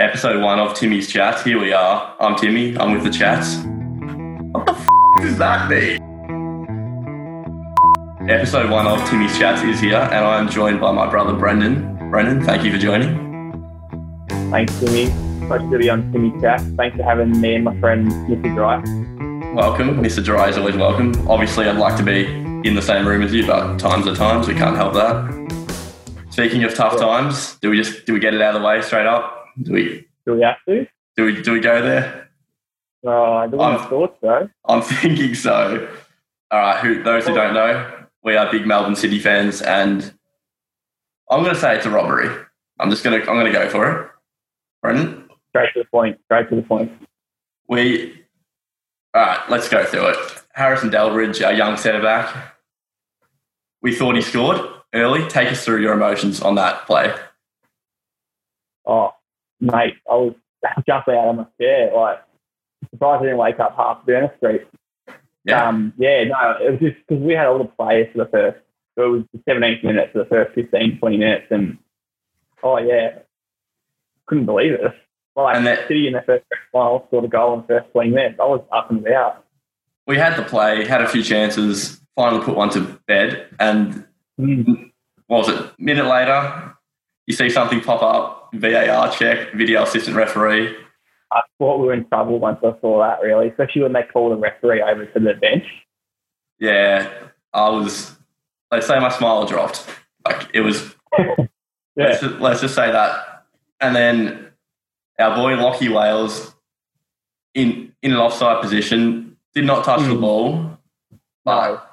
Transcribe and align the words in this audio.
episode 0.00 0.42
one 0.42 0.58
of 0.58 0.74
Timmy's 0.74 1.08
Chats. 1.08 1.44
Here 1.44 1.60
we 1.60 1.74
are. 1.74 2.16
I'm 2.18 2.34
Timmy. 2.34 2.76
I'm 2.78 2.92
with 2.92 3.04
the 3.04 3.10
chats. 3.10 3.56
What 4.52 4.64
the 4.64 4.72
f- 4.72 4.88
does 5.20 5.36
that 5.36 5.68
mean? 5.68 6.00
Episode 8.28 8.70
one 8.70 8.86
of 8.86 9.06
Timmy's 9.10 9.36
Chats 9.38 9.60
is 9.62 9.78
here, 9.78 9.98
and 9.98 10.24
I 10.24 10.38
am 10.38 10.48
joined 10.48 10.80
by 10.80 10.90
my 10.92 11.08
brother 11.08 11.34
Brendan. 11.34 12.10
Brendan, 12.10 12.42
thank 12.42 12.64
you 12.64 12.72
for 12.72 12.78
joining. 12.78 13.14
Thanks, 14.50 14.78
Timmy. 14.80 15.10
Pleasure 15.46 15.70
to 15.70 15.78
be 15.78 15.90
on 15.90 16.10
Timmy 16.12 16.32
Chat. 16.40 16.62
Thanks 16.78 16.96
for 16.96 17.02
having 17.02 17.38
me 17.38 17.56
and 17.56 17.64
my 17.64 17.78
friend 17.78 18.10
Mr. 18.10 18.54
Dry. 18.54 18.76
Welcome. 19.54 20.02
Mr. 20.02 20.24
Dry 20.24 20.48
is 20.48 20.56
always 20.56 20.76
welcome. 20.76 21.12
Obviously, 21.28 21.68
I'd 21.68 21.76
like 21.76 21.96
to 21.98 22.02
be 22.02 22.24
in 22.66 22.74
the 22.74 22.82
same 22.82 23.06
room 23.06 23.20
as 23.20 23.34
you, 23.34 23.46
but 23.46 23.78
times 23.78 24.06
are 24.06 24.14
times. 24.16 24.48
We 24.48 24.54
can't 24.54 24.76
help 24.76 24.94
that. 24.94 25.40
Speaking 26.30 26.64
of 26.64 26.74
tough 26.74 26.98
times, 26.98 27.56
do 27.56 27.68
we 27.68 27.76
just 27.76 28.06
do 28.06 28.14
we 28.14 28.20
get 28.20 28.32
it 28.32 28.40
out 28.40 28.54
of 28.54 28.62
the 28.62 28.66
way 28.66 28.80
straight 28.80 29.06
up? 29.06 29.39
Do 29.62 29.72
we 29.72 30.06
Do 30.26 30.34
we 30.34 30.42
have 30.42 30.56
to? 30.68 30.86
do 31.16 31.24
we 31.24 31.42
do 31.42 31.52
we 31.52 31.60
go 31.60 31.82
there? 31.82 32.28
Oh, 33.04 33.32
I 33.34 33.46
don't 33.46 33.60
I'm- 33.60 33.78
have 33.78 33.88
thoughts 33.88 34.16
though. 34.20 34.48
I'm 34.66 34.82
thinking 35.00 35.34
so. 35.34 35.88
All 36.50 36.58
right, 36.60 36.78
who 36.80 37.02
those 37.02 37.26
who 37.26 37.34
don't 37.34 37.54
know, 37.54 38.04
we 38.24 38.36
are 38.36 38.50
big 38.50 38.66
Melbourne 38.66 38.96
City 38.96 39.18
fans, 39.20 39.62
and 39.62 40.12
I'm 41.30 41.42
going 41.44 41.54
to 41.54 41.60
say 41.60 41.76
it's 41.76 41.86
a 41.86 41.90
robbery. 41.90 42.28
I'm 42.80 42.90
just 42.90 43.04
going 43.04 43.20
to 43.20 43.28
I'm 43.30 43.36
going 43.36 43.46
to 43.46 43.52
go 43.52 43.68
for 43.68 43.90
it. 44.00 44.10
Brendan, 44.82 45.28
Straight 45.50 45.72
to 45.74 45.80
the 45.80 45.84
point. 45.90 46.18
Straight 46.24 46.48
to 46.50 46.56
the 46.56 46.62
point. 46.62 46.90
we 47.68 48.14
all 49.14 49.22
right. 49.22 49.40
Let's 49.50 49.68
go 49.68 49.84
through 49.84 50.08
it. 50.08 50.16
Harrison 50.54 50.90
Delbridge, 50.90 51.44
our 51.46 51.52
young 51.52 51.76
centre 51.76 52.02
back. 52.02 52.56
We 53.82 53.94
thought 53.94 54.14
he 54.16 54.22
scored 54.22 54.60
early. 54.92 55.26
Take 55.28 55.50
us 55.52 55.64
through 55.64 55.80
your 55.82 55.92
emotions 55.94 56.42
on 56.42 56.56
that 56.56 56.86
play. 56.86 57.14
Oh, 58.86 59.12
mate, 59.60 59.94
I 60.10 60.14
was 60.14 60.34
just 60.86 61.08
out 61.08 61.28
of 61.28 61.36
my 61.36 61.46
chair. 61.60 61.92
Like, 61.94 62.22
surprised 62.90 63.20
I 63.22 63.24
didn't 63.26 63.38
wake 63.38 63.60
up 63.60 63.76
half 63.76 64.04
Burner 64.06 64.32
Street. 64.38 64.62
Yeah, 65.44 65.68
Um, 65.68 65.92
yeah, 65.96 66.24
no, 66.24 66.56
it 66.60 66.70
was 66.72 66.80
just 66.80 66.96
because 67.06 67.22
we 67.22 67.32
had 67.34 67.46
all 67.46 67.58
the 67.58 67.64
players 67.64 68.08
for 68.12 68.18
the 68.24 68.30
first, 68.30 68.58
it 68.96 69.00
was 69.00 69.22
the 69.32 69.38
17th 69.50 69.82
minute 69.84 70.10
for 70.12 70.18
the 70.18 70.24
first 70.26 70.54
15, 70.54 70.98
20 70.98 71.16
minutes. 71.16 71.46
And, 71.50 71.78
oh, 72.62 72.78
yeah, 72.78 73.20
couldn't 74.26 74.46
believe 74.46 74.72
it. 74.74 74.92
Like, 75.36 75.56
And 75.56 75.66
that- 75.66 75.88
City 75.88 76.06
in 76.08 76.12
the 76.12 76.22
first 76.22 76.44
final 76.72 77.04
scored 77.06 77.24
a 77.24 77.28
goal 77.28 77.54
in 77.54 77.60
the 77.62 77.66
first 77.68 77.90
20 77.92 78.10
minutes. 78.10 78.38
I 78.40 78.44
was 78.44 78.60
up 78.72 78.90
and 78.90 79.06
about. 79.06 79.44
we 80.06 80.16
had 80.18 80.34
the 80.36 80.42
play, 80.42 80.84
had 80.84 81.00
a 81.00 81.08
few 81.08 81.22
chances, 81.22 82.00
finally 82.16 82.44
put 82.44 82.56
one 82.56 82.68
to 82.70 82.80
bed, 83.06 83.46
and 83.60 84.04
Mm. 84.40 84.90
what 85.28 85.46
was 85.46 85.48
it? 85.50 85.72
Minute 85.78 86.06
later, 86.06 86.74
you 87.26 87.34
see 87.34 87.48
something 87.48 87.80
pop 87.80 88.02
up, 88.02 88.39
VAR 88.52 89.12
check, 89.12 89.52
video 89.54 89.82
assistant 89.82 90.16
referee. 90.16 90.76
I 91.32 91.40
thought 91.58 91.78
we 91.78 91.86
were 91.86 91.92
in 91.94 92.06
trouble 92.08 92.38
once 92.40 92.58
I 92.62 92.72
saw 92.80 92.98
that, 93.00 93.20
really, 93.22 93.48
especially 93.48 93.82
when 93.82 93.92
they 93.92 94.02
called 94.02 94.32
the 94.32 94.36
referee 94.36 94.82
over 94.82 95.06
to 95.06 95.20
the 95.20 95.34
bench. 95.34 95.64
Yeah, 96.58 97.08
I 97.52 97.68
was. 97.70 98.16
Let's 98.70 98.86
say 98.86 98.98
my 98.98 99.08
smile 99.10 99.46
dropped. 99.46 99.86
Like 100.26 100.48
it 100.54 100.60
was. 100.60 100.94
Yeah. 101.96 102.06
Let's, 102.06 102.20
just, 102.20 102.34
let's 102.40 102.60
just 102.60 102.74
say 102.76 102.90
that. 102.92 103.44
And 103.80 103.96
then 103.96 104.46
our 105.18 105.34
boy 105.34 105.54
Lockie 105.56 105.88
Wales, 105.88 106.54
in 107.52 107.92
in 108.00 108.12
an 108.12 108.16
offside 108.16 108.62
position, 108.62 109.36
did 109.54 109.64
not 109.64 109.84
touch 109.84 110.00
the 110.02 110.14
Mm. 110.14 110.20
ball, 110.20 110.78
but 111.44 111.89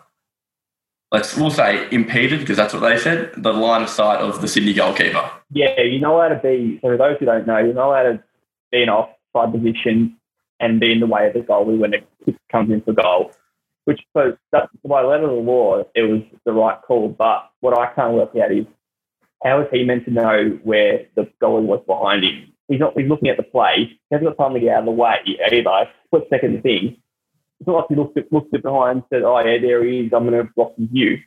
let's 1.12 1.36
we'll 1.36 1.52
say 1.52 1.88
impeded 1.92 2.40
because 2.40 2.58
that's 2.58 2.74
what 2.74 2.82
they 2.82 2.98
said. 2.98 3.32
The 3.38 3.54
line 3.54 3.84
of 3.84 3.90
sight 3.90 4.20
of 4.20 4.42
the 4.42 4.48
Sydney 4.48 4.74
goalkeeper. 4.74 5.30
Yeah, 5.52 5.80
you're 5.82 6.02
not 6.02 6.14
allowed 6.14 6.30
to 6.30 6.40
be, 6.42 6.80
for 6.82 6.98
those 6.98 7.18
who 7.20 7.26
don't 7.26 7.48
know, 7.48 7.58
you're 7.58 7.74
not 7.74 7.88
allowed 7.88 8.04
to 8.04 8.24
be 8.72 8.84
in 8.84 8.90
offside 8.90 9.54
position 9.54 10.18
and 10.60 10.80
be 10.80 10.92
in 10.92 11.00
the 11.00 11.08
way 11.08 11.28
of 11.28 11.34
the 11.34 11.40
goalie 11.40 11.78
when 11.78 11.94
it 11.94 12.08
comes 12.52 12.72
in 12.72 12.82
for 12.82 12.94
goal. 12.94 13.32
Which, 13.86 14.02
so 14.14 14.36
that, 14.52 14.70
by 14.84 15.02
letter 15.02 15.24
of 15.24 15.30
the 15.30 15.36
law, 15.36 15.84
it 15.96 16.02
was 16.02 16.22
the 16.46 16.52
right 16.52 16.78
call. 16.82 17.08
But 17.08 17.50
what 17.62 17.78
I 17.78 17.94
can't 17.94 18.14
work 18.14 18.32
out 18.36 18.52
is 18.52 18.66
how 19.44 19.62
is 19.62 19.68
he 19.72 19.86
meant 19.86 20.06
to 20.06 20.12
know 20.12 20.60
where 20.64 21.06
the 21.16 21.30
goalie 21.42 21.64
was 21.64 21.82
behind 21.88 22.24
him? 22.24 22.52
He's 22.68 22.82
not. 22.82 22.98
He's 22.98 23.08
looking 23.08 23.30
at 23.30 23.38
the 23.38 23.44
play. 23.44 23.76
He 23.88 24.00
hasn't 24.12 24.28
got 24.28 24.44
time 24.44 24.54
to 24.56 24.60
get 24.60 24.74
out 24.74 24.80
of 24.80 24.86
the 24.86 24.92
way 24.92 25.16
either. 25.26 25.90
Split 26.08 26.28
second 26.30 26.64
thing. 26.64 26.98
It's 27.60 27.68
not 27.68 27.76
like 27.78 27.86
he 27.90 27.96
looked 27.96 28.18
at, 28.18 28.32
looked 28.32 28.54
at 28.54 28.62
behind 28.62 28.98
and 28.98 29.04
said, 29.12 29.24
"Oh 29.24 29.40
yeah, 29.40 29.58
there 29.60 29.84
he 29.84 30.02
is. 30.06 30.14
I'm 30.14 30.28
going 30.30 30.46
to 30.46 30.52
block 30.56 30.74
his 30.78 30.88
view." 30.90 31.18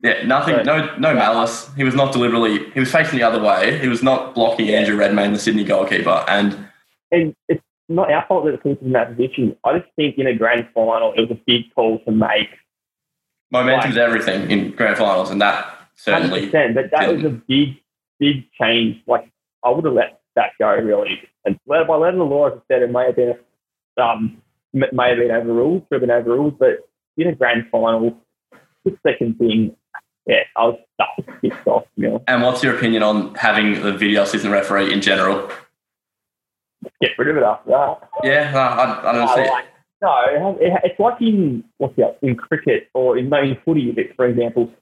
Yeah, 0.00 0.24
nothing, 0.26 0.56
Right. 0.56 0.66
no, 0.66 0.96
no 0.98 1.14
malice. 1.14 1.70
He 1.76 1.84
was 1.84 1.94
not 1.94 2.12
deliberately. 2.12 2.68
He 2.72 2.80
was 2.80 2.90
facing 2.90 3.18
the 3.20 3.24
other 3.24 3.40
way. 3.40 3.78
He 3.78 3.86
was 3.88 4.02
not 4.02 4.34
blocking 4.34 4.68
Andrew 4.70 4.96
Redmayne, 4.96 5.32
the 5.32 5.38
Sydney 5.38 5.64
goalkeeper, 5.64 6.24
and 6.28 6.56
and 7.12 7.34
it's 7.48 7.62
not 7.88 8.10
our 8.10 8.24
fault 8.26 8.44
that 8.46 8.52
the 8.52 8.58
keeper's 8.58 8.84
in 8.86 8.92
that 8.92 9.16
position. 9.16 9.56
I 9.64 9.78
just 9.78 9.90
think 9.96 10.16
in 10.18 10.26
a 10.26 10.34
grand 10.34 10.66
final, 10.74 11.12
it 11.12 11.20
was 11.20 11.30
a 11.30 11.40
big 11.46 11.72
call 11.74 11.98
to 12.04 12.10
make. 12.10 12.48
momentum's 13.52 13.96
everything 13.96 14.50
in 14.50 14.70
grand 14.72 14.96
finals, 14.96 15.30
and 15.30 15.40
that 15.40 15.66
certainly. 15.94 16.48
100%, 16.50 16.74
but 16.74 16.90
that 16.90 17.12
was 17.14 17.24
a 17.24 17.30
big, 17.30 17.76
big 18.18 18.50
change. 18.60 18.96
Like, 19.06 19.30
I 19.64 19.70
would 19.70 19.84
have 19.84 19.94
let 19.94 20.20
that 20.36 20.52
go, 20.58 20.74
really. 20.74 21.20
And 21.44 21.58
by 21.66 21.80
of 21.82 21.86
the 21.86 22.24
law, 22.24 22.46
as 22.48 22.54
I 22.54 22.60
said, 22.74 22.82
it 22.82 22.90
may 22.90 23.06
have 23.06 23.16
been, 23.16 23.34
um, 23.98 24.40
may 24.72 25.08
have 25.10 25.18
been 25.18 25.30
overruled, 25.30 25.82
should 25.88 26.00
have 26.00 26.08
been 26.08 26.10
overruled, 26.10 26.58
but 26.58 26.88
in 27.16 27.28
a 27.28 27.34
grand 27.34 27.66
final, 27.70 28.16
the 28.84 28.96
second 29.06 29.38
thing, 29.38 29.76
yeah, 30.26 30.40
I 30.56 30.64
was 30.66 30.78
was 31.18 31.26
pissed 31.42 31.66
off, 31.66 31.84
you 31.96 32.08
know. 32.08 32.22
And 32.28 32.42
what's 32.42 32.62
your 32.62 32.76
opinion 32.76 33.02
on 33.02 33.34
having 33.34 33.82
the 33.82 33.92
video 33.92 34.22
assistant 34.22 34.52
referee 34.52 34.92
in 34.92 35.00
general? 35.00 35.50
Get 37.00 37.12
rid 37.18 37.28
of 37.28 37.36
it 37.36 37.42
after 37.42 37.70
that. 37.70 38.08
Yeah, 38.24 38.50
no, 38.52 38.58
I, 38.58 39.10
I 39.10 39.12
don't 39.12 39.26
No, 39.26 39.34
see. 39.34 39.50
like, 39.50 39.64
no, 40.00 40.20
it 40.26 40.40
has- 40.40 40.56
it- 40.60 40.90
it's 40.90 41.00
like 41.00 41.20
in 41.20 41.64
what's 41.78 41.96
that 41.96 42.18
in 42.22 42.34
cricket 42.36 42.88
or 42.94 43.16
in, 43.18 43.28
no, 43.28 43.40
in 43.40 43.56
footy, 43.64 43.94
for 44.16 44.26
example. 44.26 44.72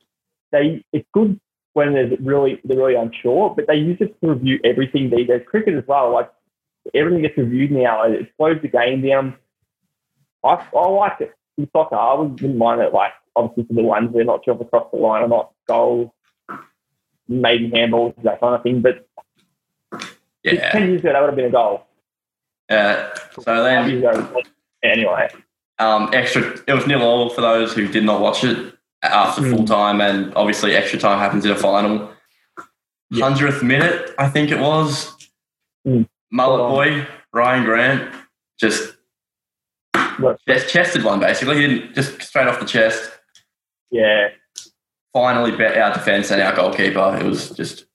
They 0.52 0.84
it's 0.92 1.06
good 1.12 1.38
when 1.74 1.92
there's 1.94 2.18
really 2.20 2.60
they're 2.64 2.76
really 2.78 2.94
unsure, 2.96 3.50
but 3.54 3.66
they 3.66 3.76
use 3.76 3.98
it 4.00 4.18
to 4.20 4.30
review 4.30 4.58
everything 4.64 5.10
these 5.10 5.28
days. 5.28 5.42
Cricket 5.46 5.74
as 5.74 5.84
well, 5.86 6.12
like 6.12 6.30
everything 6.94 7.22
gets 7.22 7.36
reviewed 7.36 7.70
now. 7.70 8.02
It 8.04 8.28
slows 8.36 8.60
the 8.62 8.68
game 8.68 9.06
down. 9.06 9.36
I 10.44 10.66
I 10.76 10.88
like 10.88 11.20
it 11.20 11.34
in 11.58 11.68
soccer. 11.72 11.96
I 11.96 12.14
wouldn't 12.14 12.56
mind 12.56 12.80
it. 12.80 12.92
Like 12.92 13.12
obviously 13.36 13.64
for 13.64 13.74
the 13.74 13.82
ones 13.82 14.12
they're 14.12 14.24
not 14.24 14.44
sure 14.44 14.54
if 14.54 14.60
across 14.60 14.90
the 14.92 14.98
line 14.98 15.22
or 15.22 15.28
not, 15.28 15.52
goals, 15.68 16.10
maybe 17.28 17.70
handballs, 17.70 18.14
that 18.22 18.40
kind 18.40 18.54
of 18.54 18.62
thing. 18.62 18.80
But 18.80 19.06
Yeah. 20.42 20.70
ten 20.72 20.88
years 20.88 21.00
ago 21.00 21.12
that 21.12 21.20
would 21.20 21.26
have 21.28 21.36
been 21.36 21.46
a 21.46 21.50
goal. 21.50 21.86
Uh, 22.68 23.10
so 23.40 23.64
then, 23.64 23.90
ago, 23.90 24.42
anyway. 24.82 25.28
um, 25.80 26.08
extra. 26.12 26.42
It 26.68 26.72
was 26.72 26.86
nil 26.86 27.02
all 27.02 27.28
for 27.30 27.40
those 27.40 27.72
who 27.74 27.88
did 27.88 28.04
not 28.04 28.20
watch 28.20 28.44
it 28.44 28.74
after 29.02 29.42
Mm. 29.42 29.56
full 29.56 29.64
time, 29.66 30.00
and 30.00 30.32
obviously 30.36 30.76
extra 30.76 30.98
time 30.98 31.18
happens 31.18 31.44
in 31.44 31.50
a 31.50 31.56
final. 31.56 32.10
Yeah. 33.10 33.24
Hundredth 33.24 33.62
minute, 33.64 34.14
I 34.18 34.28
think 34.28 34.52
it 34.52 34.60
was. 34.60 35.16
Mm. 35.86 36.08
Mullet 36.30 36.70
boy 36.70 37.06
Rhyan 37.34 37.64
Grant 37.64 38.14
just 38.58 38.94
chest, 40.48 40.68
chested 40.68 41.04
one 41.04 41.20
basically. 41.20 41.56
He 41.60 41.66
didn't 41.66 41.94
just 41.94 42.20
straight 42.22 42.48
off 42.48 42.60
the 42.60 42.66
chest. 42.66 43.10
yeah. 43.90 44.28
Finally, 45.12 45.56
bet 45.56 45.76
our 45.76 45.92
defense 45.92 46.30
and 46.30 46.40
our 46.40 46.54
goalkeeper. 46.54 47.18
It 47.20 47.24
was 47.26 47.50
just 47.50 47.86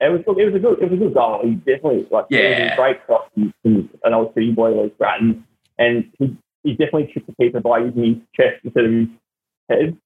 It 0.00 0.10
was 0.12 0.20
it 0.38 0.44
was 0.44 0.54
a 0.54 0.58
good 0.58 0.78
it 0.82 0.90
was 0.90 1.00
a 1.00 1.04
good 1.04 1.14
goal. 1.14 1.40
He 1.42 1.52
definitely 1.54 2.06
like 2.10 2.26
Yeah. 2.28 2.74
a 2.74 2.76
great 2.76 3.04
cross 3.06 3.26
from, 3.34 3.54
an 4.04 4.12
old 4.14 4.34
city 4.34 4.52
boy 4.52 4.70
like 4.72 4.98
Brattan, 4.98 5.44
and 5.78 6.12
he 6.18 6.36
he 6.62 6.72
definitely 6.72 7.06
tricked 7.06 7.26
the 7.28 7.34
keeper 7.42 7.60
by 7.60 7.78
using 7.78 8.04
his 8.04 8.16
chest 8.34 8.60
instead 8.64 8.84
of 8.84 8.90
his 8.92 9.08
head. 9.70 9.96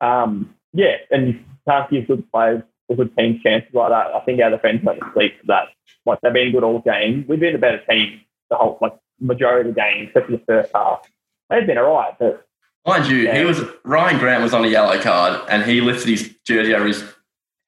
Um, 0.00 0.54
yeah, 0.72 0.96
and 1.10 1.28
you 1.28 1.40
can't 1.68 1.90
give 1.90 2.06
good 2.06 2.30
players 2.32 2.62
or 2.88 2.96
good 2.96 3.14
teams 3.18 3.42
chances 3.42 3.74
like 3.74 3.90
that. 3.90 4.06
I 4.14 4.20
think 4.20 4.40
our 4.40 4.50
defence 4.50 4.82
went 4.82 5.00
to 5.00 5.10
sleep 5.12 5.38
for 5.40 5.46
that. 5.48 5.64
Like 6.06 6.20
they've 6.22 6.32
been 6.32 6.52
good 6.52 6.64
all 6.64 6.78
game. 6.80 7.26
We've 7.28 7.38
been 7.40 7.54
a 7.54 7.58
better 7.58 7.82
team 7.90 8.20
the 8.48 8.56
whole 8.56 8.78
like 8.80 8.96
majority 9.20 9.68
of 9.68 9.74
the 9.74 9.80
game, 9.80 10.06
especially 10.08 10.36
the 10.36 10.44
first 10.46 10.70
half. 10.74 11.08
They've 11.48 11.66
been 11.66 11.78
alright, 11.78 12.18
but 12.18 12.46
Mind 12.86 13.06
you, 13.08 13.30
he 13.30 13.44
was 13.44 13.60
Rhyan 13.84 14.18
Grant 14.18 14.42
was 14.42 14.54
on 14.54 14.64
a 14.64 14.68
yellow 14.68 14.98
card 15.00 15.40
and 15.50 15.62
he 15.64 15.80
lifted 15.82 16.08
his 16.08 16.34
jersey 16.46 16.74
over 16.74 16.86
his 16.86 17.04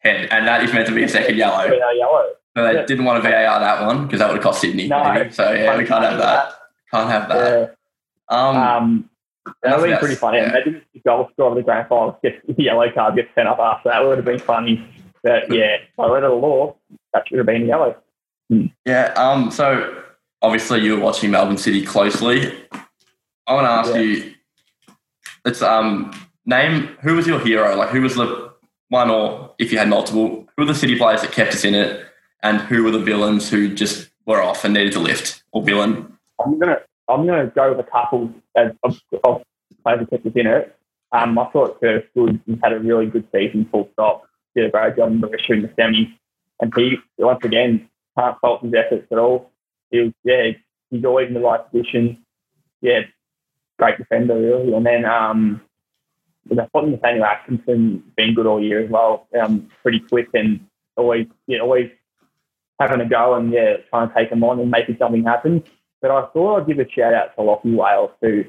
head, 0.00 0.28
and 0.30 0.46
that 0.48 0.64
is 0.64 0.72
meant 0.72 0.86
to 0.88 0.94
be 0.94 1.02
a 1.04 1.08
second 1.08 1.36
yellow. 1.36 1.64
yellow. 1.70 2.28
But 2.54 2.72
they 2.72 2.78
Yeah. 2.80 2.86
didn't 2.86 3.04
want 3.04 3.22
to 3.22 3.28
VAR 3.28 3.60
that 3.60 3.86
one 3.86 4.06
because 4.06 4.20
that 4.20 4.28
would 4.28 4.36
have 4.36 4.42
cost 4.42 4.60
Sydney. 4.62 4.88
No. 4.88 5.12
maybe. 5.12 5.30
So 5.30 5.52
yeah, 5.52 5.76
we 5.76 5.84
can't 5.84 6.02
have 6.04 6.18
that. 6.18 6.52
Can't 6.90 7.10
have 7.10 7.28
that. 7.28 7.76
Yeah. 8.30 8.36
Um, 8.36 8.56
Um, 8.56 9.10
that 9.62 9.78
would 9.80 9.90
have 9.90 9.98
been 9.98 9.98
pretty 9.98 10.14
funny. 10.14 10.38
yeah. 10.38 10.48
Imagine 10.50 10.76
if 10.76 10.82
the 10.94 11.00
goal 11.08 11.28
scorer 11.32 11.50
of 11.50 11.56
the 11.56 11.62
grand 11.62 11.88
final 11.88 12.18
gets 12.22 12.36
the 12.46 12.62
yellow 12.62 12.90
card, 12.90 13.16
gets 13.16 13.28
sent 13.34 13.48
up 13.48 13.58
after 13.58 13.90
that. 13.90 14.04
would 14.04 14.16
have 14.16 14.24
been 14.24 14.38
funny. 14.38 14.86
But 15.22 15.52
yeah, 15.52 15.76
by 15.96 16.06
letter 16.06 16.26
of 16.26 16.32
the 16.40 16.46
law, 16.46 16.76
that 17.12 17.28
should 17.28 17.38
have 17.38 17.46
been 17.46 17.66
yellow. 17.66 17.96
Yeah. 18.86 19.12
Um. 19.16 19.50
So 19.50 20.02
obviously 20.42 20.80
you're 20.80 21.00
watching 21.00 21.30
Melbourne 21.30 21.56
City 21.56 21.84
closely. 21.84 22.52
I 23.46 23.54
want 23.54 23.66
to 23.66 23.70
ask 23.70 23.94
Yeah. 23.94 24.00
you. 24.00 24.34
Let's 25.44 25.62
um 25.62 26.12
name 26.46 26.88
who 27.02 27.16
was 27.16 27.26
your 27.26 27.40
hero. 27.40 27.74
Like 27.76 27.88
who 27.90 28.02
was 28.02 28.14
the 28.16 28.52
one 28.88 29.10
or 29.10 29.54
if 29.58 29.72
you 29.72 29.78
had 29.78 29.88
multiple, 29.88 30.46
who 30.56 30.62
were 30.62 30.66
the 30.66 30.74
City 30.74 30.96
players 30.98 31.22
that 31.22 31.32
kept 31.32 31.54
us 31.54 31.64
in 31.64 31.74
it, 31.74 32.04
and 32.42 32.58
who 32.60 32.84
were 32.84 32.90
the 32.90 32.98
villains 32.98 33.48
who 33.48 33.72
just 33.74 34.10
were 34.26 34.42
off 34.42 34.64
and 34.64 34.74
needed 34.74 34.92
to 34.92 34.98
lift 35.00 35.42
or 35.52 35.62
villain? 35.62 36.12
I'm 36.44 36.58
gonna 36.58 36.78
I'm 37.08 37.26
gonna 37.26 37.46
go 37.46 37.70
with 37.74 37.86
a 37.86 37.90
couple 37.90 38.32
of, 38.56 38.76
of, 38.82 39.00
of 39.24 39.42
players 39.82 40.00
that 40.00 40.10
kept 40.10 40.26
us 40.26 40.32
in 40.34 40.46
it. 40.46 40.76
Um, 41.12 41.38
I 41.38 41.44
thought 41.46 41.78
Curtis 41.80 42.08
Good 42.14 42.40
had 42.62 42.72
a 42.72 42.78
really 42.80 43.06
good 43.06 43.26
season, 43.34 43.68
full 43.70 43.88
stop. 43.92 44.24
Did 44.54 44.66
a 44.66 44.70
great 44.70 44.96
job 44.96 45.12
in 45.12 45.20
Berisha 45.20 45.50
in 45.50 45.62
the 45.62 45.68
semis, 45.68 46.12
and 46.60 46.72
he 46.76 46.96
once 47.18 47.44
again 47.44 47.88
can't 48.18 48.38
fault 48.40 48.62
his 48.62 48.72
efforts 48.74 49.06
at 49.10 49.18
all. 49.18 49.50
Yeah, 49.92 50.50
he's 50.90 51.04
always 51.04 51.28
in 51.28 51.34
the 51.34 51.40
right 51.40 51.60
position. 51.70 52.24
Yeah, 52.80 53.00
great 53.78 53.98
defender 53.98 54.34
really. 54.34 54.74
And 54.74 54.84
then 54.84 55.04
um, 55.04 55.60
I 56.50 56.66
thought 56.72 56.88
Nathaniel 56.88 57.24
Atkinson 57.24 58.02
been 58.16 58.34
good 58.34 58.46
all 58.46 58.62
year 58.62 58.84
as 58.84 58.90
well. 58.90 59.28
Um, 59.40 59.68
pretty 59.82 60.00
quick 60.00 60.28
and 60.34 60.66
always 60.96 61.26
yeah, 61.46 61.60
always 61.60 61.90
having 62.80 63.00
a 63.00 63.08
go 63.08 63.34
and 63.34 63.52
yeah, 63.52 63.76
trying 63.90 64.08
to 64.08 64.14
take 64.14 64.30
him 64.30 64.42
on 64.44 64.58
and 64.58 64.70
making 64.70 64.96
something 64.98 65.24
happen. 65.24 65.62
But 66.00 66.10
I 66.10 66.26
thought 66.32 66.60
I'd 66.60 66.66
give 66.66 66.80
a 66.80 66.90
shout 66.90 67.14
out 67.14 67.34
to 67.36 67.42
Lockie 67.42 67.74
Wales 67.74 68.10
who 68.20 68.44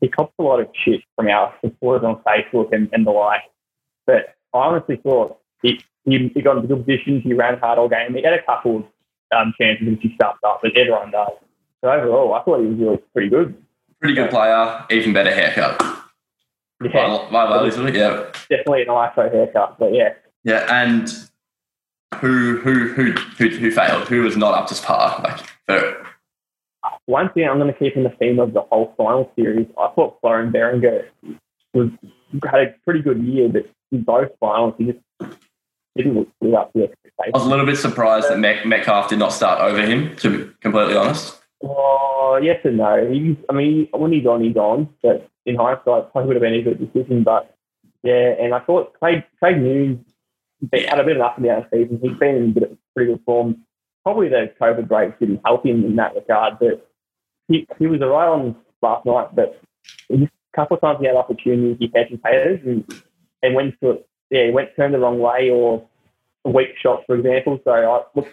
he 0.00 0.08
cops 0.08 0.34
a 0.38 0.42
lot 0.42 0.60
of 0.60 0.68
shit 0.84 1.00
from 1.16 1.28
our 1.28 1.54
supporters 1.64 2.04
on 2.04 2.22
Facebook 2.22 2.72
and, 2.72 2.88
and 2.92 3.06
the 3.06 3.10
like. 3.10 3.42
But 4.06 4.34
I 4.52 4.58
honestly 4.58 4.96
thought 4.96 5.38
he, 5.62 5.80
he, 6.04 6.30
he 6.34 6.42
got 6.42 6.56
into 6.56 6.68
good 6.68 6.84
positions, 6.84 7.22
he 7.22 7.34
ran 7.34 7.58
hard 7.58 7.78
all 7.78 7.88
game. 7.88 8.14
He 8.14 8.22
had 8.22 8.34
a 8.34 8.42
couple 8.42 8.86
um, 9.32 9.54
chances 9.60 9.88
which 9.88 10.00
he 10.02 10.14
stuffed 10.14 10.42
up, 10.44 10.60
but 10.62 10.76
everyone 10.76 11.10
does. 11.10 11.32
So 11.82 11.90
overall, 11.90 12.34
I 12.34 12.42
thought 12.42 12.60
he 12.60 12.66
was 12.66 12.78
really 12.78 12.96
pretty 13.12 13.28
good. 13.28 13.54
Pretty 14.00 14.14
good 14.14 14.30
player, 14.30 14.84
even 14.90 15.12
better 15.12 15.32
haircut. 15.32 15.80
Yeah, 16.82 17.26
My, 17.30 17.30
my 17.30 17.46
values, 17.46 17.76
yeah. 17.94 18.24
definitely 18.48 18.82
an 18.82 18.88
ISO 18.88 19.32
haircut, 19.32 19.78
but 19.78 19.94
yeah. 19.94 20.14
Yeah, 20.44 20.66
and 20.68 21.08
who 22.16 22.58
who 22.58 22.88
who 22.88 23.12
who 23.12 23.48
who 23.48 23.70
failed? 23.70 24.08
Who 24.08 24.22
was 24.22 24.36
not 24.36 24.54
up 24.54 24.66
to 24.68 24.82
par? 24.82 25.20
Like 25.22 25.40
for 25.66 26.06
One 27.06 27.32
thing 27.32 27.48
I'm 27.48 27.58
going 27.58 27.72
to 27.72 27.78
keep 27.78 27.96
in 27.96 28.02
the 28.02 28.10
theme 28.10 28.40
of 28.40 28.52
the 28.52 28.62
whole 28.62 28.92
final 28.96 29.30
series, 29.36 29.66
I 29.78 29.88
thought 29.94 30.18
Florin 30.20 30.52
Berenguer 30.52 31.06
was 31.74 31.90
had 32.44 32.60
a 32.60 32.74
pretty 32.84 33.02
good 33.02 33.22
year, 33.22 33.48
but 33.48 33.66
in 33.92 34.02
both 34.02 34.30
finals, 34.40 34.74
he 34.78 34.86
just 34.86 34.98
didn't 35.96 36.28
live 36.40 36.54
up 36.54 36.72
to 36.72 36.88
I 37.20 37.30
was 37.32 37.44
a 37.44 37.48
little 37.48 37.66
bit 37.66 37.76
surprised 37.76 38.28
that 38.28 38.38
Met- 38.38 38.66
Metcalfe 38.66 39.08
did 39.08 39.18
not 39.18 39.32
start 39.32 39.60
over 39.60 39.80
him. 39.84 40.16
To 40.16 40.46
be 40.46 40.52
completely 40.60 40.96
honest, 40.96 41.42
Oh, 41.62 42.40
yes 42.42 42.60
and 42.64 42.78
no. 42.78 43.08
He, 43.10 43.36
I 43.48 43.52
mean, 43.52 43.88
when 43.92 44.12
he's 44.12 44.26
on, 44.26 44.42
he's 44.42 44.56
on. 44.56 44.88
But 45.02 45.28
in 45.46 45.56
hindsight, 45.56 46.10
probably 46.12 46.26
would 46.26 46.36
have 46.36 46.42
been 46.42 46.54
a 46.54 46.62
good 46.62 46.78
decision. 46.78 47.22
But 47.22 47.54
yeah, 48.02 48.34
and 48.40 48.54
I 48.54 48.60
thought 48.60 48.94
Craig, 48.94 49.22
Craig 49.38 49.58
Noone 49.58 50.04
had 50.72 50.98
a 50.98 51.04
bit 51.04 51.16
of 51.16 51.20
an 51.20 51.22
up 51.22 51.36
and 51.36 51.46
down 51.46 51.66
season. 51.72 52.00
He's 52.02 52.18
been 52.18 52.36
in 52.36 52.50
a 52.50 52.60
bit 52.60 52.70
of 52.72 52.78
pretty 52.94 53.12
good 53.12 53.22
form. 53.24 53.62
Probably 54.02 54.28
the 54.28 54.52
COVID 54.60 54.88
break 54.88 55.18
didn't 55.20 55.40
help 55.44 55.64
him 55.64 55.84
in 55.84 55.96
that 55.96 56.14
regard. 56.16 56.58
But 56.58 56.90
he, 57.46 57.66
he 57.78 57.86
was 57.86 58.00
alright 58.02 58.28
on 58.28 58.56
last 58.80 59.06
night. 59.06 59.34
But 59.34 59.60
a 60.10 60.28
couple 60.54 60.76
of 60.76 60.80
times 60.80 60.98
he 61.00 61.06
had 61.06 61.16
opportunities, 61.16 61.76
he 61.78 61.92
hesitated 61.94 62.64
and, 62.64 63.02
and 63.42 63.54
went 63.54 63.78
to 63.80 63.90
it. 63.90 64.08
Yeah, 64.32 64.46
he 64.46 64.50
went 64.50 64.70
turned 64.74 64.94
the 64.94 64.98
wrong 64.98 65.18
way 65.18 65.50
or 65.50 65.86
a 66.46 66.50
weak 66.50 66.70
shot, 66.82 67.02
for 67.06 67.16
example. 67.16 67.60
So 67.64 67.70
I 67.70 68.02
look, 68.14 68.26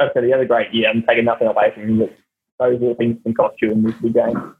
I 0.00 0.08
said, 0.12 0.24
he 0.24 0.30
had 0.30 0.40
a 0.40 0.46
great 0.46 0.74
year. 0.74 0.90
I'm 0.90 1.04
taking 1.04 1.24
nothing 1.24 1.46
away 1.46 1.70
from 1.72 1.84
him. 1.84 2.10
Those 2.58 2.80
the 2.80 2.94
things 2.98 3.18
can 3.22 3.34
cost 3.34 3.62
you 3.62 3.70
in 3.70 3.84
this 3.84 3.94
big 4.02 4.14
game. 4.14 4.56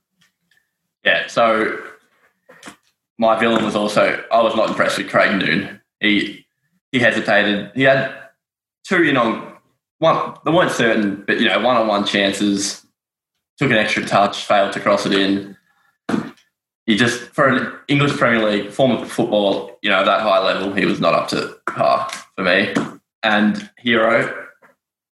yeah. 1.05 1.26
So 1.26 1.76
my 3.19 3.38
villain 3.38 3.64
was 3.64 3.75
also 3.75 4.25
I 4.31 4.41
was 4.41 4.55
not 4.55 4.69
impressed 4.69 4.96
with 4.99 5.11
Craig 5.11 5.37
Noone. 5.37 5.81
He 5.99 6.46
he 6.93 7.00
hesitated. 7.00 7.73
He 7.75 7.82
had 7.82 8.14
two 8.85 9.02
you 9.02 9.12
know, 9.12 9.56
one. 9.99 10.35
They 10.44 10.52
weren't 10.52 10.70
certain, 10.70 11.25
but 11.26 11.40
you 11.40 11.49
know, 11.49 11.58
one 11.58 11.76
on 11.76 11.88
one 11.88 12.06
chances. 12.06 12.87
Took 13.58 13.70
an 13.70 13.79
extra 13.79 14.05
touch, 14.05 14.44
failed 14.44 14.73
to 14.73 14.81
cross 14.81 15.06
it 15.06 15.12
in. 15.12 15.56
He 16.87 16.97
just 16.97 17.21
for 17.33 17.49
an 17.49 17.73
English 17.89 18.17
Premier 18.17 18.51
League 18.51 18.71
form 18.71 18.91
of 18.93 19.11
football, 19.11 19.79
you 19.83 19.91
know, 19.91 20.05
that 20.05 20.21
high 20.21 20.45
level, 20.45 20.73
he 20.75 20.85
was 20.85 21.01
not 21.01 21.15
up 21.15 21.29
to 21.29 21.57
par 21.67 22.11
for 22.37 22.45
me. 22.45 22.75
And 23.23 23.71
hero, 23.79 24.47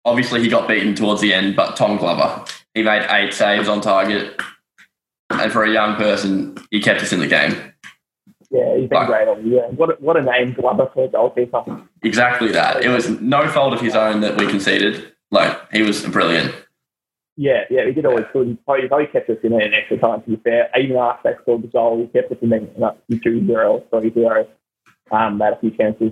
obviously 0.04 0.40
he 0.40 0.48
got 0.48 0.66
beaten 0.66 0.94
towards 0.94 1.20
the 1.20 1.34
end, 1.34 1.56
but 1.56 1.76
Tom 1.76 1.98
Glover, 1.98 2.44
he 2.74 2.82
made 2.82 3.06
eight 3.10 3.34
saves 3.34 3.68
on 3.68 3.80
target, 3.80 4.40
and 5.30 5.52
for 5.52 5.64
a 5.64 5.70
young 5.70 5.96
person, 5.96 6.56
he 6.70 6.80
kept 6.80 7.02
us 7.02 7.12
in 7.12 7.20
the 7.20 7.26
game. 7.26 7.54
Yeah, 8.50 8.78
he's 8.78 8.88
been 8.88 9.06
great 9.06 9.28
all 9.28 9.40
year. 9.42 9.68
What 9.72 9.90
a, 9.90 9.92
what 10.00 10.16
a 10.16 10.22
name, 10.22 10.54
Glover 10.54 10.90
for 10.94 11.04
a 11.04 11.08
goalkeeper. 11.08 11.86
Exactly 12.02 12.50
that. 12.52 12.82
It 12.82 12.88
was 12.88 13.10
no 13.20 13.46
fault 13.48 13.74
of 13.74 13.80
his 13.80 13.94
own 13.94 14.22
that 14.22 14.38
we 14.38 14.46
conceded. 14.46 15.12
Like 15.30 15.70
he 15.70 15.82
was 15.82 16.04
brilliant. 16.06 16.54
Yeah, 17.40 17.66
yeah, 17.70 17.86
he 17.86 17.92
did 17.92 18.04
always 18.04 18.24
good. 18.32 18.48
He 18.48 18.54
probably, 18.54 18.82
he 18.82 18.88
probably 18.88 19.06
kept 19.06 19.30
us 19.30 19.36
in 19.44 19.52
it 19.52 19.62
in 19.62 19.72
extra 19.72 19.96
time, 19.96 20.22
to 20.22 20.30
be 20.30 20.36
fair. 20.38 20.68
Even 20.76 20.96
after 20.96 21.30
they 21.30 21.40
scored 21.40 21.62
the 21.62 21.68
goal, 21.68 22.00
he 22.00 22.08
kept 22.08 22.32
us 22.32 22.38
in 22.42 22.52
it 22.52 22.82
up 22.82 22.98
to 23.08 23.16
2 23.16 23.46
0 23.46 23.84
3 23.90 24.12
0. 24.12 24.48
Um, 25.12 25.38
had 25.38 25.52
a 25.52 25.60
few 25.60 25.70
chances. 25.70 26.10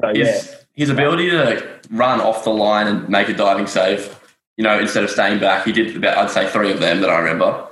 So, 0.00 0.10
yeah. 0.14 0.26
His, 0.26 0.64
his 0.74 0.90
ability 0.90 1.28
to 1.30 1.80
run 1.90 2.20
off 2.20 2.44
the 2.44 2.50
line 2.50 2.86
and 2.86 3.08
make 3.08 3.28
a 3.28 3.34
diving 3.34 3.66
save, 3.66 4.16
you 4.56 4.62
know, 4.62 4.78
instead 4.78 5.02
of 5.02 5.10
staying 5.10 5.40
back, 5.40 5.66
he 5.66 5.72
did 5.72 5.96
about 5.96 6.16
I'd 6.18 6.30
say 6.30 6.48
three 6.48 6.70
of 6.70 6.78
them 6.78 7.00
that 7.00 7.10
I 7.10 7.18
remember. 7.18 7.66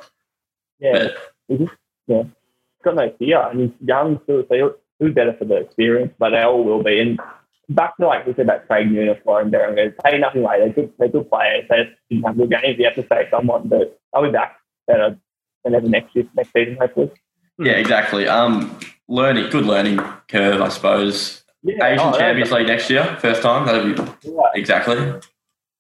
Yeah, 0.81 1.09
But 1.49 1.56
just, 1.56 1.73
yeah. 2.09 2.23
He's 2.25 2.83
got 2.83 2.97
no 2.97 3.15
fear. 3.17 3.49
And 3.49 3.61
he's 3.61 3.71
young, 3.81 4.19
still, 4.25 4.44
so 4.49 4.75
be 4.99 5.12
better 5.12 5.37
for 5.39 5.44
the 5.44 5.55
experience, 5.55 6.12
but 6.19 6.31
they 6.31 6.43
all 6.43 6.65
will 6.65 6.83
be. 6.83 6.99
And 6.99 7.21
back 7.69 7.97
to 7.99 8.06
like 8.06 8.26
we 8.26 8.35
said 8.35 8.47
about 8.47 8.67
Craig 8.67 8.88
Florin 9.23 9.50
Berenguer, 9.50 9.94
take 10.05 10.20
nothing 10.20 10.43
like 10.43 10.61
They're 10.61 10.70
good, 10.73 10.93
they're 10.99 11.09
good 11.09 11.29
players. 11.31 11.65
They 11.69 11.85
just 11.85 11.97
didn't 12.11 12.25
have 12.25 12.37
good 12.37 12.50
games. 12.50 12.79
You 12.79 12.85
have 12.87 12.94
to 12.94 13.06
say 13.09 13.29
someone, 13.31 13.69
but 13.69 13.99
they'll 14.12 14.23
be 14.25 14.31
back 14.31 14.56
better 14.87 15.19
than 15.65 15.75
ever 15.75 15.88
next 15.88 16.15
year, 16.17 16.26
next 16.35 16.53
season, 16.53 16.76
hopefully. 16.81 17.11
yeah, 17.59 17.73
exactly. 17.73 18.26
Um, 18.29 18.79
learning, 19.09 19.50
good 19.50 19.67
learning 19.67 19.99
curve, 20.29 20.61
I 20.61 20.69
suppose. 20.69 21.43
Yeah, 21.62 21.85
Asian 21.87 22.06
oh, 22.15 22.19
Champions 22.19 22.53
League 22.53 22.69
next 22.69 22.88
year, 22.88 23.17
first 23.20 23.43
time. 23.43 23.67
That'd 23.67 23.97
be 23.97 24.31
Right. 24.31 24.50
exactly. 24.55 24.97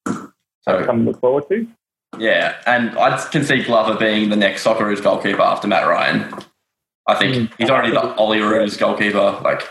Something 0.06 0.32
So 0.62 0.84
to 0.86 0.92
look 0.92 1.20
forward 1.20 1.44
to. 1.50 1.66
yeah, 2.18 2.56
and 2.66 2.98
I 2.98 3.16
can 3.30 3.44
see 3.44 3.62
Glover 3.62 3.94
being 3.98 4.28
the 4.28 4.36
next 4.36 4.64
Socceroos 4.64 5.02
goalkeeper 5.02 5.40
after 5.40 5.68
Mat 5.68 5.86
Ryan. 5.86 6.34
I 7.06 7.14
think 7.14 7.34
Mm. 7.34 7.52
he's 7.58 7.70
already 7.70 7.92
the 7.92 8.00
Olyroos 8.18 8.78
goalkeeper. 8.78 9.40
Like 9.42 9.62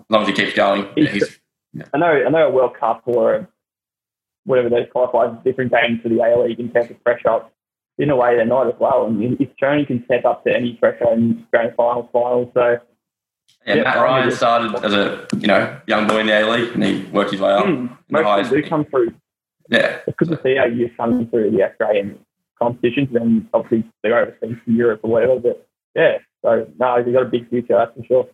as 0.00 0.04
long 0.10 0.22
as 0.22 0.28
he 0.28 0.34
keeps 0.34 0.54
going, 0.54 0.88
yeah, 0.96 1.10
he's 1.10 1.38
I 1.92 1.98
know, 1.98 2.06
I 2.26 2.28
know 2.30 2.48
a 2.48 2.50
World 2.50 2.76
Cup 2.78 3.02
or 3.06 3.48
whatever 4.44 4.68
they 4.70 4.84
qualify 4.86 5.30
is 5.30 5.44
different 5.44 5.72
game 5.72 6.00
for 6.02 6.08
the 6.08 6.20
A 6.20 6.38
League 6.42 6.58
in 6.58 6.72
terms 6.72 6.90
of 6.90 7.02
pressure. 7.04 7.42
In 7.98 8.10
a 8.10 8.16
way, 8.16 8.36
they're 8.36 8.46
not 8.46 8.68
as 8.68 8.74
well. 8.78 9.06
And 9.06 9.38
it's 9.40 9.52
shown 9.58 9.84
can 9.84 10.04
step 10.04 10.24
up 10.24 10.44
to 10.44 10.54
any 10.54 10.74
pressure 10.74 11.12
in 11.12 11.46
grand 11.50 11.74
finals, 11.76 12.08
finals. 12.12 12.50
So, 12.54 12.78
Yeah, 13.66 13.74
Yeah, 13.74 13.82
Mat 13.82 13.96
Ryan 13.96 14.30
started 14.30 14.84
as 14.84 14.94
a 14.94 15.26
you 15.36 15.46
know 15.46 15.80
young 15.86 16.06
boy 16.06 16.20
in 16.20 16.26
the 16.26 16.40
A 16.40 16.50
League, 16.50 16.74
and 16.74 16.84
he 16.84 17.04
worked 17.06 17.32
his 17.32 17.40
way 17.40 17.52
up. 17.52 17.66
mm, 17.66 17.88
the 18.08 18.12
most 18.12 18.24
highest 18.24 18.50
do 18.50 18.62
come 18.62 18.84
through. 18.84 19.14
Yeah, 19.70 19.98
It's 20.06 20.16
good 20.16 20.28
to 20.28 20.40
see 20.42 20.56
our 20.56 20.68
youth 20.68 20.92
coming 20.96 21.28
through 21.28 21.50
the 21.50 21.62
Australian 21.62 22.18
competitions 22.58 23.14
and 23.14 23.46
obviously 23.52 23.88
they're 24.02 24.18
overseas 24.18 24.56
to 24.64 24.72
Europe 24.72 25.00
or 25.02 25.10
whatever. 25.10 25.38
But 25.38 25.68
yeah, 25.94 26.18
so 26.42 26.66
no, 26.78 27.02
he's 27.04 27.12
got 27.12 27.22
a 27.22 27.26
big 27.26 27.48
future, 27.50 27.74
that's 27.76 27.94
for 27.96 28.04
sure. 28.04 28.28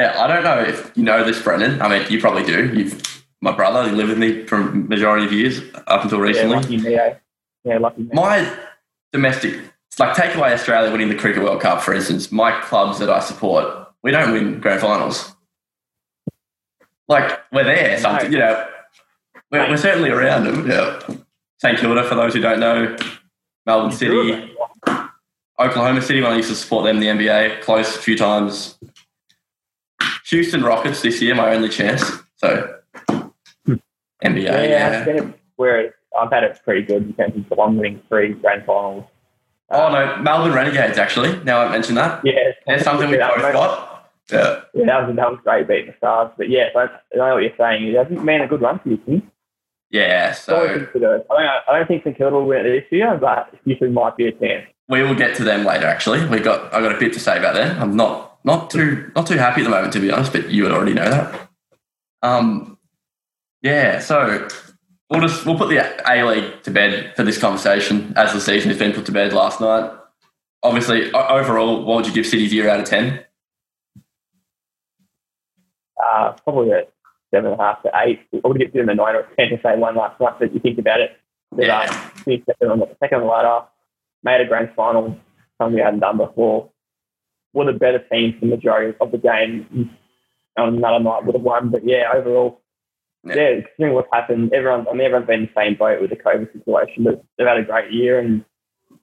Yeah. 0.00 0.22
I 0.22 0.26
don't 0.26 0.42
know 0.44 0.60
if 0.60 0.92
you 0.96 1.02
know 1.04 1.24
this, 1.24 1.40
Brendan. 1.42 1.80
I 1.82 1.88
mean, 1.88 2.10
you 2.10 2.20
probably 2.20 2.44
do. 2.44 2.72
You've 2.74 3.02
my 3.42 3.52
brother. 3.52 3.88
He 3.88 3.94
lived 3.94 4.10
with 4.10 4.18
me 4.18 4.44
for 4.46 4.58
majority 4.60 5.24
of 5.26 5.32
years 5.32 5.60
up 5.86 6.02
until 6.04 6.18
Yeah, 6.18 6.24
recently. 6.24 6.56
lucky 6.56 6.76
me, 6.78 6.94
eh? 6.96 7.14
Yeah, 7.64 7.78
lucky 7.78 8.02
me. 8.02 8.10
my 8.12 8.50
domestic, 9.12 9.58
like 9.98 10.14
take 10.14 10.34
away 10.34 10.52
Australia 10.52 10.90
winning 10.92 11.08
the 11.08 11.14
Cricket 11.14 11.42
World 11.42 11.60
Cup, 11.60 11.80
for 11.82 11.94
instance, 11.94 12.30
my 12.30 12.58
clubs 12.60 12.98
that 12.98 13.08
I 13.10 13.20
support, 13.20 13.88
we 14.02 14.10
don't 14.10 14.32
win 14.32 14.60
grand 14.60 14.80
finals. 14.80 15.34
Like 17.08 17.40
we're 17.52 17.64
there, 17.64 17.98
something, 17.98 18.30
you 18.32 18.38
know, 18.38 18.66
we're, 19.50 19.68
we're 19.68 19.76
certainly 19.76 20.10
around 20.10 20.44
them. 20.44 20.68
Yeah. 20.70 21.00
St 21.58 21.78
Kilda, 21.78 22.04
for 22.04 22.14
those 22.14 22.34
who 22.34 22.40
don't 22.40 22.60
know, 22.60 22.96
Melbourne 23.66 23.90
City, 23.92 24.54
Oklahoma 25.58 26.00
City, 26.00 26.20
when 26.22 26.32
I 26.32 26.36
used 26.36 26.48
to 26.50 26.54
support 26.54 26.84
them 26.86 27.02
in 27.02 27.18
the 27.18 27.24
NBA, 27.26 27.60
close 27.62 27.96
a 27.96 27.98
few 28.00 28.16
times. 28.16 28.78
Houston 30.30 30.62
Rockets 30.62 31.02
this 31.02 31.20
year, 31.22 31.34
my 31.34 31.54
only 31.54 31.68
chance. 31.68 32.02
So 32.36 32.76
NBA, 34.24 34.42
Yeah, 34.44 34.62
yeah. 34.62 34.98
I've, 35.00 35.04
been 35.06 35.34
where 35.56 35.94
I've 36.18 36.30
had 36.30 36.44
it 36.44 36.60
pretty 36.64 36.82
good 36.82 37.02
in 37.04 37.12
terms 37.14 37.36
of 37.36 37.48
Geelong 37.48 37.76
winning 37.76 38.02
three 38.08 38.34
grand 38.34 38.64
finals. 38.64 39.04
Oh 39.70 39.90
no, 39.92 40.16
Melbourne 40.22 40.52
Renegades 40.52 40.98
actually. 40.98 41.38
Now 41.44 41.60
I 41.60 41.70
mentioned 41.70 41.96
that. 41.98 42.24
Yeah, 42.24 42.52
There's 42.66 42.82
something 42.82 43.08
we 43.10 43.16
both 43.16 43.40
that- 43.42 43.52
got. 43.52 43.86
Yeah. 44.30 44.60
Yeah, 44.74 44.86
that 44.86 45.06
was, 45.08 45.16
that 45.16 45.30
was 45.30 45.40
great 45.42 45.66
beating 45.66 45.86
the 45.86 45.94
Stars. 45.96 46.30
But 46.36 46.48
yeah, 46.50 46.68
I 46.76 46.82
I 46.82 46.88
know 47.16 47.34
what 47.34 47.42
you're 47.42 47.56
saying. 47.58 47.84
It 47.88 47.96
hasn't 47.96 48.24
been 48.24 48.40
a 48.40 48.46
good 48.46 48.60
run 48.62 48.78
for 48.78 48.90
you. 48.90 49.22
Yeah, 49.90 50.30
So, 50.34 50.54
I, 50.94 50.98
don't, 50.98 51.26
I 51.28 51.64
don't 51.78 51.88
think 51.88 52.04
St 52.04 52.16
Kilda 52.16 52.36
will 52.36 52.46
win 52.46 52.64
it 52.64 52.70
this 52.70 52.84
year, 52.92 53.18
but 53.20 53.52
Houston 53.64 53.92
might 53.92 54.16
be 54.16 54.28
a 54.28 54.32
chance. 54.32 54.66
we 54.88 55.02
will 55.02 55.16
get 55.16 55.34
to 55.38 55.42
them 55.42 55.64
later 55.64 55.86
actually. 55.86 56.24
We 56.26 56.38
got 56.38 56.72
I 56.72 56.80
got 56.80 56.94
a 56.94 56.98
bit 56.98 57.12
to 57.14 57.18
say 57.20 57.38
about 57.38 57.54
them. 57.54 57.76
I'm 57.82 57.96
not 57.96 58.29
not 58.44 58.70
too 58.70 59.10
not 59.14 59.26
too 59.26 59.36
happy 59.36 59.60
at 59.60 59.64
the 59.64 59.70
moment 59.70 59.92
to 59.92 60.00
be 60.00 60.10
honest, 60.10 60.32
but 60.32 60.50
you 60.50 60.62
would 60.62 60.72
already 60.72 60.94
know 60.94 61.08
that. 61.10 61.48
Um 62.22 62.78
yeah, 63.62 63.98
so 63.98 64.48
we'll 65.10 65.20
just 65.20 65.44
we'll 65.44 65.58
put 65.58 65.68
the 65.68 65.78
A 66.10 66.24
League 66.24 66.62
to 66.62 66.70
bed 66.70 67.14
for 67.16 67.22
this 67.22 67.38
conversation 67.38 68.14
as 68.16 68.32
the 68.32 68.40
season 68.40 68.70
has 68.70 68.78
been 68.78 68.92
put 68.92 69.06
to 69.06 69.12
bed 69.12 69.32
last 69.32 69.60
night. 69.60 69.90
Obviously, 70.62 71.10
overall, 71.12 71.84
what 71.84 71.96
would 71.96 72.06
you 72.06 72.12
give 72.12 72.26
City's 72.26 72.52
year 72.52 72.68
out 72.68 72.80
of 72.80 72.86
ten? 72.86 73.24
Uh, 76.02 76.32
probably 76.44 76.70
a 76.70 76.84
seven 77.30 77.52
and 77.52 77.60
a 77.60 77.62
half 77.62 77.82
to 77.82 77.90
eight. 78.02 78.20
I 78.32 78.46
would 78.46 78.58
give 78.58 78.72
them 78.72 78.88
a 78.88 78.94
nine 78.94 79.14
or 79.14 79.20
a 79.20 79.36
ten 79.36 79.52
if 79.52 79.62
they 79.62 79.76
won 79.76 79.96
last 79.96 80.20
night. 80.20 80.34
But 80.38 80.54
you 80.54 80.60
think 80.60 80.78
about 80.78 81.00
it, 81.00 81.12
they 81.56 81.66
yeah. 81.66 81.82
um, 81.82 82.42
second 82.46 82.70
on 82.70 82.78
the 82.80 82.96
second 83.00 83.22
on 83.22 83.28
ladder, 83.28 83.66
made 84.22 84.40
a 84.40 84.46
grand 84.46 84.70
final, 84.74 85.18
something 85.58 85.76
we 85.76 85.82
hadn't 85.82 86.00
done 86.00 86.16
before. 86.16 86.69
Were 87.52 87.64
the 87.64 87.72
better 87.72 87.98
team 87.98 88.34
for 88.34 88.40
the 88.40 88.56
majority 88.56 88.96
of 89.00 89.10
the 89.10 89.18
game. 89.18 89.90
On 90.58 90.76
another 90.76 91.02
night 91.02 91.24
would 91.24 91.36
have 91.36 91.44
won, 91.44 91.70
but 91.70 91.86
yeah, 91.86 92.10
overall, 92.12 92.60
yeah, 93.24 93.34
yeah 93.34 93.60
considering 93.60 93.94
what's 93.94 94.08
happened, 94.12 94.52
everyone, 94.52 94.86
I 94.88 94.92
mean, 94.92 95.02
everyone's 95.02 95.28
been 95.28 95.40
in 95.40 95.46
the 95.46 95.60
same 95.60 95.76
boat 95.76 96.00
with 96.00 96.10
the 96.10 96.16
COVID 96.16 96.52
situation, 96.52 97.04
but 97.04 97.24
they've 97.38 97.46
had 97.46 97.56
a 97.56 97.62
great 97.62 97.92
year 97.92 98.18
and 98.18 98.44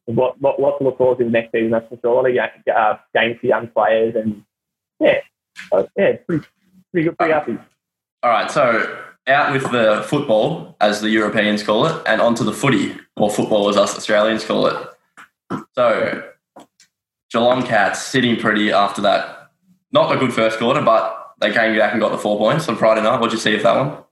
lot, 0.08 0.40
lot, 0.42 0.60
lots 0.60 0.78
to 0.80 0.84
look 0.84 0.98
forward 0.98 1.20
to 1.20 1.24
the 1.24 1.30
next 1.30 1.54
season. 1.54 1.72
That's 1.72 1.88
for 1.88 1.98
sure. 2.02 2.12
A 2.12 2.16
lot 2.16 2.30
of 2.30 2.76
uh, 2.76 2.98
games 3.16 3.38
for 3.40 3.48
young 3.48 3.68
players, 3.70 4.16
and 4.16 4.44
yeah, 5.00 5.22
so, 5.70 5.88
yeah, 5.98 6.18
pretty, 6.28 6.46
pretty 6.92 7.10
good, 7.10 7.18
pretty 7.18 7.34
happy. 7.34 7.58
All 8.24 8.32
right, 8.32 8.52
so 8.52 9.06
out 9.28 9.54
with 9.54 9.72
the 9.72 10.06
football, 10.08 10.76
as 10.82 11.02
the 11.02 11.10
Europeans 11.10 11.64
call 11.64 11.86
it, 11.86 12.02
and 12.06 12.22
onto 12.22 12.44
the 12.44 12.54
footy, 12.54 12.96
or 13.16 13.30
football 13.30 13.70
as 13.70 13.78
us 13.78 13.96
Australians 13.96 14.44
call 14.46 14.68
it. 14.68 14.88
So, 15.76 16.24
Geelong 17.32 17.64
Cats 17.64 18.02
sitting 18.02 18.38
pretty 18.38 18.72
after 18.72 19.02
that. 19.02 19.52
Not 19.92 20.16
a 20.16 20.18
good 20.18 20.34
first 20.34 20.60
quarter, 20.60 20.82
but 20.82 21.34
they 21.40 21.52
came 21.52 21.78
back 21.78 21.94
and 21.94 22.02
got 22.02 22.12
the 22.12 22.18
four 22.18 22.38
points 22.38 22.68
on 22.68 22.76
Friday 22.76 23.02
night. 23.02 23.20
What 23.20 23.30
did 23.30 23.34
you 23.34 23.40
see 23.40 23.56
of 23.56 23.64
that 23.64 23.76
one? 23.76 24.04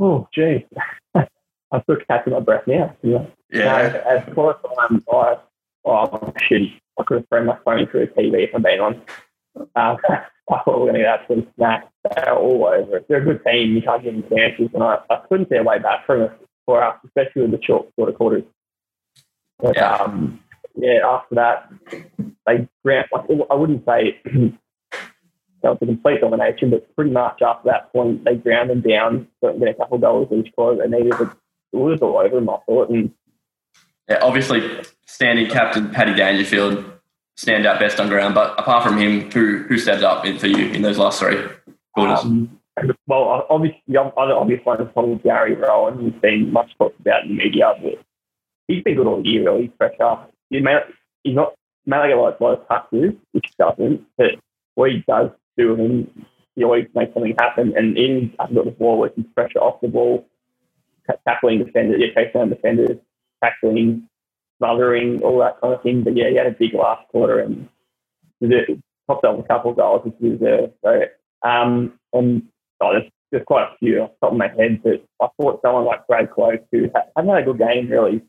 Oh, 0.00 0.28
gee. 0.34 0.66
I'm 1.14 1.82
still 1.82 1.96
catching 2.08 2.32
my 2.32 2.40
breath 2.40 2.66
now. 2.66 2.94
Yeah. 3.02 3.26
Yeah. 3.50 4.02
as 4.06 4.34
close 4.34 4.56
as 4.64 4.70
I'm, 4.78 5.04
I, 5.12 5.36
oh, 5.84 6.32
shitty. 6.50 6.80
I 6.98 7.02
could 7.04 7.18
have 7.18 7.28
thrown 7.28 7.46
my 7.46 7.58
phone 7.64 7.86
through 7.86 8.06
the 8.06 8.12
TV 8.12 8.48
if 8.48 8.54
I'm 8.54 8.62
being 8.62 8.80
on. 8.80 9.02
Um, 9.56 9.66
I 10.50 10.62
thought 10.62 10.66
we 10.66 10.72
were 10.72 10.78
going 10.80 10.94
to 10.94 11.00
get 11.00 11.20
absolutely 11.20 11.52
smacked. 11.56 11.90
They're 12.04 12.34
all 12.34 12.66
over 12.66 12.98
it. 12.98 13.06
They're 13.08 13.22
a 13.22 13.24
good 13.24 13.44
team. 13.44 13.74
You 13.74 13.82
can't 13.82 14.02
give 14.02 14.14
them 14.14 14.24
chances. 14.28 14.68
And 14.74 14.82
I, 14.82 14.98
I 15.08 15.20
couldn't 15.28 15.48
see 15.48 15.56
a 15.56 15.62
way 15.62 15.78
back 15.78 16.04
from 16.06 16.22
it 16.22 16.32
for 16.66 16.82
us, 16.82 16.98
especially 17.04 17.42
with 17.42 17.52
the 17.52 17.60
short 17.62 17.88
sort 17.96 18.10
of 18.10 18.16
quarters. 18.16 18.44
But, 19.58 19.76
yeah. 19.76 19.96
Um, 19.96 20.40
yeah, 20.76 21.00
after 21.04 21.34
that, 21.36 21.70
they 22.46 22.68
grant, 22.84 23.08
like, 23.12 23.24
I 23.50 23.54
wouldn't 23.54 23.84
say 23.84 24.20
that 24.24 24.52
was 25.62 25.78
a 25.80 25.86
complete 25.86 26.20
domination, 26.20 26.70
but 26.70 26.94
pretty 26.94 27.10
much 27.10 27.40
after 27.42 27.70
that 27.70 27.92
point, 27.92 28.24
they 28.24 28.36
ground 28.36 28.70
them 28.70 28.80
down, 28.80 29.28
so 29.40 29.56
get 29.58 29.68
a 29.68 29.74
couple 29.74 29.96
of 29.96 30.02
goals 30.02 30.28
each 30.32 30.52
quarter. 30.54 30.82
They 30.82 30.96
needed 30.96 31.12
to, 31.12 31.36
it 31.72 31.76
was 31.76 32.00
all 32.02 32.18
over 32.18 32.34
them, 32.34 32.50
I 32.50 32.58
thought. 32.66 32.90
And, 32.90 33.12
yeah, 34.08 34.18
obviously, 34.20 34.82
standing 35.06 35.48
captain 35.48 35.90
Paddy 35.90 36.14
Dangerfield 36.14 36.84
stand 37.36 37.66
out 37.66 37.80
best 37.80 37.98
on 37.98 38.08
ground. 38.08 38.34
But 38.34 38.58
apart 38.58 38.84
from 38.84 38.98
him, 38.98 39.30
who 39.30 39.64
who 39.68 39.78
stepped 39.78 40.02
up 40.02 40.26
for 40.26 40.46
you 40.46 40.66
in 40.72 40.82
those 40.82 40.98
last 40.98 41.20
three 41.20 41.36
quarters? 41.94 42.24
Um, 42.24 42.60
well, 43.06 43.46
obviously, 43.48 43.82
the 43.88 44.00
other 44.02 44.34
obvious 44.34 44.60
one 44.64 44.80
is 44.80 44.88
probably 44.92 45.16
Gary 45.16 45.54
Rohan. 45.54 46.04
He's 46.04 46.20
been 46.20 46.52
much 46.52 46.76
talked 46.76 47.00
about 47.00 47.22
in 47.22 47.30
the 47.30 47.44
media, 47.44 47.72
but 47.80 47.98
he's 48.68 48.82
been 48.82 48.96
good 48.96 49.06
all 49.06 49.24
year, 49.26 49.44
really. 49.44 49.62
He's 49.62 49.70
pressure. 49.78 50.18
He 50.54 50.60
may, 50.60 50.78
he's 51.24 51.34
not, 51.34 51.54
may 51.84 51.96
not 51.96 52.06
get 52.06 52.16
lot, 52.16 52.40
a 52.40 52.44
lot 52.44 52.60
of 52.60 52.68
touches, 52.68 53.12
which 53.32 53.50
doesn't, 53.58 54.06
but 54.16 54.36
what 54.76 54.92
he 54.92 55.02
does 55.08 55.30
do, 55.58 55.74
him, 55.74 56.26
he 56.54 56.62
always 56.62 56.86
makes 56.94 57.12
something 57.12 57.34
happen. 57.36 57.74
And 57.76 57.98
in 57.98 58.32
I've 58.38 58.54
got 58.54 58.64
the 58.64 58.70
ball, 58.70 59.02
his 59.02 59.26
pressure 59.34 59.58
off 59.58 59.80
the 59.80 59.88
ball, 59.88 60.28
tackling 61.26 61.64
defenders, 61.64 62.00
yeah, 62.00 62.14
chasing 62.14 62.40
down 62.40 62.50
defenders, 62.50 62.98
tackling, 63.42 64.08
smothering, 64.58 65.24
all 65.24 65.40
that 65.40 65.60
kind 65.60 65.74
of 65.74 65.82
thing. 65.82 66.04
But 66.04 66.16
yeah, 66.16 66.30
he 66.30 66.36
had 66.36 66.46
a 66.46 66.52
big 66.52 66.72
last 66.74 67.08
quarter 67.08 67.40
and 67.40 67.68
popped 69.08 69.24
up 69.24 69.36
a 69.36 69.42
couple 69.42 69.72
of 69.72 69.76
goals, 69.76 70.02
which 70.04 70.14
was 70.20 70.40
uh, 70.40 70.68
so. 70.84 71.48
Um, 71.48 71.98
and 72.12 72.44
oh, 72.80 72.92
there's, 72.92 73.10
there's 73.32 73.44
quite 73.44 73.64
a 73.64 73.76
few 73.78 74.02
off 74.02 74.10
the 74.20 74.26
top 74.26 74.32
of 74.34 74.38
my 74.38 74.48
head, 74.56 74.82
but 74.84 75.04
I 75.20 75.26
thought 75.36 75.62
someone 75.62 75.84
like 75.84 76.06
Brad 76.06 76.30
Close, 76.30 76.58
who 76.70 76.88
hadn't 77.16 77.28
had 77.28 77.42
a 77.42 77.44
good 77.44 77.58
game 77.58 77.88
really 77.90 78.22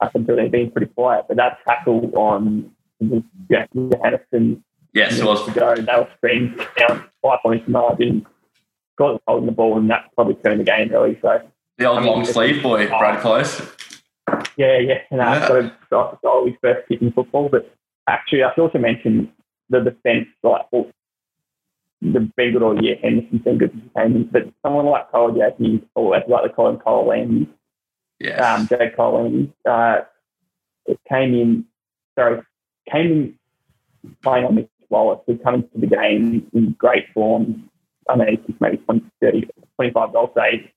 up 0.00 0.14
until 0.14 0.36
they've 0.36 0.50
been 0.50 0.70
pretty 0.70 0.92
quiet, 0.92 1.26
but 1.28 1.36
that 1.36 1.58
tackle 1.66 2.10
on 2.16 2.70
yeah, 3.00 3.66
Johannisen. 3.74 4.62
Yes, 4.92 5.18
it 5.18 5.24
was. 5.24 5.44
To 5.46 5.52
go, 5.52 5.74
they 5.74 5.82
were 5.82 6.08
screamed 6.16 6.56
down 6.78 7.04
five 7.22 7.38
points 7.42 7.68
margin, 7.68 8.26
got 8.96 9.20
holding 9.26 9.46
the 9.46 9.52
ball, 9.52 9.78
and 9.78 9.90
that 9.90 10.10
probably 10.14 10.34
turned 10.34 10.60
the 10.60 10.64
game 10.64 10.90
really. 10.90 11.18
So 11.20 11.40
the 11.78 11.86
old 11.86 11.98
I 11.98 12.00
mean, 12.02 12.10
long 12.10 12.24
sleeve 12.24 12.62
boy, 12.62 12.86
Brad 12.86 13.20
Close. 13.20 13.60
Yeah, 14.56 14.78
yeah, 14.78 14.98
and 15.10 15.20
I 15.20 15.38
yeah. 15.38 15.70
got 15.90 16.22
goal 16.22 16.46
his 16.46 16.54
first 16.60 16.88
kick 16.88 17.02
in 17.02 17.12
football. 17.12 17.48
But 17.48 17.74
actually, 18.08 18.44
I 18.44 18.54
should 18.54 18.62
also 18.62 18.78
mention 18.78 19.32
the 19.68 19.80
defence, 19.80 20.28
like 20.42 20.66
well, 20.70 20.86
the 22.00 22.20
been 22.36 22.52
good 22.52 22.62
all 22.62 22.80
year. 22.82 22.96
Henderson's 23.02 23.42
been 23.42 23.58
good 23.58 23.90
but 24.32 24.42
someone 24.62 24.86
like 24.86 25.10
Cole 25.10 25.36
Jackie, 25.36 25.82
or 25.94 26.16
as 26.16 26.22
like 26.28 26.44
they 26.44 26.54
call 26.54 26.70
him, 26.70 26.78
Cole 26.78 27.08
Landy, 27.08 27.48
yes. 28.18 28.40
um, 28.40 28.68
Jake 28.68 28.96
Cole 28.96 29.22
Landy, 29.22 29.52
uh, 29.68 30.00
it 30.86 30.98
came 31.08 31.34
in. 31.34 31.64
Sorry, 32.18 32.42
came 32.90 33.06
in 34.02 34.14
playing 34.22 34.44
on 34.44 34.54
Mitch 34.54 34.68
Wallis, 34.88 35.20
who 35.26 35.36
coming 35.38 35.62
to 35.62 35.80
the 35.80 35.86
game 35.86 36.46
in 36.52 36.72
great 36.78 37.06
form. 37.12 37.70
I 38.08 38.16
mean, 38.16 38.38
he's 38.46 38.56
maybe 38.60 38.76
20, 38.76 39.04
30, 39.20 39.48
25 39.76 40.12
goal 40.12 40.32
saves 40.36 40.68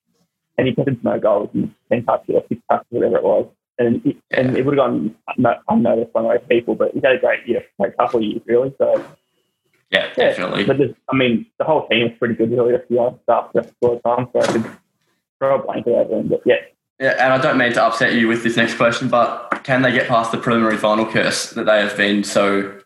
and 0.57 0.67
he 0.67 0.73
put 0.73 0.87
in 0.87 0.99
no 1.03 1.19
goals 1.19 1.49
and 1.53 1.73
10 1.91 2.05
touches 2.05 2.35
or 2.35 2.43
six 2.49 2.61
touches, 2.69 2.87
whatever 2.89 3.17
it 3.17 3.23
was. 3.23 3.47
And 3.79 4.05
it, 4.05 4.17
yeah. 4.31 4.39
and 4.39 4.57
it 4.57 4.65
would 4.65 4.77
have 4.77 4.87
gone 4.87 5.15
unnoticed 5.69 6.13
by 6.13 6.21
most 6.21 6.49
people, 6.49 6.75
but 6.75 6.93
he's 6.93 7.03
had 7.03 7.15
a 7.15 7.19
great 7.19 7.47
year, 7.47 7.63
a 7.79 7.91
couple 7.91 8.19
of 8.19 8.25
years, 8.25 8.41
really. 8.45 8.73
So, 8.79 9.05
yeah, 9.91 10.11
definitely. 10.15 10.61
Yeah, 10.61 10.73
but 10.73 10.95
I 11.09 11.15
mean, 11.15 11.45
the 11.59 11.65
whole 11.65 11.87
team 11.87 12.03
was 12.03 12.17
pretty 12.17 12.33
good, 12.33 12.51
really, 12.51 12.73
a 12.73 12.79
few 12.87 12.99
other 12.99 13.17
stuff 13.23 13.51
just 13.55 13.71
for 13.79 13.95
the 13.95 14.01
time, 14.01 14.27
so 14.33 14.41
I 14.41 14.47
could 14.47 14.71
throw 15.37 15.59
a 15.59 15.63
blanket 15.63 15.91
over 15.91 16.15
them, 16.17 16.27
but 16.29 16.41
yeah. 16.45 16.55
Yeah, 16.99 17.11
and 17.23 17.33
I 17.33 17.37
don't 17.37 17.57
mean 17.57 17.73
to 17.73 17.83
upset 17.83 18.13
you 18.13 18.27
with 18.27 18.43
this 18.43 18.57
next 18.57 18.75
question, 18.75 19.07
but 19.07 19.61
can 19.63 19.83
they 19.83 19.91
get 19.91 20.07
past 20.07 20.31
the 20.31 20.37
preliminary 20.37 20.77
final 20.77 21.05
curse 21.05 21.51
that 21.51 21.65
they 21.65 21.79
have 21.79 21.95
been 21.95 22.23
so, 22.23 22.79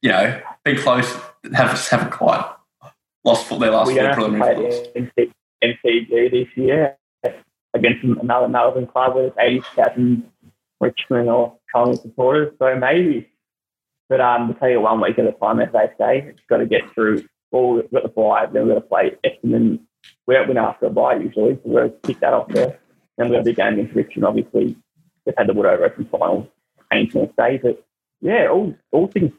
you 0.00 0.10
know, 0.10 0.40
been 0.64 0.78
close, 0.78 1.14
have, 1.52 1.88
haven't 1.88 2.12
quite 2.12 2.50
lost 3.22 3.48
their 3.50 3.70
last 3.70 3.88
we 3.88 3.96
four 3.96 4.14
preliminary 4.14 4.54
finals? 4.54 5.18
MCG 5.62 6.30
this 6.30 6.48
year 6.56 6.96
against 7.74 8.04
another 8.04 8.48
Melbourne 8.48 8.86
club 8.86 9.16
with 9.16 9.34
80,000 9.38 10.24
Richmond 10.80 11.28
or 11.28 11.58
Collingwood 11.72 12.02
supporters. 12.02 12.54
So 12.58 12.76
maybe. 12.76 13.28
But 14.08 14.20
um, 14.20 14.48
to 14.48 14.54
tell 14.58 14.68
you 14.68 14.80
one 14.80 15.00
week 15.00 15.18
at 15.18 15.26
a 15.26 15.32
time, 15.32 15.60
as 15.60 15.72
they 15.72 15.88
say, 15.98 16.28
it's 16.28 16.40
got 16.48 16.58
to 16.58 16.66
get 16.66 16.82
through. 16.94 17.24
Well, 17.50 17.74
we've 17.74 17.90
got 17.90 18.02
the 18.02 18.08
bye, 18.08 18.46
then 18.52 18.66
we've 18.66 18.74
got 18.74 18.80
to 18.80 18.86
play 18.86 19.16
Essendon. 19.24 19.80
We 20.26 20.34
don't 20.34 20.48
win 20.48 20.58
after 20.58 20.86
a 20.86 20.90
bye 20.90 21.16
usually, 21.16 21.54
so 21.54 21.60
we've 21.64 21.74
got 21.74 21.82
to 21.82 22.08
kick 22.08 22.20
that 22.20 22.34
off 22.34 22.48
there. 22.48 22.78
Then 23.16 23.28
we've 23.28 23.36
got 23.36 23.42
a 23.42 23.44
big 23.44 23.56
game 23.56 23.74
against 23.74 23.94
Richmond, 23.94 24.26
obviously. 24.26 24.76
They've 25.24 25.34
had 25.36 25.48
the 25.48 25.54
Wood 25.54 25.66
over 25.66 25.84
Open 25.84 26.04
final, 26.06 26.48
painful 26.90 27.32
day. 27.38 27.58
But 27.62 27.84
yeah, 28.20 28.48
all, 28.48 28.74
all 28.90 29.06
things 29.08 29.32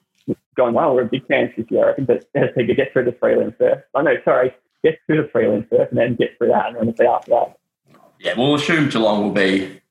going 0.56 0.74
well. 0.74 0.96
We're 0.96 1.04
a 1.04 1.06
big 1.06 1.28
chance 1.28 1.52
this 1.58 1.66
year, 1.70 1.84
I 1.84 1.88
reckon. 1.90 2.06
But 2.06 2.28
as 2.36 2.50
to 2.58 2.64
get 2.74 2.94
through 2.94 3.06
the 3.06 3.12
prelim 3.12 3.58
first. 3.58 3.84
Oh, 3.94 4.00
I 4.00 4.04
know, 4.04 4.16
sorry, 4.24 4.54
get 4.84 5.00
through 5.06 5.24
the 5.24 5.30
prelim 5.30 5.70
first 5.70 5.92
and 5.92 6.00
then 6.00 6.16
get 6.16 6.38
through 6.38 6.50
that 6.50 6.68
and 6.68 6.78
then 6.78 6.96
see 6.96 7.06
after 7.06 7.32
that. 7.32 7.58
Yeah, 8.20 8.34
we'll 8.38 8.56
assume 8.56 8.90
Geelong 8.90 9.24
will 9.24 9.32
be 9.32 9.82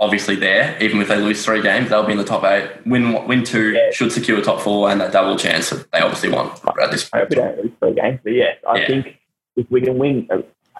obviously 0.00 0.36
there, 0.36 0.76
even 0.80 1.00
if 1.00 1.08
they 1.08 1.16
lose 1.16 1.44
three 1.44 1.62
games, 1.62 1.90
they'll 1.90 2.04
be 2.04 2.12
in 2.12 2.18
the 2.18 2.24
top 2.24 2.44
eight. 2.44 2.70
Win 2.86 3.26
win 3.26 3.44
two 3.44 3.72
yeah. 3.72 3.90
should 3.90 4.12
secure 4.12 4.40
top 4.42 4.60
four 4.60 4.90
and 4.90 5.00
that 5.00 5.12
double 5.12 5.36
chance 5.36 5.70
that 5.70 5.90
they 5.92 6.00
obviously 6.00 6.30
want 6.30 6.60
at 6.80 6.90
this 6.90 7.08
point. 7.08 7.14
I 7.14 7.18
hope 7.18 7.30
we 7.30 7.36
don't 7.36 7.58
lose 7.58 7.72
three 7.80 7.94
games, 7.94 8.20
but 8.22 8.32
yeah, 8.32 8.52
I 8.68 8.78
yeah. 8.78 8.86
think 8.86 9.18
if 9.56 9.70
we 9.70 9.80
can 9.80 9.98
win, 9.98 10.28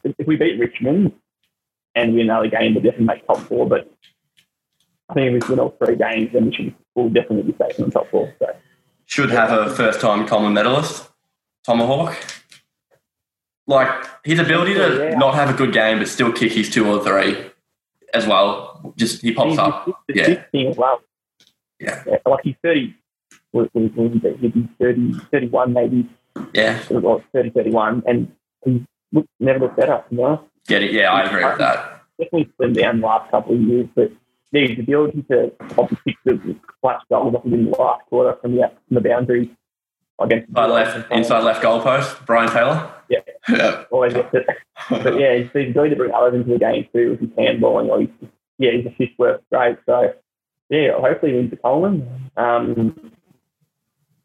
if 0.05 0.27
we 0.27 0.37
beat 0.37 0.59
Richmond 0.59 1.13
and 1.95 2.15
win 2.15 2.31
another 2.31 2.49
game, 2.49 2.75
we'll 2.75 2.83
definitely 2.83 3.07
make 3.07 3.27
top 3.27 3.39
four. 3.39 3.69
But 3.69 3.91
I 5.09 5.15
think 5.15 5.35
if 5.35 5.49
we 5.49 5.55
win 5.55 5.61
all 5.61 5.77
three 5.83 5.97
games, 5.97 6.31
then 6.33 6.47
we 6.47 6.55
should 6.55 6.75
we'll 6.95 7.09
definitely 7.09 7.53
be 7.53 7.59
safe 7.59 7.79
in 7.79 7.87
the 7.87 7.91
top 7.91 8.09
four. 8.11 8.35
So 8.39 8.47
should 9.07 9.31
have 9.31 9.51
a 9.51 9.75
first 9.75 10.01
time 10.01 10.27
Coleman 10.27 10.53
medalist, 10.55 11.09
Tomahawk 11.65 12.17
like 13.69 14.07
his 14.25 14.41
ability 14.41 14.75
to 14.75 15.11
yeah. 15.11 15.19
not 15.19 15.35
have 15.35 15.51
a 15.51 15.53
good 15.53 15.73
game 15.73 15.99
but 15.99 16.09
still 16.09 16.33
kick 16.33 16.51
his 16.51 16.69
two 16.69 16.91
or 16.91 17.05
three 17.05 17.37
as 18.13 18.27
well. 18.27 18.95
Just 18.97 19.23
he 19.23 19.33
pops 19.33 19.59
up. 19.59 19.89
yeah. 20.09 20.43
Thing 20.51 20.69
as 20.69 20.77
well. 20.77 21.01
Yeah. 21.79 22.03
yeah. 22.07 22.17
Like 22.27 22.41
he's 22.43 22.57
30, 22.65 22.95
he'd 23.53 24.55
be 24.55 24.69
30, 24.81 25.13
31 25.31 25.73
maybe. 25.73 26.09
Yeah. 26.55 26.83
Or 26.91 27.23
30, 27.33 27.51
31. 27.51 28.03
And 28.07 28.33
he's 28.65 28.81
never 29.39 29.61
looked 29.61 29.77
better, 29.77 30.03
you 30.11 30.17
know? 30.17 30.48
Get? 30.69 30.93
Yeah, 30.93 31.13
I 31.13 31.23
agree 31.25 31.45
with 31.45 31.59
that. 31.59 32.03
Definitely 32.19 32.53
slimmed 32.61 32.79
down 32.81 33.01
the 33.01 33.07
last 33.07 33.31
couple 33.31 33.55
of 33.55 33.61
years, 33.61 33.89
but 33.95 34.13
yeah, 34.53 34.69
his 34.69 34.79
ability 34.79 35.23
to 35.31 35.53
obviously 35.77 36.17
the 36.25 36.57
clutch 36.81 37.03
goals 37.11 37.35
up 37.35 37.45
in 37.45 37.65
the 37.65 37.71
last 37.71 38.05
quarter 38.07 38.37
from 38.41 38.55
the, 38.57 38.71
from 38.87 38.95
the 38.95 39.01
boundary 39.01 39.51
against 40.21 40.49
inside 40.49 40.67
left, 40.71 41.13
inside 41.13 41.45
left 41.45 41.63
goalpost, 41.63 42.25
Brian 42.27 42.51
Taylor. 42.51 42.91
Yeah, 43.09 43.21
Yeah. 43.49 43.85
always 43.91 44.15
gets 44.15 44.35
it. 44.35 44.47
But 44.91 45.19
yeah, 45.19 45.37
he's 45.37 45.51
been 45.51 45.73
going 45.73 45.91
to 45.91 45.97
bring 45.97 46.13
others 46.13 46.35
into 46.35 46.53
the 46.53 46.59
game 46.59 46.87
too 46.93 47.11
with 47.13 47.21
his 47.21 47.31
handballing. 47.31 47.89
Or 47.89 48.01
he's, 48.01 48.11
yeah, 48.59 48.73
his 48.73 48.87
assist 48.87 49.19
works 49.19 49.45
great. 49.53 49.79
So 49.87 50.13
yeah, 50.71 50.93
hopefully 50.99 51.35
wins 51.35 51.51
the 51.51 51.57
Coleman. 51.57 52.31
Um, 52.37 53.13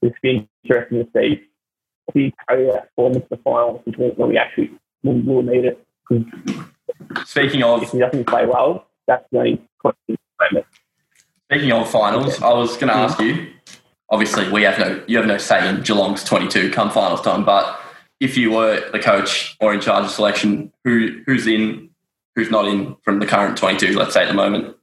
it's 0.02 0.18
been 0.22 0.48
interesting 0.64 1.06
to 1.06 1.10
see 1.16 1.42
if 2.08 2.14
he 2.14 2.34
carry 2.50 2.66
that 2.72 2.90
form 2.96 3.14
into 3.14 3.28
the 3.30 3.38
finals 3.38 3.82
when 3.96 4.30
we 4.30 4.38
actually 4.38 4.72
will, 5.04 5.22
will 5.22 5.44
need 5.44 5.66
it. 5.66 5.83
Speaking 7.26 7.62
if 7.62 7.66
of 7.66 7.92
he 7.92 8.00
doesn't 8.00 8.26
play 8.26 8.46
well, 8.46 8.88
that's 9.08 9.26
the 9.32 9.40
only 9.40 9.62
question 9.80 10.00
at 10.10 10.20
the 10.40 10.46
moment. 10.54 10.66
speaking 11.52 11.72
of 11.72 11.90
finals, 11.90 12.42
I 12.42 12.54
was 12.54 12.76
going 12.78 12.88
to 12.88 12.96
ask 12.96 13.20
you. 13.20 13.48
Obviously, 14.10 14.50
we 14.52 14.64
have 14.64 14.78
no 14.78 15.04
you 15.08 15.18
have 15.18 15.26
no 15.26 15.38
say 15.38 15.68
in 15.68 15.82
Geelong's 15.82 16.24
twenty 16.24 16.48
two 16.48 16.70
come 16.70 16.92
finals 16.92 17.22
time. 17.22 17.44
But 17.46 17.80
if 18.20 18.38
you 18.38 18.52
were 18.52 18.90
the 18.92 19.00
coach 19.00 19.58
or 19.60 19.74
in 19.74 19.80
charge 19.82 20.06
of 20.06 20.12
selection, 20.12 20.72
who 20.84 21.22
who's 21.26 21.48
in, 21.48 21.90
who's 22.36 22.52
not 22.52 22.68
in 22.68 22.96
from 23.04 23.20
the 23.20 23.26
current 23.26 23.58
twenty 23.58 23.78
two? 23.78 23.98
Let's 23.98 24.14
say 24.14 24.24
at 24.24 24.28
the 24.28 24.34
moment. 24.34 24.76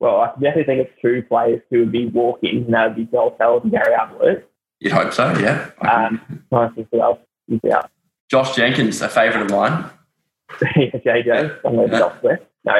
Well, 0.00 0.16
I 0.16 0.32
definitely 0.32 0.64
think 0.64 0.80
it's 0.88 1.00
two 1.00 1.22
players 1.28 1.62
who 1.70 1.80
would 1.80 1.92
be 1.92 2.06
walking, 2.06 2.64
and 2.64 2.74
that 2.74 2.88
would 2.88 2.96
be 2.96 3.04
Joel 3.04 3.36
Selwood 3.38 3.62
and 3.62 3.72
Gary 3.72 3.94
Ablett. 3.94 4.50
You'd 4.80 4.92
hope 4.92 5.12
so, 5.14 5.32
yeah. 5.38 5.70
Um, 5.80 6.20
nice 6.50 6.74
to 6.74 6.82
see 6.82 6.88
who 6.92 7.00
else 7.00 7.20
is 7.48 7.60
out. 7.72 7.90
Josh 8.28 8.54
Jenkins, 8.54 9.00
a 9.00 9.08
favourite 9.08 9.46
of 9.46 9.50
mine. 9.50 9.88
JJ, 10.60 11.60
I'm 11.64 11.76
going 11.76 11.90
to 11.90 11.96
elsewhere. 11.96 12.40
No, 12.64 12.72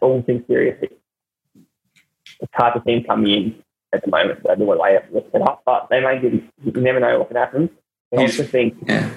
all 0.00 0.22
things 0.22 0.44
serious, 0.46 0.76
it's 0.82 2.50
hard 2.54 2.74
to 2.74 2.82
see 2.86 2.96
him 2.98 3.04
coming 3.04 3.30
in 3.32 3.62
at 3.92 4.04
the 4.04 4.10
moment. 4.10 4.40
What 4.42 4.58
they 4.58 4.92
have 4.94 5.10
to 5.12 5.30
set 5.32 5.42
up, 5.42 5.62
but 5.64 5.88
they 5.90 6.00
may 6.00 6.20
give. 6.20 6.34
You 6.34 6.72
never 6.82 7.00
know 7.00 7.18
what 7.20 7.28
can 7.28 7.36
happen. 7.36 7.70
I 8.16 8.20
He's- 8.22 8.38
also 8.38 8.50
think 8.50 8.74
Yeah, 8.86 9.10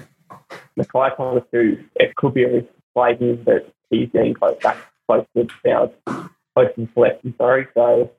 Mackay 0.76 1.10
Thomas 1.18 1.44
too. 1.52 1.84
It 1.96 2.16
could 2.16 2.34
be 2.34 2.44
a 2.44 2.54
risk 2.54 2.68
play 2.96 3.16
him, 3.16 3.42
but 3.44 3.72
he's 3.90 4.10
getting 4.10 4.34
close 4.34 4.58
back, 4.62 4.78
close 5.08 5.26
to 5.36 5.48
now, 5.66 5.92
close 6.56 6.70
to 6.76 6.88
selection. 6.94 7.34
Sorry, 7.38 7.68
so. 7.74 8.12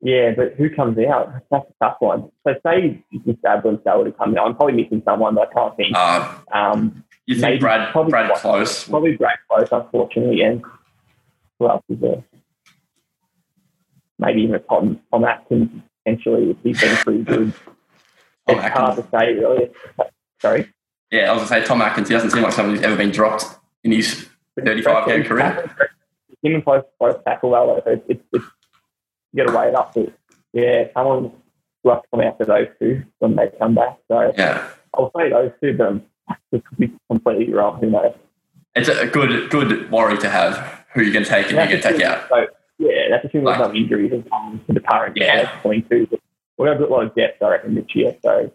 Yeah, 0.00 0.32
but 0.36 0.54
who 0.54 0.70
comes 0.70 0.96
out? 1.00 1.32
That's 1.50 1.66
a 1.68 1.84
tough 1.84 1.96
one. 1.98 2.30
So 2.46 2.54
say 2.64 3.02
Mr. 3.12 3.36
Stabler 3.40 3.72
would 3.98 4.06
have 4.06 4.16
come 4.16 4.38
out. 4.38 4.46
I'm 4.46 4.54
probably 4.54 4.80
missing 4.84 5.02
someone, 5.04 5.34
but 5.34 5.48
I 5.50 5.52
can't 5.52 5.76
think. 5.76 5.96
uh, 5.96 6.38
Um, 6.52 7.02
you 7.28 7.34
think 7.34 7.42
Maybe- 7.42 7.60
Brad 7.60 7.92
probably 7.92 8.10
Brad 8.10 8.30
quite- 8.30 8.40
Close? 8.40 8.88
probably 8.88 9.16
Brad 9.16 9.38
Close, 9.48 9.68
unfortunately, 9.70 10.42
and 10.42 10.62
who 11.58 11.68
else 11.68 11.82
is 11.88 11.98
there? 12.00 12.24
Maybe 14.18 14.42
even 14.42 14.62
Tom, 14.68 15.00
Tom 15.12 15.24
Atkins, 15.24 15.70
potentially, 16.04 16.50
if 16.50 16.56
he's 16.62 16.80
been 16.80 16.96
pretty 16.96 17.22
good. 17.22 17.52
It's 18.50 18.62
hard 18.74 18.96
to 18.96 19.02
say, 19.10 19.34
really. 19.34 19.68
Sorry? 20.40 20.72
Yeah, 21.10 21.30
I 21.30 21.34
was 21.34 21.50
going 21.50 21.60
to 21.60 21.66
say 21.66 21.68
Tom 21.68 21.82
Atkins. 21.82 22.08
He 22.08 22.14
doesn't 22.14 22.30
seem 22.30 22.42
like 22.42 22.52
someone 22.54 22.74
who's 22.76 22.82
ever 22.82 22.96
been 22.96 23.10
dropped 23.10 23.44
in 23.84 23.92
his 23.92 24.26
35 24.58 25.06
game 25.06 25.22
career. 25.24 25.70
Him 26.42 26.54
and 26.54 26.64
close, 26.64 26.82
close 26.98 27.16
tackle, 27.26 27.50
well, 27.50 27.76
it's, 27.86 28.02
it's, 28.08 28.22
it's, 28.32 28.44
you 29.34 29.44
got 29.44 29.52
to 29.52 29.58
weigh 29.58 29.68
it 29.68 29.74
up. 29.74 29.92
But 29.92 30.14
yeah, 30.54 30.84
someone 30.94 31.30
will 31.84 31.92
have 31.92 32.02
to 32.04 32.08
come 32.10 32.20
out 32.22 32.38
for 32.38 32.46
those 32.46 32.68
two 32.78 33.02
when 33.18 33.36
they 33.36 33.50
come 33.58 33.74
back. 33.74 33.98
So 34.08 34.32
Yeah, 34.38 34.66
I'll 34.94 35.12
say 35.14 35.28
those 35.28 35.52
two, 35.62 35.76
but 35.76 35.84
I'm- 35.86 36.06
this 36.52 36.62
could 36.68 36.78
be 36.78 36.92
completely 37.10 37.52
wrong. 37.52 37.78
Who 37.80 37.90
knows? 37.90 38.14
it's 38.74 38.88
a 38.88 39.06
good 39.06 39.50
good 39.50 39.90
worry 39.90 40.18
to 40.18 40.28
have. 40.28 40.84
Who 40.94 41.02
you 41.02 41.12
can 41.12 41.24
take 41.24 41.50
and 41.50 41.58
who 41.58 41.62
you 41.74 41.80
can 41.80 41.92
take 41.92 42.02
out. 42.02 42.28
So, 42.28 42.46
yeah, 42.78 43.08
that's 43.10 43.24
assuming 43.26 43.44
there's 43.46 43.58
Like- 43.60 43.68
no 43.72 43.74
injuries 43.74 44.12
and 44.12 44.26
um, 44.32 44.60
to 44.66 44.72
the 44.72 44.80
current 44.80 45.16
Yeah. 45.16 45.42
yeah. 45.42 45.60
22. 45.62 46.08
We're 46.56 46.66
going 46.66 46.78
to 46.78 46.86
a 46.86 46.88
lot 46.88 47.04
of 47.06 47.14
depth, 47.14 47.42
I 47.42 47.48
reckon, 47.50 47.74
this 47.74 47.84
year. 47.94 48.16
So, 48.22 48.50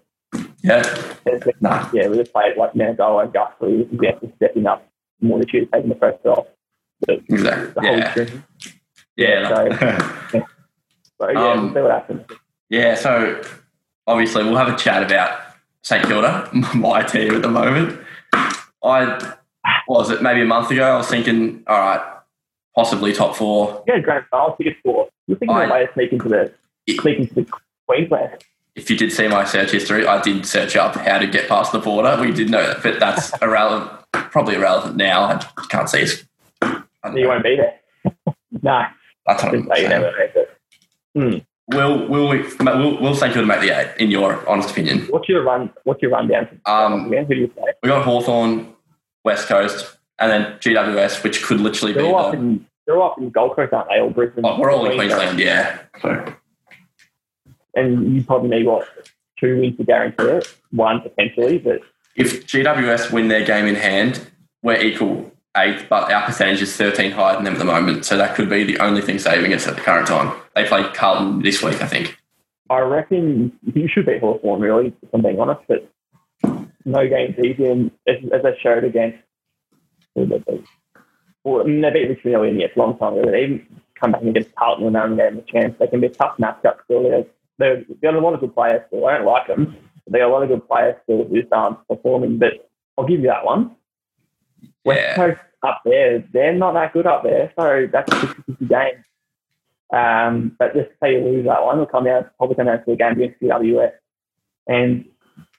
Yeah, 0.64 0.82
there's, 1.26 1.44
Nah. 1.62 1.90
yeah, 1.94 2.08
we 2.08 2.18
just 2.18 2.34
played 2.34 2.58
like 2.58 2.74
Mandola 2.74 3.24
and 3.26 3.34
Guthrie. 3.34 3.84
We 3.92 4.08
have 4.08 4.20
to 4.22 4.32
stepping 4.38 4.66
up 4.66 4.86
more 5.22 5.40
this 5.40 5.54
year, 5.54 5.66
taking 5.72 5.90
the 5.90 5.96
first 5.96 6.26
off. 6.26 6.48
The, 7.02 7.14
exactly. 7.30 7.68
the 7.76 7.82
whole 7.82 7.98
Yeah, 7.98 8.12
string. 8.12 8.44
yeah. 9.16 9.50
So, 9.50 9.66
yeah, 9.70 10.42
Um, 11.38 11.66
we'll 11.66 11.74
see 11.74 11.80
what 11.82 11.92
happens. 11.92 12.22
Yeah, 12.70 12.96
so 12.96 13.42
obviously 14.08 14.44
we'll 14.44 14.58
have 14.58 14.68
a 14.74 14.76
chat 14.78 15.04
about 15.04 15.40
St 15.84 16.06
Kilda, 16.06 16.50
my 16.76 17.04
team 17.04 17.36
at 17.36 17.42
the 17.42 17.50
moment. 17.50 18.00
I 18.84 19.34
was 19.88 20.10
it 20.10 20.22
maybe 20.22 20.42
a 20.42 20.46
month 20.46 20.72
ago. 20.72 20.84
I 20.94 20.98
was 20.98 21.08
thinking, 21.08 21.64
all 21.68 21.80
right, 21.80 22.02
possibly 22.76 23.14
top 23.14 23.36
four. 23.36 23.84
Yeah, 23.88 24.00
grand 24.00 24.26
final 24.32 24.56
ticket 24.56 24.78
for. 24.84 25.10
You're 25.28 25.38
thinking 25.38 25.56
I- 25.56 25.72
way 25.72 25.86
to 25.86 25.94
sneak 25.94 26.14
into 26.14 26.30
the, 26.30 26.54
sneak 26.90 27.20
into 27.20 27.34
the 27.36 27.52
Queensland. 27.88 28.44
If 28.76 28.90
you 28.90 28.98
did 28.98 29.12
see 29.12 29.28
my 29.28 29.44
search 29.44 29.72
history, 29.72 30.08
I 30.08 30.20
did 30.20 30.48
search 30.48 30.76
up 30.76 30.96
how 30.96 31.20
to 31.20 31.28
get 31.28 31.48
past 31.48 31.72
the 31.72 31.80
border. 31.80 32.18
We 32.20 32.32
did 32.32 32.50
know 32.50 32.66
that, 32.66 32.82
but 32.82 33.00
that's 33.00 33.32
irrelevant. 33.42 33.92
Probably 34.12 34.56
irrelevant 34.56 34.96
now. 34.96 35.26
I 35.26 35.66
can't 35.70 35.88
see 35.90 36.00
it. 36.00 36.24
You 36.64 36.70
know. 37.04 37.28
won't 37.28 37.44
be 37.44 37.58
there. 37.58 37.80
no, 38.64 38.86
That's 39.28 39.44
what 39.44 39.54
I'm 39.54 39.68
say 39.76 39.84
you 39.84 39.90
never. 39.90 40.12
But, 40.34 40.58
hmm. 41.16 41.38
Will 41.68 42.08
will 42.08 42.28
we 42.30 42.42
will 42.42 43.00
will 43.02 43.16
St 43.16 43.34
Kilda 43.34 43.48
make 43.48 43.62
the 43.62 43.70
eight? 43.70 43.96
In 43.98 44.12
your 44.12 44.48
honest 44.50 44.72
opinion, 44.72 45.08
What's 45.10 45.30
your 45.30 45.44
run? 45.44 45.72
What's 45.86 46.02
your 46.02 46.12
rundown? 46.12 46.48
For 46.66 46.72
Um, 46.72 47.08
again? 47.08 47.26
Who 47.26 47.36
do 47.36 47.42
you 47.42 47.52
say? 47.56 47.64
we 47.82 47.88
got 47.90 48.04
Hawthorn, 48.04 48.74
West 49.24 49.48
Coast, 49.48 49.98
and 50.20 50.30
then 50.30 50.54
GWS, 50.60 51.24
which 51.24 51.42
could 51.44 51.62
literally 51.62 51.94
be 51.94 52.02
They're 52.02 52.10
all 52.10 52.26
up 52.26 52.32
the. 52.34 52.38
in 52.38 52.66
they're 52.86 52.98
all 52.98 53.12
up 53.12 53.18
in 53.18 53.30
Gold 53.30 53.56
Coast, 53.56 53.72
aren't 53.72 53.88
they? 53.90 54.00
Or 54.00 54.12
Brisbane. 54.12 54.46
Oh, 54.46 54.60
we're 54.60 54.72
all 54.72 54.86
in 54.86 54.98
Queensland, 54.98 55.40
yeah. 55.40 55.80
So 56.02 56.34
And 57.76 58.14
you 58.14 58.24
probably 58.26 58.50
need 58.50 58.66
what 58.66 58.86
two 59.40 59.60
wins 59.62 59.78
to 59.78 59.86
guarantee 59.86 60.26
it. 60.26 60.54
One 60.72 61.00
potentially, 61.00 61.60
but 61.60 61.80
if 62.18 62.46
GWS 62.46 63.12
win 63.14 63.30
their 63.30 63.46
game 63.46 63.68
in 63.68 63.76
hand, 63.76 64.20
we're 64.64 64.82
equal 64.82 65.32
eighth, 65.58 65.88
but 65.90 66.12
our 66.12 66.26
percentage 66.26 66.62
is 66.62 66.76
13 66.76 67.12
higher 67.12 67.36
than 67.36 67.44
them 67.44 67.54
at 67.54 67.60
the 67.60 67.66
moment. 67.66 68.06
So 68.06 68.18
that 68.18 68.36
could 68.36 68.50
be 68.50 68.64
the 68.64 68.80
only 68.80 69.02
thing 69.02 69.20
saving 69.20 69.54
us 69.54 69.68
at 69.68 69.76
the 69.76 69.82
current 69.82 70.08
time. 70.08 70.36
They 70.56 70.66
play 70.66 70.84
Carlton 70.94 71.42
this 71.42 71.62
week, 71.62 71.82
I 71.82 71.88
think. 71.88 72.18
I 72.70 72.80
reckon 72.80 73.58
you 73.74 73.88
should 73.88 74.06
beat 74.06 74.22
Hawthorn 74.22 74.62
really, 74.62 74.94
if 75.02 75.10
I'm 75.14 75.22
being 75.22 75.40
honest. 75.40 75.62
But 75.68 75.90
no 76.86 77.08
games 77.08 77.36
easy, 77.40 77.66
and 77.66 77.92
as, 78.08 78.18
as 78.34 78.46
I 78.46 78.58
showed 78.62 78.84
against, 78.84 79.20
well, 80.16 81.62
I 81.62 81.64
mean, 81.64 81.82
they 81.82 81.92
beat 81.92 82.10
Richmond 82.10 82.36
earlier 82.36 82.52
in 82.52 82.62
a 82.62 82.80
long 82.80 82.98
time 82.98 83.14
ago. 83.14 83.30
They 83.30 83.44
even 83.44 83.68
come 84.00 84.12
back 84.12 84.22
against 84.22 84.56
Carlton 84.56 84.86
when 84.86 84.94
they 84.94 85.00
haven't 85.00 85.18
them 85.18 85.40
a 85.40 85.52
chance. 85.52 85.76
They 85.80 85.88
can 85.88 86.02
be 86.02 86.08
a 86.08 86.10
tough 86.10 86.38
matchup 86.38 86.78
still. 86.86 87.04
They're, 87.04 87.26
they're, 87.58 87.84
they've 87.88 88.02
got 88.02 88.16
a 88.16 88.20
lot 88.20 88.34
of 88.34 88.40
good 88.40 88.54
players 88.54 88.82
still. 88.88 89.06
I 89.06 89.18
don't 89.18 89.26
like 89.26 89.48
them. 89.48 89.76
But 90.06 90.14
they 90.14 90.20
got 90.20 90.30
a 90.30 90.34
lot 90.34 90.44
of 90.44 90.50
good 90.50 90.68
players 90.68 90.96
still 91.04 91.26
who 91.26 91.42
aren't 91.52 91.88
performing. 91.88 92.38
But 92.38 92.70
I'll 92.98 93.06
give 93.06 93.22
you 93.22 93.28
that 93.28 93.46
one. 93.46 93.76
West 94.86 95.00
Yeah. 95.02 95.16
Coast 95.16 95.40
up 95.64 95.82
there, 95.86 96.24
they're 96.34 96.54
not 96.54 96.74
that 96.74 96.94
good 96.94 97.08
up 97.08 97.24
there. 97.24 97.52
So 97.58 97.88
that's 97.92 98.12
a 98.12 98.16
50 98.28 98.44
50 98.54 98.66
game. 98.66 99.04
Um, 99.94 100.56
but 100.58 100.74
just 100.74 100.90
say 101.02 101.14
you 101.14 101.20
lose 101.24 101.46
that 101.46 101.64
one, 101.64 101.78
they'll 101.78 101.86
come 101.86 102.08
out, 102.08 102.36
probably 102.38 102.56
come 102.56 102.66
down 102.66 102.84
to 102.84 102.92
a 102.92 102.96
game 102.96 103.12
against 103.14 103.40
GWS. 103.42 103.92
And 104.68 105.06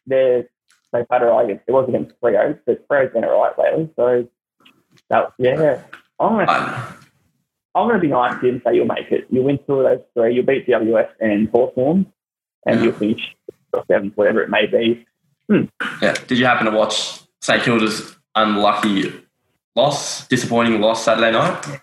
they're, 0.06 0.48
they've 0.92 1.06
had 1.10 1.22
a 1.22 1.26
right 1.26 1.48
it 1.50 1.62
was 1.72 1.88
against 1.88 2.18
Freo, 2.20 2.58
but 2.66 2.86
Freo's 2.88 3.12
been 3.12 3.24
all 3.24 3.40
right 3.42 3.58
lately. 3.58 3.90
So 3.96 4.28
that, 5.10 5.32
yeah. 5.38 5.82
I'm 6.20 6.32
going 6.34 6.46
to 6.46 6.52
Um, 6.52 6.94
I'm 7.76 7.88
going 7.88 7.94
to 7.96 8.00
be 8.00 8.08
nice 8.08 8.38
to 8.40 8.46
you 8.46 8.52
and 8.54 8.62
say 8.64 8.74
you'll 8.74 8.86
make 8.86 9.10
it. 9.10 9.26
You'll 9.30 9.44
win 9.44 9.58
two 9.66 9.80
of 9.80 9.84
those 9.84 10.04
three. 10.14 10.34
You'll 10.34 10.46
beat 10.46 10.66
GWS 10.66 11.08
and 11.20 11.48
Hawthorn, 11.50 12.06
and 12.66 12.76
Yeah. 12.78 12.84
you'll 12.84 12.92
finish 12.94 13.34
seventh, 13.88 14.16
whatever 14.16 14.42
it 14.42 14.50
may 14.50 14.66
be. 14.66 15.06
yeah. 16.00 16.14
Did 16.26 16.38
you 16.38 16.46
happen 16.46 16.66
to 16.70 16.76
watch 16.76 17.20
St 17.40 17.62
Kilda's 17.62 18.16
unlucky 18.34 19.12
loss, 19.74 20.26
disappointing 20.28 20.80
loss 20.80 21.04
Saturday 21.04 21.32
night? 21.32 21.80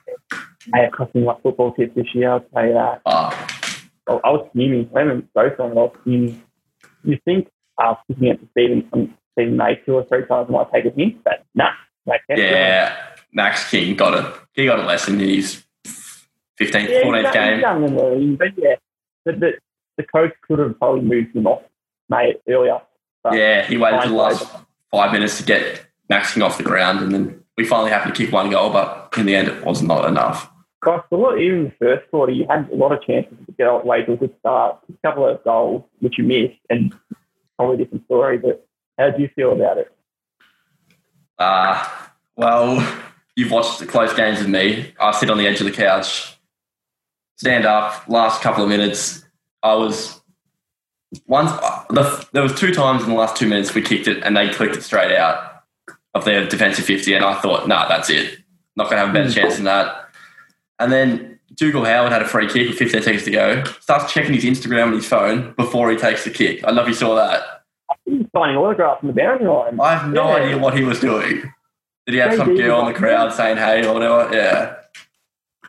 I 0.74 0.80
have 0.80 0.92
cost 0.92 1.16
me 1.16 1.24
my 1.24 1.36
football 1.42 1.74
tips 1.74 1.96
this 1.96 2.08
year, 2.14 2.32
I'll 2.32 2.40
tell 2.40 2.66
you 2.66 2.74
that. 2.74 3.02
Ah, 3.06 3.82
I, 4.08 4.14
I 4.14 4.30
was 4.32 4.48
fuming. 4.54 4.90
I 4.96 5.00
haven't 5.00 5.34
both 5.34 5.60
on 5.60 5.72
it. 5.72 5.78
I 5.78 5.82
was 5.82 5.96
fuming. 6.04 6.42
You 7.04 7.18
think 7.26 7.50
uh, 7.82 7.96
picking 8.08 8.32
up 8.32 8.40
to 8.40 8.48
Steven, 8.52 8.88
um, 8.94 9.18
Steven 9.34 9.58
May 9.58 9.82
two 9.86 9.96
or 9.96 10.06
three 10.06 10.26
times 10.26 10.48
I 10.50 10.52
might 10.52 10.72
take 10.72 10.86
a 10.86 10.92
hint, 10.96 11.24
but 11.24 11.46
nah. 11.56 11.72
Like, 12.06 12.22
yeah. 12.30 12.96
Max 13.34 13.70
King 13.70 13.96
got 13.96 14.14
it. 14.14 14.42
He 14.54 14.66
got 14.66 14.80
a 14.80 14.84
lesson 14.84 15.20
in 15.22 15.30
his 15.30 15.64
15th, 16.60 16.90
Yeah, 16.90 17.04
14th 17.04 17.24
he's 17.24 17.34
game. 17.34 17.54
he's 17.54 17.62
done 17.62 17.96
the 17.96 18.04
league, 18.04 18.38
but 18.40 18.48
yeah, 18.58 18.76
the, 19.26 19.32
the, 19.34 19.52
the 19.98 20.04
coach 20.04 20.34
could 20.48 20.60
have 20.60 20.78
probably 20.78 21.02
moved 21.02 21.36
him 21.36 21.48
off, 21.48 21.62
mate, 22.10 22.42
earlier. 22.50 22.82
Yeah, 23.32 23.66
he 23.66 23.78
waited 23.78 24.02
for 24.02 24.10
the 24.10 24.16
last 24.16 24.52
five 24.90 25.12
minutes 25.12 25.38
to 25.38 25.44
get 25.44 25.86
Max 26.10 26.34
King 26.34 26.44
off 26.44 26.58
the 26.58 26.64
ground, 26.64 27.00
and 27.00 27.12
then 27.12 27.44
we 27.58 27.66
finally 27.66 27.92
happened 27.92 28.16
to 28.16 28.26
kick 28.26 28.34
one 28.34 28.50
goal, 28.50 28.72
but 28.72 29.14
in 29.18 29.26
the 29.26 29.36
end, 29.36 29.48
it 29.48 29.64
was 29.64 29.82
not 29.82 30.06
enough. 30.08 30.50
Gosh, 30.84 31.06
a 31.12 31.16
lot, 31.16 31.38
even 31.38 31.60
in 31.60 31.64
the 31.66 31.74
first 31.80 32.10
quarter, 32.10 32.32
you 32.32 32.48
had 32.50 32.68
a 32.72 32.76
lot 32.76 32.92
of 32.92 33.04
chances 33.04 33.38
to 33.46 33.52
get 33.52 33.68
away 33.68 34.04
to 34.04 34.14
a 34.14 34.18
good 34.18 34.36
start. 34.40 34.80
A 34.90 35.08
couple 35.08 35.28
of 35.28 35.44
goals, 35.44 35.84
which 36.00 36.18
you 36.18 36.24
missed, 36.24 36.58
and 36.70 36.94
probably 37.56 37.76
a 37.76 37.78
different 37.78 38.06
story. 38.06 38.40
But 38.40 38.66
how 38.98 39.12
do 39.12 39.22
you 39.22 39.30
feel 39.36 39.52
about 39.52 39.78
it? 39.78 39.96
Uh, 41.38 41.88
well, 42.36 43.04
you've 43.36 43.52
watched 43.52 43.80
the 43.80 43.86
close 43.86 44.14
games 44.14 44.40
with 44.40 44.48
me. 44.48 44.94
I 45.00 45.12
sit 45.12 45.30
on 45.30 45.38
the 45.38 45.48
edge 45.48 45.60
of 45.60 45.68
the 45.68 45.72
couch, 45.72 46.36
stand 47.38 47.66
up. 47.66 48.08
Last 48.08 48.42
couple 48.42 48.64
of 48.64 48.70
minutes, 48.70 49.24
I 49.62 49.76
was 49.76 50.20
once. 51.28 51.52
The, 51.90 52.28
there 52.32 52.42
was 52.42 52.56
two 52.56 52.74
times 52.74 53.04
in 53.04 53.10
the 53.10 53.16
last 53.16 53.36
two 53.36 53.48
minutes 53.48 53.76
we 53.76 53.84
kicked 53.84 54.08
it, 54.08 54.24
and 54.24 54.36
they 54.36 54.50
clicked 54.50 54.76
it 54.76 54.82
straight 54.82 55.16
out. 55.16 55.51
Of 56.14 56.26
their 56.26 56.46
defensive 56.48 56.86
50, 56.86 57.14
and 57.14 57.24
I 57.26 57.36
thought, 57.42 57.68
nah, 57.68 57.88
that's 57.88 58.10
it. 58.10 58.40
Not 58.76 58.86
going 58.90 58.98
to 58.98 59.06
have 59.06 59.10
a 59.10 59.14
better 59.14 59.30
Mm. 59.30 59.34
chance 59.36 59.56
than 59.56 59.66
that. 59.66 60.10
And 60.80 60.92
then 60.92 61.40
Dougal 61.56 61.86
Howard 61.86 62.12
had 62.12 62.22
a 62.22 62.26
free 62.28 62.48
kick 62.48 62.68
with 62.70 62.78
15 62.78 63.02
seconds 63.04 63.24
to 63.24 63.32
go. 63.32 63.64
Starts 63.80 64.12
checking 64.12 64.34
his 64.34 64.44
Instagram 64.46 64.88
on 64.88 64.94
his 64.94 65.08
phone 65.08 65.54
before 65.58 65.90
he 65.92 65.98
takes 65.98 66.24
the 66.24 66.30
kick. 66.32 66.64
I 66.66 66.72
if 66.82 66.88
you 66.88 66.94
saw 66.94 67.16
that. 67.16 67.42
He 68.06 68.14
was 68.18 68.28
signing 68.36 68.58
autographs 68.58 69.04
on 69.04 69.08
the 69.08 69.14
boundary 69.14 69.48
line. 69.48 69.80
I 69.80 69.96
have 69.96 70.12
no 70.12 70.30
Yeah. 70.30 70.36
idea 70.44 70.58
what 70.58 70.78
he 70.78 70.84
was 70.84 71.00
doing. 71.00 71.44
Did 72.08 72.14
he 72.14 72.18
have 72.18 72.32
Yeah, 72.32 72.38
some 72.38 72.56
girl 72.56 72.80
in 72.82 72.86
the 72.88 72.98
crowd 72.98 73.32
saying 73.34 73.58
hey 73.58 73.86
or 73.86 73.94
whatever? 73.94 74.30
Yeah. 74.34 74.76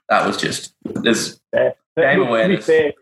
That 0.09 0.27
was 0.27 0.37
just, 0.37 0.75
there's, 0.85 1.41
Yeah. 1.53 1.71
Game 1.97 2.23
awareness. 2.23 2.65
To 2.67 2.73
be 2.73 2.79
fair, 2.79 2.93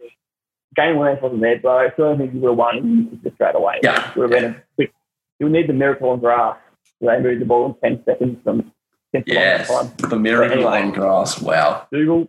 game 0.74 0.96
awareness 0.96 1.22
wasn't 1.22 1.42
there, 1.42 1.61
but 1.62 1.68
I 1.76 1.90
still 1.90 2.16
think 2.16 2.33
he 2.33 2.38
would 2.38 2.48
have 2.50 2.57
won 2.59 2.76
and 2.79 3.09
he 3.11 3.16
just 3.22 3.37
straight 3.37 3.55
away. 3.55 3.79
Yeah. 3.83 4.11
Would 4.16 4.33
have 4.33 4.40
been 4.42 4.50
a 4.53 4.62
quick. 4.76 4.92
You 5.38 5.46
would 5.46 5.53
need 5.53 5.68
the 5.68 5.72
miracle 5.74 6.11
on 6.11 6.18
grass. 6.20 6.57
They 7.01 7.19
moved 7.21 7.41
the 7.41 7.47
ball 7.47 7.79
in 7.83 7.97
10 7.97 8.05
seconds 8.05 8.39
from 8.45 8.73
10 9.15 9.25
to 9.25 9.33
yes, 9.33 9.69
the 9.99 10.19
miracle 10.19 10.69
Anyway. 10.69 10.83
on 10.83 10.93
grass. 10.93 11.41
Wow. 11.41 11.87
Google, 11.93 12.29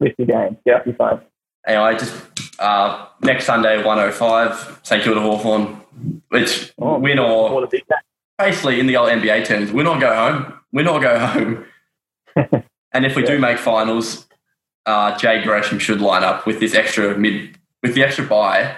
lift 0.00 0.18
your 0.18 0.26
game. 0.26 0.56
Get 0.64 0.80
off 0.80 0.86
your 0.86 0.94
phone. 0.96 1.20
Anyway, 1.66 1.98
just 1.98 2.14
uh, 2.58 3.06
next 3.22 3.44
Sunday, 3.44 3.76
105, 3.82 4.80
St 4.82 5.02
Kilda 5.02 5.20
Hawthorn. 5.20 5.80
It's 6.32 6.72
Oh, 6.78 6.98
win 6.98 7.18
or 7.18 7.64
a 7.64 7.66
big 7.66 7.82
game. 7.88 7.98
basically 8.38 8.80
in 8.80 8.86
the 8.86 8.96
old 8.96 9.08
NBA 9.08 9.44
terms, 9.44 9.72
win 9.72 9.86
or 9.86 9.98
go 9.98 10.14
home. 10.14 10.52
Win 10.72 10.86
or 10.88 11.00
go 11.00 11.18
home. 11.18 11.64
and 12.92 13.04
if 13.06 13.16
we 13.16 13.22
do 13.22 13.38
make 13.38 13.58
finals, 13.58 14.26
uh, 14.86 15.16
Jade 15.16 15.44
Gresham 15.44 15.78
should 15.78 16.00
line 16.00 16.22
up 16.22 16.46
with 16.46 16.60
this 16.60 16.74
extra 16.74 17.16
mid 17.18 17.58
with 17.82 17.94
the 17.94 18.02
extra 18.04 18.24
bye. 18.24 18.76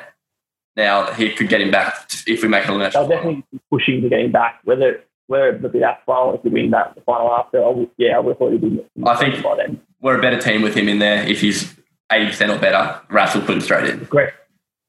Now 0.77 1.12
he 1.12 1.33
could 1.35 1.48
get 1.48 1.61
him 1.61 1.70
back 1.70 2.09
if 2.27 2.42
we 2.42 2.48
make 2.48 2.66
an 2.68 2.79
They'll 2.79 3.09
definitely 3.09 3.44
be 3.53 3.61
pushing 3.70 4.01
to 4.03 4.09
get 4.09 4.20
him 4.20 4.33
back. 4.33 4.61
Whether 4.64 5.03
whether 5.28 5.48
it 5.50 5.72
be 5.72 5.78
that 5.78 6.02
final, 6.04 6.34
if 6.34 6.42
we 6.42 6.50
win 6.50 6.70
that 6.70 6.94
the 6.94 7.00
final 7.02 7.30
after, 7.32 7.64
I 7.64 7.68
would, 7.68 7.90
yeah, 7.98 8.16
I 8.16 8.18
would 8.18 8.30
have 8.32 8.38
thought 8.38 8.52
he'd 8.52 8.60
be 8.60 8.84
I 9.06 9.14
think- 9.16 9.42
by 9.42 9.56
then. 9.56 9.80
We're 10.00 10.18
a 10.18 10.22
better 10.22 10.38
team 10.40 10.62
with 10.62 10.74
him 10.76 10.88
in 10.88 10.98
there. 11.00 11.24
If 11.26 11.40
he's 11.40 11.76
eighty 12.12 12.26
percent 12.28 12.50
or 12.52 12.58
better, 12.58 13.00
Ras 13.10 13.34
will 13.34 13.42
put 13.42 13.56
him 13.56 13.60
straight 13.60 13.88
in. 13.90 14.04
Gresh, 14.04 14.32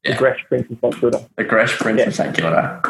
Yeah. 0.04 0.12
the 0.14 0.18
Gresh 0.18 0.46
Prince 0.48 0.70
is 0.72 0.78
not 0.84 1.00
good. 1.02 1.16
The 1.36 1.44
Gresh 1.44 1.78
Prince 1.78 2.00
Yeah. 2.00 2.08
of 2.08 2.16
St 2.16 2.36
Kilda. 2.36 2.82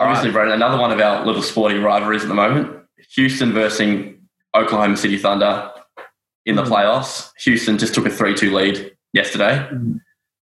Obviously, 0.00 0.30
Brendan, 0.32 0.54
another 0.56 0.78
one 0.78 0.90
of 0.90 1.00
our 1.00 1.24
little 1.24 1.42
sporting 1.42 1.82
rivalries 1.82 2.22
at 2.22 2.28
the 2.28 2.34
moment. 2.34 2.76
Houston 3.14 3.52
versus 3.52 4.14
Oklahoma 4.56 4.96
City 4.96 5.16
Thunder 5.16 5.70
in 6.44 6.56
the 6.56 6.64
Mhm. 6.64 6.68
playoffs. 6.68 7.30
Houston 7.44 7.78
just 7.78 7.94
took 7.94 8.04
a 8.06 8.10
3 8.10 8.34
2 8.34 8.52
lead 8.52 8.90
yesterday. 9.12 9.64
Mhm. 9.72 10.00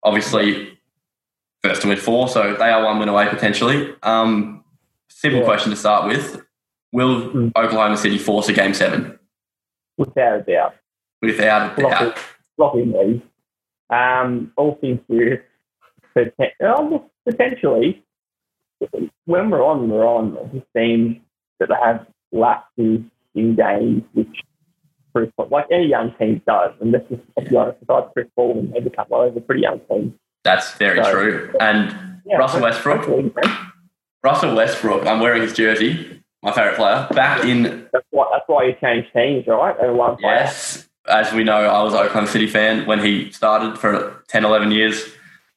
Obviously, 0.02 0.76
first 1.62 1.82
to 1.82 1.88
win 1.88 1.96
four, 1.98 2.28
so 2.28 2.54
they 2.54 2.70
are 2.70 2.84
one 2.84 2.98
win 2.98 3.08
away 3.08 3.26
potentially. 3.28 3.94
Um, 4.02 4.64
simple 5.08 5.40
Yeah. 5.40 5.46
question 5.46 5.70
to 5.70 5.76
start 5.76 6.08
with 6.08 6.42
Will 6.92 7.30
Mhm. 7.30 7.52
Oklahoma 7.56 7.96
City 7.96 8.18
force 8.18 8.48
a 8.48 8.52
game 8.52 8.74
seven? 8.74 9.18
Without 9.98 10.40
a 10.40 10.42
doubt. 10.42 10.74
Without 11.22 11.78
a 11.78 11.82
doubt. 11.82 12.18
Rocky 12.58 12.84
Lee. 12.84 13.22
Um, 13.90 14.52
all 14.56 14.74
things 14.80 15.00
serious. 15.10 15.42
Oh, 16.62 17.10
potentially, 17.26 18.02
when 19.26 19.50
we're 19.50 19.62
on, 19.64 19.88
we're 19.90 20.06
on. 20.06 20.36
It 20.54 20.66
seems 20.76 21.18
that 21.60 21.68
they 21.68 21.74
have 21.74 22.06
lapses 22.32 23.00
in 23.34 23.54
games, 23.54 24.02
which 24.14 24.40
Chris, 25.14 25.30
like 25.50 25.66
any 25.70 25.86
young 25.86 26.12
team 26.14 26.40
does. 26.46 26.72
And 26.80 26.92
this 26.94 27.02
is, 27.10 27.18
to 27.38 27.44
be 27.50 27.56
honest, 27.56 27.80
besides 27.80 28.06
Chris 28.14 28.28
Paul 28.34 28.70
a 28.74 28.90
couple 28.90 29.16
of 29.20 29.28
others, 29.28 29.36
a 29.36 29.40
pretty 29.40 29.62
young 29.62 29.80
team. 29.80 30.18
That's 30.44 30.76
very 30.78 31.02
So- 31.04 31.10
true. 31.12 31.54
And 31.60 31.94
Yeah, 32.24 32.38
Russell 32.38 32.62
Westbrook? 32.62 33.06
Russell 34.26 34.56
Westbrook, 34.56 35.06
I'm 35.06 35.20
wearing 35.20 35.42
his 35.42 35.52
jersey, 35.52 36.20
my 36.42 36.50
favourite 36.50 36.74
player, 36.74 37.06
back 37.14 37.44
in 37.44 37.88
That's 37.92 38.04
why, 38.10 38.28
that's 38.32 38.42
why 38.48 38.64
you 38.64 38.74
change 38.82 39.06
teams, 39.14 39.46
right? 39.46 39.76
Over 39.78 39.94
one 39.94 40.16
player. 40.16 40.34
Yes. 40.34 40.88
As 41.08 41.32
we 41.32 41.44
know, 41.44 41.58
I 41.58 41.80
was 41.84 41.94
an 41.94 42.00
Oklahoma 42.00 42.26
City 42.26 42.48
fan 42.48 42.86
when 42.86 42.98
he 42.98 43.30
started 43.30 43.78
for 43.78 44.24
10, 44.26 44.44
11 44.44 44.72
years. 44.72 45.12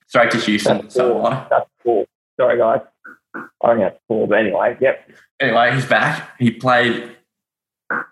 Straight 0.05 0.29
to 0.31 0.37
Houston. 0.37 0.81
That's 0.81 0.93
So 0.93 1.13
cool. 1.13 1.25
I. 1.25 1.47
That's 1.49 1.69
cool. 1.81 2.05
Sorry, 2.39 2.59
guys. 2.59 2.81
I 3.33 3.73
know 3.73 3.79
that's 3.79 3.99
cool, 4.07 4.27
but 4.27 4.37
anyway, 4.37 4.77
yep. 4.79 5.09
Anyway, 5.39 5.73
he's 5.73 5.85
back. 5.85 6.29
He 6.37 6.51
played. 6.51 7.17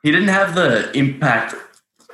He 0.01 0.11
didn't 0.11 0.29
have 0.29 0.55
the 0.55 0.91
impact 0.97 1.53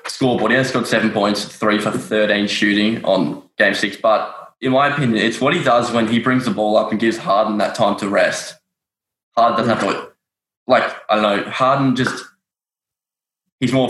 scoreboard. 0.08 0.52
He 0.52 0.58
only 0.58 0.68
scored 0.68 0.88
seven 0.88 1.12
points, 1.12 1.46
three 1.46 1.80
for 1.80 1.92
13 1.92 2.48
shooting 2.48 3.06
on 3.06 3.44
game 3.58 3.74
six. 3.74 3.96
But 3.96 4.43
in 4.64 4.72
my 4.72 4.88
opinion, 4.88 5.18
it's 5.24 5.42
what 5.42 5.54
he 5.54 5.62
does 5.64 5.92
when 5.92 6.08
he 6.08 6.20
brings 6.20 6.46
the 6.46 6.52
ball 6.52 6.78
up 6.78 6.90
and 6.92 7.00
gives 7.00 7.18
Harden 7.18 7.58
that 7.58 7.76
time 7.76 7.98
to 7.98 8.08
rest. 8.08 8.56
Harden 9.36 9.58
doesn't 9.58 9.78
have 9.78 9.88
to, 10.04 10.12
like, 10.68 10.84
I 11.10 11.16
don't 11.16 11.24
know, 11.46 11.52
Harden 11.52 11.96
just, 11.96 12.24
he's 13.60 13.74
more, 13.74 13.90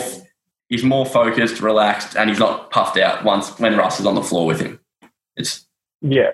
he's 0.70 0.84
more 0.84 1.06
focused, 1.06 1.62
relaxed, 1.62 2.16
and 2.18 2.30
he's 2.30 2.40
not 2.40 2.72
puffed 2.72 2.98
out 2.98 3.24
once 3.24 3.58
when 3.60 3.78
Russ 3.78 4.00
is 4.00 4.06
on 4.06 4.16
the 4.16 4.24
floor 4.24 4.46
with 4.48 4.60
him. 4.62 4.80
It's, 5.36 5.68
Yeah. 6.02 6.32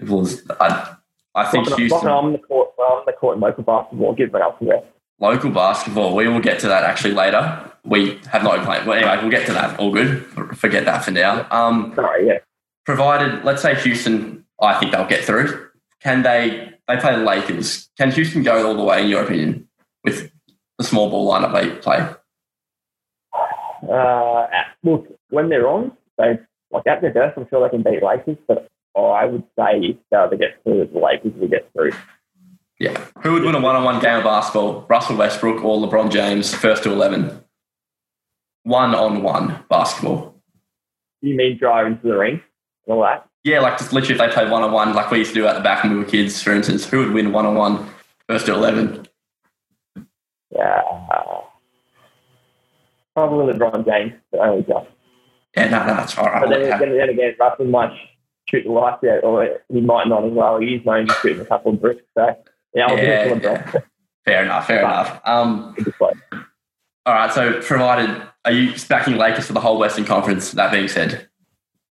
it 0.00 0.08
was, 0.08 0.42
I, 0.60 0.94
I 1.34 1.44
think 1.50 1.68
Like, 1.68 1.78
Houston. 1.78 1.98
like 1.98 2.08
on 2.08 2.32
the 2.32 2.38
court, 2.38 2.70
I'm 2.80 3.02
the 3.06 3.12
court 3.12 3.36
in 3.36 3.40
local 3.42 3.64
basketball, 3.64 4.14
give 4.14 4.34
it 4.34 4.40
up 4.40 4.56
rest. 4.60 4.86
local 5.20 5.50
basketball. 5.50 6.14
We 6.16 6.26
will 6.28 6.40
get 6.40 6.58
to 6.60 6.68
that 6.68 6.84
actually 6.84 7.12
later. 7.14 7.70
We 7.84 8.18
have 8.30 8.42
been 8.42 8.64
playing. 8.64 8.86
Well, 8.86 8.96
anyway, 8.98 9.18
we'll 9.20 9.30
get 9.30 9.46
to 9.46 9.52
that. 9.52 9.78
All 9.78 9.92
good. 9.92 10.24
Forget 10.56 10.84
that 10.84 11.04
for 11.04 11.10
now. 11.10 11.46
Um, 11.50 11.92
Sorry, 11.94 12.26
yeah. 12.28 12.38
Provided, 12.88 13.44
let's 13.44 13.60
say 13.60 13.74
Houston, 13.74 14.46
I 14.58 14.80
think 14.80 14.92
they'll 14.92 15.06
get 15.06 15.22
through. 15.22 15.68
Can 16.00 16.22
they? 16.22 16.72
They 16.88 16.96
play 16.96 17.16
the 17.16 17.22
Lakers. 17.22 17.90
Can 17.98 18.10
Houston 18.12 18.42
go 18.42 18.66
all 18.66 18.74
the 18.74 18.82
way, 18.82 19.02
in 19.02 19.08
your 19.10 19.22
opinion, 19.22 19.68
with 20.04 20.32
the 20.78 20.84
small 20.84 21.10
ball 21.10 21.30
lineup 21.30 21.52
they 21.52 21.68
play? 21.82 21.98
Uh, 23.92 24.46
look, 24.82 25.06
when 25.28 25.50
they're 25.50 25.68
on, 25.68 25.92
they 26.16 26.38
like 26.70 26.86
at 26.86 27.02
their 27.02 27.12
best, 27.12 27.36
I'm 27.36 27.46
sure 27.50 27.62
they 27.62 27.76
can 27.76 27.82
beat 27.82 28.02
Lakers, 28.02 28.38
but 28.48 28.66
I 28.96 29.26
would 29.26 29.44
say 29.58 29.80
if 29.80 30.30
they 30.30 30.36
get 30.38 30.62
through, 30.62 30.88
the 30.90 30.98
Lakers 30.98 31.34
will 31.34 31.48
get 31.48 31.70
through. 31.74 31.92
Yeah. 32.80 32.98
Who 33.22 33.34
would 33.34 33.42
win 33.42 33.54
a 33.54 33.60
one-on-one 33.60 34.00
game 34.00 34.16
of 34.16 34.24
basketball? 34.24 34.86
Russell 34.88 35.16
Westbrook 35.16 35.62
or 35.62 35.76
LeBron 35.76 36.10
James? 36.10 36.54
First 36.54 36.84
to 36.84 36.92
eleven. 36.92 37.44
One-on-one 38.62 39.64
basketball. 39.68 40.40
You 41.20 41.36
mean 41.36 41.58
drive 41.58 41.86
into 41.86 42.06
the 42.06 42.16
ring 42.16 42.40
all 42.88 43.02
that? 43.02 43.28
Yeah, 43.44 43.60
like 43.60 43.78
just 43.78 43.92
literally 43.92 44.14
if 44.14 44.20
they 44.20 44.32
played 44.32 44.50
one-on-one, 44.50 44.94
like 44.94 45.10
we 45.10 45.18
used 45.18 45.32
to 45.32 45.40
do 45.40 45.46
at 45.46 45.54
the 45.54 45.60
back 45.60 45.82
when 45.84 45.92
we 45.92 45.98
were 45.98 46.04
kids, 46.04 46.42
for 46.42 46.52
instance, 46.52 46.88
who 46.88 46.98
would 46.98 47.12
win 47.12 47.32
one-on-one? 47.32 47.88
First 48.28 48.46
to 48.46 48.54
eleven. 48.54 49.06
Yeah. 50.50 50.82
Probably 53.14 53.52
the 53.52 53.58
LeBron 53.58 53.84
James, 53.86 54.12
but 54.30 54.40
only 54.40 54.62
just. 54.62 54.86
Yeah, 55.56 55.68
no, 55.70 55.86
no, 55.86 55.94
that's 55.94 56.16
all 56.18 56.26
right. 56.26 56.42
But 56.42 56.50
then, 56.50 56.78
then, 56.78 56.96
then 56.96 57.08
again, 57.08 57.34
Russell 57.40 57.64
might 57.66 57.92
shoot 58.48 58.64
the 58.64 58.70
lights 58.70 59.02
out, 59.04 59.24
or 59.24 59.58
he 59.68 59.80
might 59.80 60.08
not 60.08 60.24
as 60.24 60.32
well. 60.32 60.58
He's 60.58 60.84
known 60.84 61.06
to 61.06 61.14
shooting 61.14 61.40
a 61.40 61.44
couple 61.44 61.72
of 61.72 61.80
bricks, 61.80 62.02
so 62.16 62.36
yeah, 62.74 62.86
I'll 62.86 62.96
Yeah, 62.96 63.28
give 63.28 63.36
it 63.38 63.40
to 63.42 63.48
LeBron. 63.48 63.82
Fair 64.24 64.44
enough, 64.44 64.66
fair 64.66 64.80
enough. 64.80 65.20
Um, 65.24 65.74
all 67.06 67.14
right, 67.14 67.32
so 67.32 67.60
provided, 67.62 68.22
are 68.44 68.52
you 68.52 68.74
backing 68.88 69.16
Lakers 69.16 69.46
for 69.46 69.54
the 69.54 69.60
whole 69.60 69.78
Western 69.78 70.04
Conference? 70.04 70.52
That 70.52 70.70
being 70.70 70.86
said, 70.86 71.28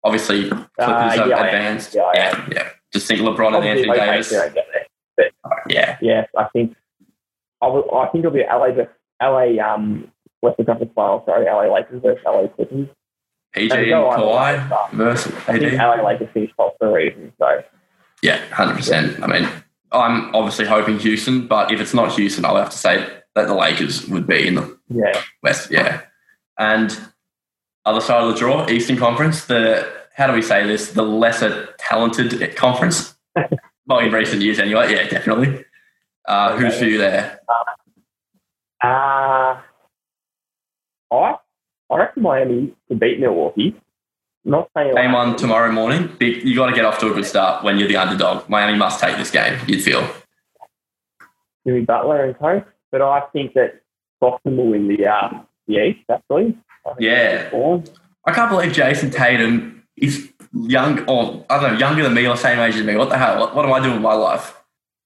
obviously 0.03 0.49
Clippers 0.49 0.67
Uh, 0.79 0.83
are 0.83 1.27
yeah, 1.27 1.45
advanced. 1.45 1.95
Yeah, 1.95 2.01
I 2.03 2.11
yeah, 2.15 2.49
yeah. 2.51 2.69
Just 2.91 3.07
think 3.07 3.21
LeBron 3.21 3.55
and 3.55 3.65
Anthony 3.65 3.97
Davis. 3.97 4.29
don't 4.29 4.53
there. 4.53 5.29
All 5.43 5.51
right, 5.51 5.61
yeah, 5.69 5.97
Yeah, 6.01 6.25
I 6.37 6.45
think 6.53 6.75
I, 7.61 7.67
will, 7.67 7.93
I 7.95 8.07
think 8.09 8.25
it'll 8.25 8.31
be 8.35 8.43
LA 8.43 8.71
versus 8.71 8.93
LA 9.21 9.57
um 9.63 10.11
Western 10.41 10.65
Conference 10.65 10.91
Finals. 10.95 11.23
Sorry, 11.25 11.45
LA 11.45 11.73
Lakers 11.73 12.01
versus 12.01 12.23
LA 12.25 12.47
Clippers. 12.47 12.87
PG 13.53 13.71
And 13.71 13.81
and 13.83 13.91
Kawhi 13.91 14.69
but 14.69 14.91
versus 14.93 15.33
I 15.47 15.59
think 15.59 15.73
LA 15.73 16.03
Lakers 16.03 16.29
finished 16.33 16.53
top 16.57 16.75
for 16.79 16.89
a 16.89 16.93
reason. 16.93 17.31
So 17.39 17.63
Yeah, 18.21 18.37
hundred 18.51 18.75
percent. 18.77 19.21
I 19.23 19.27
mean, 19.27 19.47
I'm 19.91 20.33
obviously 20.35 20.65
hoping 20.65 20.97
Houston, 20.99 21.47
but 21.47 21.71
if 21.71 21.79
it's 21.79 21.93
not 21.93 22.11
Houston, 22.13 22.45
I'll 22.45 22.55
have 22.57 22.71
to 22.71 22.77
say 22.77 23.07
that 23.35 23.47
the 23.47 23.53
Lakers 23.53 24.07
would 24.07 24.25
be 24.27 24.47
in 24.47 24.55
the 24.55 24.77
yeah, 24.89 25.21
West. 25.43 25.71
Yeah, 25.71 26.01
and 26.57 26.97
other 27.85 28.01
side 28.01 28.23
of 28.23 28.33
the 28.33 28.39
draw, 28.39 28.67
Eastern 28.69 28.97
Conference. 28.97 29.45
The 29.45 29.91
how 30.15 30.27
do 30.27 30.33
we 30.33 30.41
say 30.41 30.65
this? 30.65 30.91
The 30.91 31.01
lesser 31.03 31.69
talented 31.77 32.55
conference. 32.55 33.15
well, 33.87 33.99
in 33.99 34.11
recent 34.11 34.41
years, 34.41 34.59
anyway. 34.59 34.93
Yeah, 34.93 35.07
definitely. 35.07 35.65
Uh, 36.27 36.55
who's 36.57 36.77
for 36.77 36.85
you 36.85 36.97
there? 36.99 37.39
uh, 38.83 39.59
I 41.11 41.37
I 41.89 41.97
reckon 41.97 42.23
Miami 42.23 42.73
could 42.87 42.99
beat 42.99 43.19
Milwaukee. 43.19 43.75
Not 44.45 44.69
saying 44.75 44.93
Game 44.95 45.13
like- 45.13 45.27
on 45.27 45.35
tomorrow 45.35 45.71
morning. 45.71 46.15
Big, 46.19 46.43
you 46.43 46.55
got 46.55 46.67
to 46.67 46.75
get 46.75 46.85
off 46.85 46.99
to 46.99 47.11
a 47.11 47.13
good 47.13 47.25
start 47.25 47.63
when 47.63 47.77
you're 47.77 47.87
the 47.87 47.97
underdog. 47.97 48.49
Miami 48.49 48.77
must 48.77 48.99
take 48.99 49.17
this 49.17 49.31
game. 49.31 49.59
You'd 49.67 49.81
feel. 49.81 50.05
Jimmy 51.65 51.81
Butler 51.81 52.25
and 52.25 52.37
co. 52.37 52.63
But 52.91 53.01
I 53.01 53.21
think 53.31 53.53
that 53.53 53.81
Boston 54.19 54.57
will 54.57 54.67
win 54.67 54.87
the 54.87 55.07
uh, 55.07 55.41
the 55.67 55.83
East. 55.85 56.01
Actually, 56.11 56.57
Yeah. 56.99 57.49
I 58.25 58.31
can't 58.33 58.49
believe 58.49 58.71
Jayson 58.73 59.11
Tatum 59.11 59.83
is 59.97 60.31
young, 60.53 60.99
or 61.09 61.45
I 61.49 61.59
don't 61.59 61.73
know, 61.73 61.79
younger 61.79 62.03
than 62.03 62.13
me 62.13 62.27
or 62.27 62.37
same 62.37 62.59
age 62.59 62.75
as 62.75 62.83
me. 62.85 62.95
What 62.95 63.09
the 63.09 63.17
hell? 63.17 63.39
What, 63.39 63.55
what 63.55 63.65
am 63.65 63.73
I 63.73 63.79
doing 63.79 63.93
with 63.93 64.01
my 64.01 64.13
life? 64.13 64.59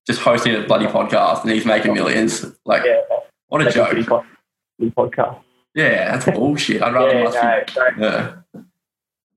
just 0.05 0.21
hosting 0.21 0.55
a 0.55 0.61
bloody 0.65 0.85
podcast 0.85 1.41
and 1.41 1.51
he's 1.51 1.65
making 1.65 1.93
millions. 1.93 2.45
Like, 2.65 2.81
Yeah, 2.85 3.01
what 3.49 3.59
a 3.59 3.65
that's 3.65 3.75
joke. 3.75 4.07
cool 4.07 4.89
podcast. 4.91 5.41
Yeah, 5.75 6.15
that's 6.17 6.25
bullshit. 6.37 6.81
I'd 6.81 6.93
rather 6.93 7.11
Yeah, 7.13 7.23
watch 7.65 7.75
no, 7.75 8.05
Yeah. 8.07 8.61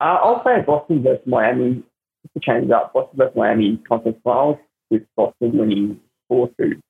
uh, 0.00 0.05
I'll 0.05 0.44
say 0.44 0.62
Boston 0.64 1.03
versus 1.03 1.26
Miami. 1.26 1.83
Just 2.22 2.35
to 2.35 2.40
change 2.40 2.66
it 2.66 2.70
up, 2.72 2.92
Boston 2.92 3.16
versus 3.18 3.35
Miami 3.35 3.79
conference 3.79 4.18
finals 4.22 4.59
with 4.90 5.03
Boston 5.16 5.59
winning 5.59 5.98
four 6.29 6.48
two. 6.57 6.81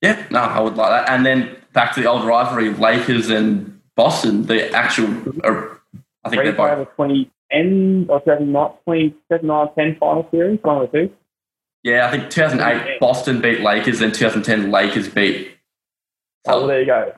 Yeah, 0.00 0.24
no, 0.30 0.38
I 0.38 0.60
would 0.60 0.76
like 0.76 0.90
that. 1.04 1.12
And 1.12 1.26
then 1.26 1.56
back 1.72 1.94
to 1.96 2.00
the 2.00 2.08
old 2.08 2.24
rivalry, 2.24 2.68
of 2.68 2.78
Lakers 2.78 3.30
and 3.30 3.77
Boston, 3.98 4.46
the 4.46 4.72
actual, 4.72 5.08
uh, 5.42 5.74
I 6.24 6.30
think 6.30 6.44
they're 6.44 6.52
both, 6.52 6.70
over 6.70 6.84
2010 6.84 8.06
or 8.08 8.20
2009, 8.20 9.10
2009 9.28 9.68
10 9.76 9.96
final 9.98 10.28
series, 10.30 10.60
one 10.62 10.76
or 10.76 10.86
two. 10.86 11.12
yeah, 11.82 12.06
I 12.06 12.12
think 12.12 12.30
2008, 12.30 13.00
Boston 13.00 13.40
beat 13.40 13.58
Lakers, 13.58 13.98
then 13.98 14.12
2010, 14.12 14.70
Lakers 14.70 15.08
beat. 15.08 15.50
Oh, 16.46 16.58
well, 16.58 16.66
there 16.68 16.80
you 16.80 16.86
go. 16.86 17.12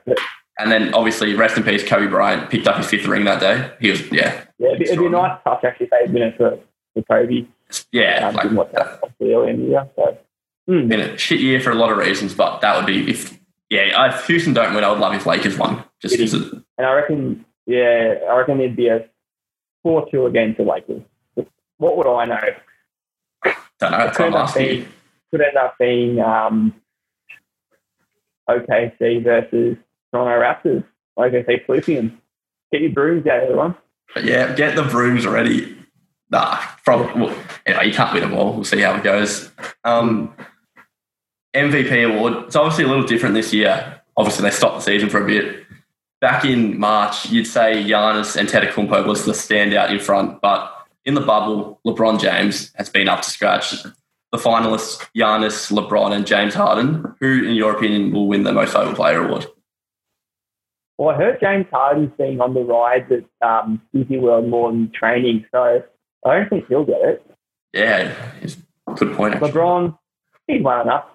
And 0.57 0.71
then 0.71 0.91
obviously, 0.95 1.35
rest 1.35 1.55
in 1.55 1.61
peace, 1.63 1.87
Kobe 1.87 2.07
Bryant 2.07 2.49
picked 2.49 2.67
up 2.67 2.77
his 2.77 2.87
fifth 2.87 3.05
ring 3.05 3.25
that 3.25 3.39
day. 3.39 3.71
He 3.79 3.91
was, 3.91 4.01
yeah, 4.11 4.43
yeah, 4.57 4.69
it'd 4.69 4.79
be, 4.79 4.85
it'd 4.85 4.97
be 4.97 5.05
a 5.05 5.09
nice 5.09 5.39
touch 5.43 5.63
actually 5.63 5.85
if 5.85 5.91
they'd 5.91 6.11
win 6.11 6.23
it 6.23 6.37
for, 6.37 6.57
for 6.95 7.03
Kobe. 7.03 7.45
yeah, 7.91 8.27
Um, 8.27 8.55
like, 8.55 8.73
happened 8.73 9.13
early 9.21 9.51
in 9.51 9.61
the 9.61 9.69
year. 9.69 9.89
So, 9.95 10.17
hmm. 10.67 10.87
been 10.87 11.01
a 11.01 11.15
shit 11.15 11.41
year 11.41 11.59
for 11.59 11.69
a 11.69 11.75
lot 11.75 11.91
of 11.91 11.99
reasons, 11.99 12.33
but 12.33 12.61
that 12.61 12.75
would 12.75 12.87
be 12.87 13.07
if, 13.07 13.39
yeah, 13.69 14.07
if 14.07 14.25
Houston 14.25 14.53
don't 14.53 14.73
win, 14.73 14.83
I 14.83 14.89
would 14.89 14.99
love 14.99 15.13
if 15.13 15.27
Lakers 15.27 15.59
won. 15.59 15.83
Just 16.01 16.15
it, 16.33 16.33
And 16.77 16.87
I 16.87 16.93
reckon, 16.93 17.45
yeah, 17.65 18.15
I 18.29 18.37
reckon 18.37 18.59
it'd 18.59 18.75
be 18.75 18.87
a 18.87 19.05
4 19.83 20.09
2 20.09 20.25
against 20.25 20.57
the 20.57 20.63
Lakers. 20.63 21.01
What 21.77 21.97
would 21.97 22.07
I 22.07 22.25
know? 22.25 22.39
don't 23.79 23.91
know, 23.91 24.05
It 24.05 24.13
could 24.13 24.25
end 24.27 24.35
up 24.35 24.53
being, 24.55 24.77
you. 24.81 24.87
could 25.31 25.41
end 25.41 25.57
up 25.57 25.75
being 25.79 26.19
um, 26.19 26.73
OKC 28.49 29.23
versus 29.23 29.77
Toronto 30.13 30.39
Raptors. 30.39 30.83
OKC 31.17 31.65
Philippians. 31.65 32.11
Get 32.71 32.81
your 32.81 32.91
brooms 32.91 33.25
out, 33.27 33.43
everyone. 33.43 33.75
But 34.13 34.23
yeah, 34.25 34.53
get 34.55 34.75
the 34.75 34.83
brooms 34.83 35.25
ready. 35.25 35.77
Nah, 36.29 36.57
probably. 36.85 37.21
Well, 37.21 37.35
anyway, 37.65 37.87
you 37.87 37.93
can't 37.93 38.13
win 38.13 38.21
them 38.23 38.33
all. 38.33 38.53
We'll 38.53 38.63
see 38.63 38.79
how 38.81 38.95
it 38.95 39.03
goes. 39.03 39.51
Um, 39.83 40.33
MVP 41.55 42.15
award. 42.15 42.45
It's 42.45 42.55
obviously 42.55 42.85
a 42.85 42.87
little 42.87 43.05
different 43.05 43.35
this 43.35 43.53
year. 43.53 44.01
Obviously, 44.15 44.43
they 44.43 44.51
stopped 44.55 44.75
the 44.75 44.81
season 44.81 45.09
for 45.09 45.21
a 45.21 45.25
bit. 45.25 45.60
Back 46.21 46.45
in 46.45 46.79
March, 46.79 47.29
you'd 47.31 47.47
say 47.47 47.83
Giannis 47.83 48.35
and 48.35 48.47
Antetokounmpo 48.47 49.07
was 49.07 49.25
the 49.25 49.31
standout 49.31 49.89
in 49.89 49.99
front, 49.99 50.39
but 50.39 50.71
in 51.03 51.15
the 51.15 51.21
bubble, 51.21 51.79
LeBron 51.85 52.21
James 52.21 52.71
has 52.75 52.89
been 52.89 53.09
up 53.09 53.23
to 53.23 53.29
scratch. 53.29 53.71
The 54.31 54.37
finalists, 54.37 55.03
Giannis, 55.17 55.71
LeBron, 55.71 56.13
and 56.13 56.27
James 56.27 56.53
Harden. 56.53 57.15
Who, 57.19 57.43
in 57.43 57.55
your 57.55 57.75
opinion, 57.75 58.13
will 58.13 58.27
win 58.27 58.43
the 58.43 58.53
Most 58.53 58.71
Valuable 58.71 58.95
Player 58.95 59.25
award? 59.25 59.47
Well, 60.99 61.09
I 61.09 61.17
heard 61.17 61.39
James 61.41 61.65
Harden's 61.71 62.11
being 62.19 62.39
on 62.39 62.53
the 62.53 62.61
rise 62.61 63.03
at 63.09 63.25
um, 63.45 63.81
Disney 63.91 64.19
World 64.19 64.47
more 64.47 64.71
than 64.71 64.91
training, 64.91 65.47
so 65.51 65.81
I 66.23 66.35
don't 66.35 66.49
think 66.49 66.67
he'll 66.67 66.85
get 66.85 67.01
it. 67.01 67.25
Yeah, 67.73 68.13
good 68.95 69.15
point. 69.15 69.33
Actually. 69.33 69.51
LeBron, 69.51 69.97
he's 70.47 70.61
well 70.61 70.81
enough. 70.81 71.05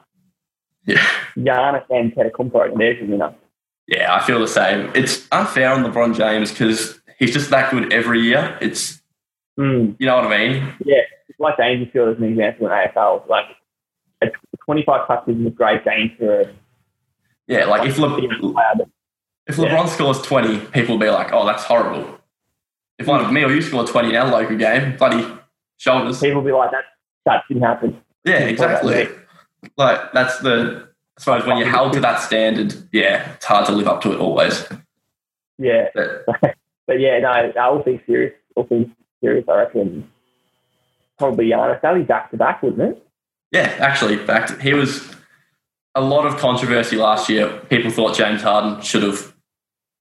Yeah. 0.85 1.07
Giannis 1.37 1.85
and 1.90 2.12
Antetokounmpo, 2.12 2.77
there's 2.77 3.09
winner. 3.09 3.35
Yeah, 3.88 4.14
I 4.14 4.20
feel 4.25 4.40
the 4.40 4.49
same. 4.49 4.90
It's 4.94 5.27
unfair 5.33 5.70
on 5.72 5.85
LeBron 5.85 6.16
James 6.16 6.51
because 6.51 7.01
he's 7.18 7.33
just 7.33 7.51
that 7.51 7.70
good 7.70 7.92
every 7.92 8.20
year. 8.20 8.57
It's 8.61 9.01
Hmm. 9.57 9.92
you 9.99 10.07
know 10.07 10.16
what 10.16 10.27
I 10.27 10.37
mean? 10.37 10.75
Yeah, 10.85 11.01
it's 11.29 11.40
like 11.40 11.57
Dangerfield 11.57 12.11
as 12.11 12.18
an 12.18 12.25
example 12.25 12.66
in 12.66 12.72
AFL. 12.72 13.27
Like, 13.27 13.46
a 14.22 14.27
25 14.66 15.07
touches 15.07 15.38
is 15.38 15.46
a 15.46 15.51
great 15.51 15.83
game 15.85 16.12
for 16.18 16.40
a 16.42 16.46
Yeah, 17.46 17.64
like 17.66 17.88
if 17.88 17.96
Le- 17.99 18.18
if 18.18 19.57
Yeah. 19.57 19.64
LeBron 19.64 19.88
scores 19.88 20.20
twenty, 20.22 20.59
people 20.59 20.96
will 20.96 21.01
be 21.01 21.09
like, 21.11 21.33
"Oh, 21.33 21.46
that's 21.46 21.62
horrible." 21.64 22.18
If 22.99 23.07
one 23.07 23.25
of 23.25 23.31
me 23.33 23.44
or 23.44 23.51
you 23.51 23.62
score 23.62 23.87
twenty 23.87 24.11
in 24.11 24.16
our 24.16 24.29
local 24.29 24.57
game, 24.57 24.96
bloody 24.96 25.25
shoulders. 25.79 26.20
People 26.20 26.40
will 26.42 26.46
be 26.49 26.53
like, 26.53 26.70
that, 26.72 26.85
that 27.27 27.44
didn't 27.49 27.62
happen. 27.62 28.03
Yeah, 28.25 28.38
exactly. 28.40 29.09
Like 29.77 30.12
that's 30.12 30.38
the. 30.40 30.88
I 31.19 31.23
suppose 31.23 31.47
when 31.47 31.57
you're 31.59 31.69
held 31.69 31.93
to 31.95 32.01
that 32.01 32.21
standard, 32.21 32.75
yeah, 32.93 33.33
it's 33.35 33.45
hard 33.45 33.67
to 33.67 33.73
live 33.73 33.89
up 33.89 34.03
to 34.03 34.13
it 34.13 34.19
always. 34.19 34.67
Yeah. 35.59 35.89
But 35.95 36.57
But 36.87 37.01
yeah, 37.01 37.19
no, 37.19 37.53
all 37.61 37.83
things 37.83 38.01
serious, 38.07 38.35
all 38.55 38.65
things 38.65 38.89
serious, 39.21 39.45
I 39.49 39.57
reckon 39.57 40.09
probably 41.19 41.47
Giannis. 41.47 41.81
That'll 41.81 41.99
be 41.99 42.05
back 42.05 42.31
to 42.31 42.37
back, 42.37 42.63
wouldn't 42.63 42.81
it? 42.97 43.07
Yeah, 43.51 43.75
actually, 43.79 44.17
back 44.17 44.47
to, 44.49 44.61
he 44.61 44.75
was 44.75 45.09
a 45.95 46.01
lot 46.01 46.27
of 46.27 46.37
controversy 46.37 46.97
last 46.97 47.29
year. 47.29 47.49
People 47.71 47.91
thought 47.91 48.17
James 48.17 48.43
Harden 48.43 48.81
should 48.83 49.03
have. 49.03 49.35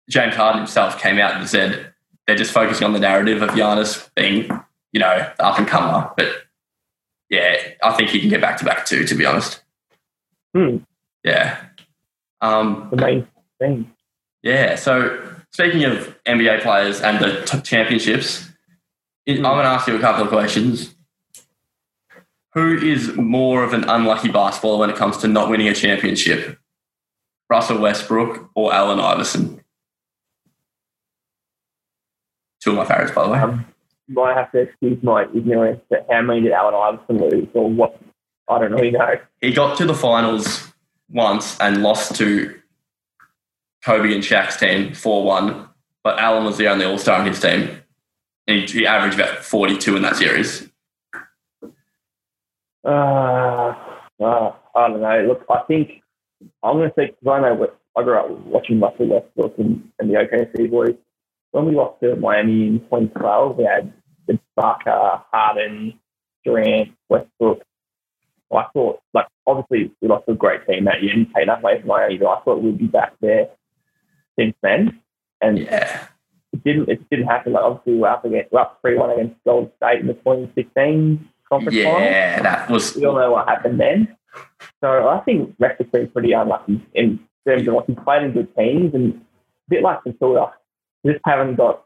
James 0.09 0.35
Harden 0.35 0.59
himself 0.59 0.99
came 0.99 1.17
out 1.17 1.35
and 1.35 1.49
said 1.49 1.91
they're 2.27 2.35
just 2.35 2.51
focusing 2.51 2.85
on 2.85 2.93
the 2.93 2.99
narrative 2.99 3.41
of 3.41 3.49
Giannis 3.51 4.07
being, 4.15 4.43
you 4.91 4.99
know, 4.99 5.31
the 5.37 5.45
up 5.45 5.57
and 5.57 5.67
comer. 5.67 6.11
But 6.15 6.27
yeah, 7.31 7.55
I 7.81 7.93
think 7.93 8.11
he 8.11 8.19
can 8.19 8.29
get 8.29 8.41
back 8.41 8.57
to 8.57 8.65
back 8.65 8.85
too. 8.85 9.05
To 9.05 9.15
be 9.15 9.25
honest, 9.25 9.61
Hmm. 10.53 10.77
Yeah, 11.25 11.57
um, 12.41 12.87
The 12.91 12.97
main 12.97 13.27
thing. 13.59 13.91
yeah. 14.43 14.75
So 14.75 15.21
speaking 15.51 15.83
of 15.83 16.15
NBA 16.25 16.61
players 16.61 17.01
and 17.01 17.19
the 17.19 17.41
t- 17.45 17.59
championships, 17.61 18.47
I'm 19.27 19.41
going 19.41 19.63
to 19.63 19.69
ask 19.69 19.87
you 19.87 19.95
a 19.95 19.99
couple 19.99 20.23
of 20.23 20.29
questions. 20.29 20.95
Who 22.53 22.77
is 22.77 23.15
more 23.17 23.63
of 23.63 23.73
an 23.73 23.83
unlucky 23.89 24.29
basketballer 24.29 24.79
when 24.79 24.89
it 24.89 24.95
comes 24.95 25.17
to 25.17 25.27
not 25.27 25.49
winning 25.49 25.67
a 25.67 25.73
championship? 25.73 26.57
Russell 27.49 27.79
Westbrook 27.79 28.49
or 28.55 28.73
Allen 28.73 28.99
Iverson? 28.99 29.61
Two 32.61 32.71
of 32.71 32.77
my 32.77 32.85
favourites, 32.85 33.11
by 33.13 33.25
the 33.25 33.31
way. 33.33 33.39
Um, 33.39 33.65
you 34.07 34.15
might 34.15 34.35
have 34.37 34.51
to 34.51 34.59
excuse 34.59 35.01
my 35.03 35.23
ignorance, 35.35 35.81
but 35.89 36.05
how 36.09 36.21
many 36.21 36.41
did 36.41 36.51
Allen 36.51 36.75
Iverson 36.75 37.29
lose 37.29 37.47
or 37.53 37.69
what? 37.69 37.99
I 38.47 38.59
don't 38.59 38.71
really 38.73 38.91
know. 38.91 39.15
He 39.41 39.51
got 39.51 39.75
to 39.79 39.85
the 39.85 39.93
finals 39.95 40.71
once 41.09 41.59
and 41.59 41.83
lost 41.83 42.15
to 42.15 42.59
Kobe 43.83 44.13
and 44.13 44.23
Shaq's 44.23 44.57
team 44.57 44.93
4 44.93 45.23
1, 45.23 45.69
but 46.03 46.19
Allen 46.19 46.45
was 46.45 46.57
the 46.57 46.67
only 46.67 46.85
All 46.85 46.97
Star 46.97 47.19
on 47.19 47.27
his 47.27 47.39
team. 47.39 47.81
And 48.47 48.69
he, 48.69 48.79
he 48.79 48.87
averaged 48.87 49.19
about 49.19 49.43
42 49.43 49.95
in 49.95 50.01
that 50.03 50.15
series. 50.15 50.69
Uh, 52.83 53.73
uh, 54.21 54.51
I 54.75 54.87
don't 54.87 55.01
know. 55.01 55.25
Look, 55.27 55.45
I 55.49 55.61
think 55.67 56.01
I'm 56.63 56.77
going 56.77 56.89
to 56.89 56.95
say 56.95 57.07
because 57.07 57.27
I 57.27 57.41
know 57.41 57.67
I 57.97 58.03
grew 58.03 58.17
up 58.17 58.29
watching 58.45 58.79
Russell 58.79 59.07
Westbrook 59.07 59.57
and, 59.57 59.89
and 59.99 60.09
the 60.09 60.15
OKC 60.15 60.69
boys. 60.69 60.95
When 61.51 61.65
we 61.65 61.75
lost 61.75 62.01
to 62.01 62.15
Miami 62.17 62.67
in 62.67 62.79
2012, 62.81 63.57
we 63.57 63.63
had 63.63 63.93
the 64.27 64.39
Barker, 64.55 65.21
Harden, 65.31 65.99
Durant, 66.43 66.89
Westbrook. 67.09 67.61
I 68.53 68.65
thought, 68.73 69.01
like, 69.13 69.27
obviously 69.47 69.91
we 70.01 70.07
lost 70.07 70.25
a 70.27 70.33
great 70.33 70.65
team 70.67 70.85
that 70.85 71.01
year 71.01 71.13
and 71.13 71.27
take 71.35 71.47
that 71.47 71.59
away 71.59 71.79
from 71.79 71.87
Miami, 71.87 72.17
but 72.17 72.27
I 72.27 72.39
thought 72.41 72.61
we'd 72.61 72.77
be 72.77 72.87
back 72.87 73.13
there 73.21 73.47
since 74.37 74.55
then. 74.61 74.99
And 75.41 75.59
Yeah. 75.59 76.07
it 76.53 76.63
didn't. 76.63 76.89
It 76.89 77.09
didn't 77.09 77.27
happen. 77.27 77.53
Like, 77.53 77.63
obviously 77.63 77.95
we're 77.99 78.07
up 78.07 78.23
against 78.25 78.51
we're 78.51 78.61
up 78.61 78.79
three 78.81 78.97
one 78.97 79.11
against 79.11 79.35
Gold 79.45 79.71
State 79.77 80.01
in 80.01 80.07
the 80.07 80.13
2016 80.13 81.27
conference 81.49 81.77
final 81.83 81.99
Yeah, 82.01 82.41
that 82.41 82.69
was. 82.69 82.95
we 82.95 83.05
all 83.05 83.15
know 83.15 83.31
what 83.31 83.47
happened 83.49 83.79
then. 83.79 84.15
So 84.81 85.07
I 85.09 85.19
think 85.21 85.55
Rex 85.59 85.77
has 85.79 85.87
been 85.87 86.09
pretty 86.09 86.31
unlucky 86.33 86.85
in 86.93 87.19
terms 87.47 87.67
of 87.67 87.73
like 87.73 87.85
he's 87.87 87.97
played 88.03 88.23
in 88.23 88.31
good 88.31 88.55
teams 88.55 88.93
and 88.93 89.13
a 89.15 89.69
bit 89.69 89.81
like 89.83 90.05
Matilda, 90.05 90.53
just 91.05 91.19
haven't 91.25 91.55
got. 91.55 91.83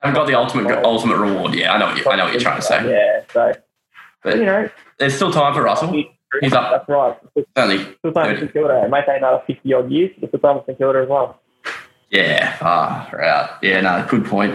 I've 0.00 0.14
got 0.14 0.26
the 0.26 0.34
ultimate 0.34 0.70
ultimate 0.84 1.16
reward. 1.18 1.54
Yeah, 1.54 1.72
I 1.74 1.78
know 1.78 1.86
what 1.86 1.96
you, 1.98 2.10
I 2.10 2.16
know 2.16 2.24
what 2.24 2.32
you're 2.32 2.40
trying 2.40 2.60
to 2.60 2.66
say. 2.66 2.88
Yeah, 2.90 3.22
so 3.32 3.52
But 4.22 4.36
you 4.38 4.44
know, 4.44 4.68
there's 4.98 5.14
still 5.14 5.32
time 5.32 5.54
for 5.54 5.62
Russell. 5.62 5.92
He's 6.40 6.52
up. 6.52 6.70
That's 6.72 6.88
right. 6.88 7.16
It's 7.36 7.48
Only 7.56 7.78
still 7.98 8.12
time 8.12 8.34
for 8.34 8.40
St 8.40 8.52
Kilda. 8.52 8.84
It 8.84 8.90
may 8.90 9.00
take 9.00 9.16
another 9.18 9.42
fifty 9.46 9.72
odd 9.72 9.90
years, 9.90 10.10
but 10.16 10.24
it's 10.24 10.30
still 10.30 10.40
time 10.40 10.58
for 10.60 10.64
St 10.66 10.78
Kilda 10.78 11.00
as 11.00 11.08
well. 11.08 11.40
yeah, 12.10 12.56
ah, 12.60 13.08
right. 13.12 13.50
Yeah, 13.62 13.80
no, 13.80 14.06
good 14.08 14.24
point. 14.26 14.54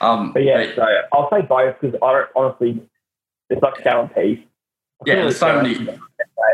Um, 0.00 0.32
But 0.32 0.44
yeah, 0.44 0.74
so 0.74 0.84
I'll 1.12 1.28
say 1.30 1.42
both 1.42 1.76
because 1.80 1.98
I 2.02 2.12
don't 2.12 2.28
honestly. 2.36 2.82
It's 3.48 3.62
like 3.62 4.14
peas. 4.14 4.38
Yeah, 5.06 5.14
there's 5.16 5.38
so 5.38 5.60
many- 5.60 5.74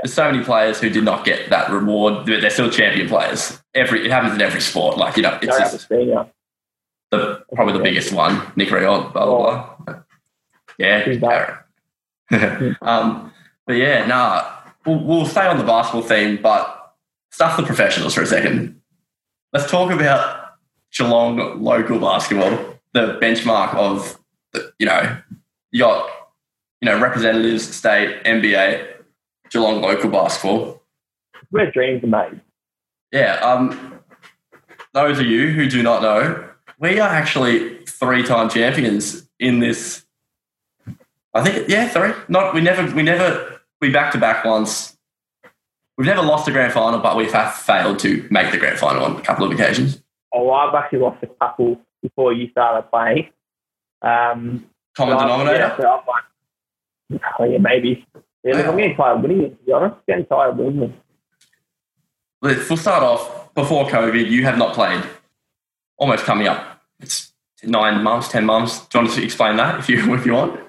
there's 0.02 0.14
so 0.14 0.30
many 0.30 0.42
players 0.44 0.80
who 0.80 0.88
did 0.88 1.04
not 1.04 1.24
get 1.24 1.50
that 1.50 1.70
reward. 1.70 2.26
They're 2.26 2.40
they're 2.40 2.50
still 2.50 2.70
champion 2.70 3.08
players. 3.08 3.60
Every 3.74 4.04
it 4.06 4.10
happens 4.10 4.34
in 4.34 4.40
every 4.40 4.60
sport. 4.60 4.96
Like 4.96 5.16
you 5.16 5.22
know, 5.22 5.38
it's 5.42 5.58
just 5.58 5.88
the 7.10 7.42
probably 7.54 7.72
the 7.74 7.82
biggest 7.82 8.12
one. 8.12 8.40
Nick 8.56 8.70
Riot, 8.70 9.12
blah 9.12 9.26
blah 9.26 9.74
blah. 9.84 10.02
Yeah. 10.78 11.58
Um, 12.82 13.32
but 13.66 13.74
yeah, 13.74 14.06
nah. 14.06 14.52
We'll, 14.84 15.02
we'll 15.02 15.26
stay 15.26 15.46
on 15.46 15.58
the 15.58 15.64
basketball 15.64 16.02
theme, 16.02 16.38
but 16.40 16.94
stuff 17.30 17.56
the 17.56 17.64
professionals 17.64 18.14
for 18.14 18.22
a 18.22 18.26
second. 18.26 18.80
Let's 19.52 19.70
talk 19.70 19.90
about 19.90 20.54
Geelong 20.92 21.62
local 21.62 21.98
basketball, 21.98 22.78
the 22.92 23.18
benchmark 23.20 23.74
of 23.74 24.18
the, 24.52 24.72
you 24.78 24.86
know 24.86 25.18
you 25.76 25.80
got 25.80 26.08
you 26.80 26.86
know 26.86 26.98
representatives, 26.98 27.74
state, 27.74 28.22
NBA. 28.24 28.94
Geelong 29.50 29.80
local 29.80 30.10
basketball. 30.10 30.82
Where 31.50 31.70
dreams 31.70 32.02
are 32.02 32.06
made. 32.06 32.40
Yeah. 33.12 33.34
Um, 33.36 34.00
those 34.92 35.18
of 35.20 35.26
you 35.26 35.50
who 35.50 35.68
do 35.68 35.82
not 35.82 36.02
know, 36.02 36.48
we 36.78 36.98
are 36.98 37.08
actually 37.08 37.84
three-time 37.84 38.48
champions 38.48 39.28
in 39.38 39.60
this. 39.60 40.05
I 41.36 41.44
think 41.44 41.68
yeah, 41.68 41.88
three. 41.88 42.12
Not 42.28 42.54
we 42.54 42.60
never 42.60 42.94
we 42.94 43.02
never 43.02 43.60
we 43.80 43.90
back 43.90 44.12
to 44.12 44.18
back 44.18 44.44
once. 44.44 44.96
We've 45.96 46.06
never 46.06 46.22
lost 46.22 46.44
the 46.44 46.52
grand 46.52 46.72
final, 46.72 46.98
but 46.98 47.16
we've 47.16 47.32
have 47.32 47.54
failed 47.54 47.98
to 48.00 48.26
make 48.30 48.52
the 48.52 48.58
grand 48.58 48.78
final 48.78 49.04
on 49.04 49.16
a 49.16 49.22
couple 49.22 49.46
of 49.46 49.52
occasions. 49.52 50.02
Oh, 50.32 50.50
I've 50.50 50.74
actually 50.74 50.98
lost 50.98 51.22
a 51.22 51.26
couple 51.26 51.80
before 52.02 52.32
you 52.32 52.50
started 52.50 52.90
playing. 52.90 53.30
Um, 54.02 54.66
Common 54.94 55.18
so 55.18 55.24
denominator. 55.24 55.58
Yeah, 55.58 55.76
so 55.76 55.88
I've 55.88 56.06
won. 56.06 57.20
oh, 57.38 57.44
yeah, 57.44 57.58
maybe. 57.58 58.06
Yeah, 58.44 58.56
look, 58.56 58.66
I'm 58.66 58.76
getting 58.76 58.96
tired 58.96 59.16
of 59.16 59.22
winning 59.22 59.50
to 59.50 59.56
be 59.64 59.72
honest. 59.72 59.96
Getting 60.06 60.26
tired 60.26 60.50
of 60.50 60.58
winning 60.58 60.94
we'll 62.42 62.76
start 62.76 63.02
off 63.02 63.54
before 63.54 63.86
COVID. 63.86 64.30
You 64.30 64.44
have 64.44 64.58
not 64.58 64.74
played. 64.74 65.02
Almost 65.98 66.24
coming 66.24 66.46
up. 66.46 66.80
It's 67.00 67.32
nine 67.62 68.02
months, 68.02 68.28
ten 68.28 68.44
months. 68.44 68.86
Do 68.86 68.98
you 68.98 69.04
want 69.04 69.16
to 69.16 69.24
explain 69.24 69.56
that 69.56 69.78
if 69.78 69.88
you 69.88 70.14
if 70.14 70.26
you 70.26 70.32
want? 70.32 70.60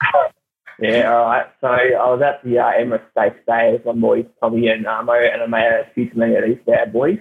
Yeah, 0.80 1.12
all 1.12 1.24
right. 1.24 1.46
So 1.60 1.66
I 1.66 2.08
was 2.08 2.22
at 2.22 2.44
the 2.44 2.60
uh, 2.60 2.70
Emirates 2.70 3.10
State 3.10 3.40
today 3.40 3.72
with 3.72 3.84
my 3.84 4.00
boys, 4.00 4.26
Tommy 4.40 4.68
and 4.68 4.86
Armo, 4.86 5.18
and 5.20 5.42
I 5.42 5.46
made 5.46 5.66
a 5.66 5.90
few 5.92 6.04
of 6.04 6.44
these 6.44 6.58
bad 6.64 6.92
boys. 6.92 7.18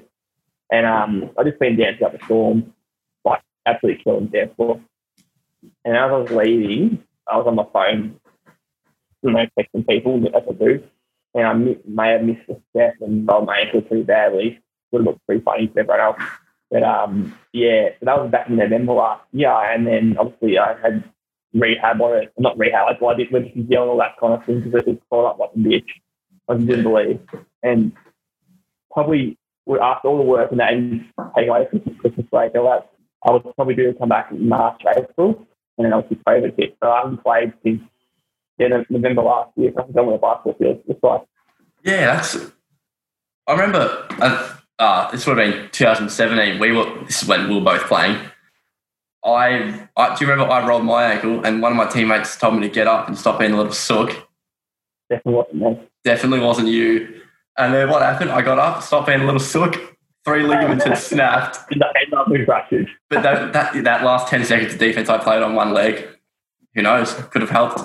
And 0.72 0.86
um, 0.86 1.32
I 1.38 1.44
just 1.44 1.60
been 1.60 1.76
dancing 1.76 2.06
up 2.06 2.12
the 2.12 2.24
storm, 2.26 2.74
like 3.26 3.42
absolutely 3.66 4.04
killing 4.04 4.28
dance 4.28 4.52
floor. 4.56 4.80
And 5.84 5.98
as 5.98 6.12
I 6.12 6.18
was 6.18 6.30
leaving, 6.30 7.04
I 7.28 7.38
was 7.38 7.48
on 7.48 7.56
my 7.56 7.66
phone, 7.74 8.20
you 9.24 9.32
know, 9.32 9.46
texting 9.58 9.88
people 9.88 10.24
as 10.36 10.44
I 10.48 10.54
do. 10.54 10.84
And 11.34 11.48
I 11.48 11.54
may 11.88 12.12
have 12.12 12.24
missed 12.24 12.50
a 12.50 12.58
step 12.70 12.96
and 13.02 13.28
rolled 13.28 13.48
my 13.48 13.60
ankle 13.60 13.82
pretty 13.82 14.04
badly. 14.04 14.60
Would 14.92 15.00
have 15.00 15.08
looked 15.08 15.26
pretty 15.26 15.44
funny 15.44 15.68
to 15.68 15.80
everyone 15.80 16.00
else. 16.00 16.22
But 16.70 16.84
um, 16.84 17.38
yeah, 17.54 17.90
so 18.00 18.06
that 18.06 18.22
was 18.22 18.30
back 18.32 18.50
in 18.50 18.58
November 18.58 18.94
last 18.94 19.24
year. 19.32 19.50
And 19.50 19.88
then 19.88 20.18
obviously 20.20 20.60
I 20.60 20.80
had 20.80 21.04
rehab 21.54 22.02
on 22.02 22.24
it. 22.24 22.34
Not 22.38 22.58
rehab, 22.58 22.88
like, 22.88 23.04
I 23.04 23.18
did 23.18 23.30
to 23.30 23.40
New 23.40 23.68
Zealand, 23.68 23.90
all 23.92 23.98
that 23.98 24.18
kind 24.20 24.34
of 24.34 24.46
thing, 24.46 24.62
because 24.62 24.82
it 24.82 24.88
was 24.88 24.98
caught 25.10 25.32
up 25.32 25.40
like 25.40 25.52
a 25.56 25.60
bitch. 25.60 25.90
I 26.50 26.56
just 26.56 26.68
didn't 26.68 26.84
believe. 26.84 27.20
And 27.64 27.92
probably 28.92 29.38
after 29.82 30.08
all 30.08 30.18
the 30.18 30.24
work 30.24 30.52
and 30.52 30.60
that, 30.60 30.74
and 30.74 31.06
take 31.36 31.50
away 31.50 31.68
from 31.70 31.82
Christmas 31.98 32.26
break, 32.32 32.56
all 32.56 32.70
that, 32.70 32.90
I 33.28 33.32
was 33.32 33.42
probably 33.56 33.76
due 33.76 33.92
to 33.92 34.00
come 34.00 34.10
back 34.10 34.32
in 34.32 34.48
March, 34.48 34.82
April, 34.96 35.46
and 35.78 35.86
then 35.86 35.94
obviously 35.94 36.24
COVID 36.28 36.58
hit. 36.58 36.78
So 36.82 36.90
I 36.90 37.00
haven't 37.02 37.24
played 37.24 37.54
since 37.64 37.82
yeah, 38.58 38.68
No- 38.70 38.86
November 38.90 39.24
last 39.24 39.52
year. 39.56 39.72
I 39.78 39.82
haven't 39.82 40.06
with 40.06 40.16
a 40.16 40.20
basketball 40.20 40.54
field. 40.54 40.84
It's 40.88 41.04
like, 41.04 41.22
Yeah, 41.84 42.16
that's. 42.16 42.38
I 43.48 43.52
remember. 43.54 44.08
Uh, 44.22 44.54
uh, 44.80 45.12
this 45.12 45.26
would 45.26 45.38
have 45.38 45.54
been 45.54 45.70
2017. 45.72 46.60
We 46.60 46.72
were. 46.72 47.04
This 47.06 47.24
is 47.24 47.28
when 47.28 47.48
we 47.48 47.56
were 47.56 47.62
both 47.62 47.84
playing. 47.84 48.20
I, 49.24 49.88
I 49.98 50.16
do 50.16 50.26
you 50.26 50.32
remember 50.32 50.52
I 50.52 50.66
rolled 50.68 50.86
my 50.86 51.04
ankle 51.06 51.46
and 51.46 51.62
one 51.62 51.72
of 51.72 51.78
my 51.78 51.88
teammates 51.88 52.38
told 52.38 52.56
me 52.56 52.62
to 52.62 52.70
get 52.70 52.88
up 52.88 53.08
and 53.08 53.18
stop 53.18 53.40
being 53.40 53.52
a 53.52 53.58
little 53.58 53.74
sook. 53.74 54.10
definitely 55.10 55.34
wasn't 55.34 55.56
me. 55.56 55.88
Definitely 56.04 56.40
wasn't 56.40 56.68
you. 56.70 57.22
And 57.58 57.74
then 57.74 57.90
what 57.90 58.02
happened? 58.04 58.32
I 58.32 58.42
got 58.42 58.60
up, 58.60 58.84
stopped 58.84 59.08
being 59.08 59.22
a 59.22 59.26
little 59.26 59.40
sook. 59.40 59.98
Three 60.24 60.44
ligaments 60.44 60.84
had 60.86 60.98
snapped. 60.98 61.58
Did 61.70 61.80
not 61.80 61.96
end 62.02 62.14
up 62.14 62.28
with 62.28 62.46
fractures. 62.46 62.88
But 63.10 63.24
that, 63.24 63.54
that 63.54 63.84
that 63.84 64.04
last 64.04 64.28
10 64.28 64.46
seconds 64.46 64.74
of 64.74 64.80
defense 64.80 65.10
I 65.10 65.18
played 65.18 65.42
on 65.42 65.56
one 65.56 65.74
leg, 65.74 66.08
who 66.76 66.82
knows? 66.82 67.14
Could 67.14 67.42
have 67.42 67.50
helped. 67.50 67.82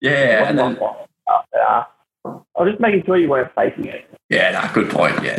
Yeah, 0.00 0.48
and 0.48 0.58
then, 0.58 0.78
uh, 0.78 1.84
I 2.26 2.34
was 2.56 2.70
just 2.70 2.80
making 2.80 3.04
sure 3.04 3.16
you 3.16 3.28
weren't 3.28 3.54
faking 3.54 3.84
it. 3.86 4.06
yeah, 4.28 4.50
nah, 4.52 4.72
good 4.72 4.90
point. 4.90 5.22
Yeah, 5.22 5.36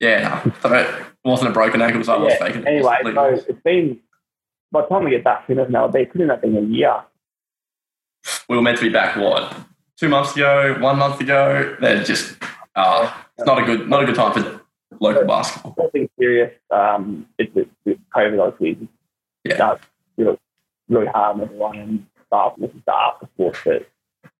Yeah, 0.00 0.42
no, 0.44 0.52
it 0.74 1.11
wasn't 1.24 1.50
a 1.50 1.52
broken 1.52 1.80
ankle, 1.82 2.02
so 2.04 2.14
I 2.14 2.18
was 2.18 2.32
Yeah, 2.32 2.38
faking 2.46 2.62
it. 2.62 2.66
Anyway, 2.66 2.96
Just 3.02 3.14
so 3.46 3.52
it's 3.52 3.62
been 3.62 4.00
by 4.70 4.80
the 4.82 4.86
time 4.88 5.04
we 5.04 5.10
get 5.10 5.24
back, 5.24 5.46
who 5.46 5.54
knows 5.54 5.70
now? 5.70 5.86
It 5.88 6.10
could 6.10 6.20
end 6.20 6.30
up 6.30 6.42
being 6.42 6.56
a 6.56 6.60
year. 6.62 7.02
we 8.48 8.56
were 8.56 8.62
meant 8.62 8.78
to 8.78 8.84
be 8.84 8.90
back 8.90 9.16
what 9.16 9.54
two 9.96 10.08
months 10.08 10.34
ago, 10.34 10.76
one 10.80 10.98
month 10.98 11.20
ago. 11.20 11.76
They're 11.80 12.02
just 12.02 12.36
uh, 12.74 13.12
it's 13.36 13.46
not 13.46 13.62
a 13.62 13.64
good 13.64 13.88
not 13.88 14.02
a 14.02 14.06
good 14.06 14.14
time 14.14 14.32
for 14.32 14.60
local 15.00 15.24
basketball. 15.26 15.74
Something 15.78 16.08
serious. 16.18 16.52
Um, 16.70 17.26
it's 17.38 17.54
with 17.54 17.68
COVID, 18.14 18.40
obviously, 18.40 18.88
Yeah. 19.44 19.54
it 19.54 19.58
does 19.58 19.78
feel 20.16 20.38
really 20.88 21.06
hard 21.06 21.36
on 21.36 21.42
everyone 21.42 21.78
and 21.78 22.06
staff. 22.26 22.54
Is 22.62 22.70
staff, 22.82 23.14
of 23.20 23.28
course, 23.36 23.58
but 23.64 23.86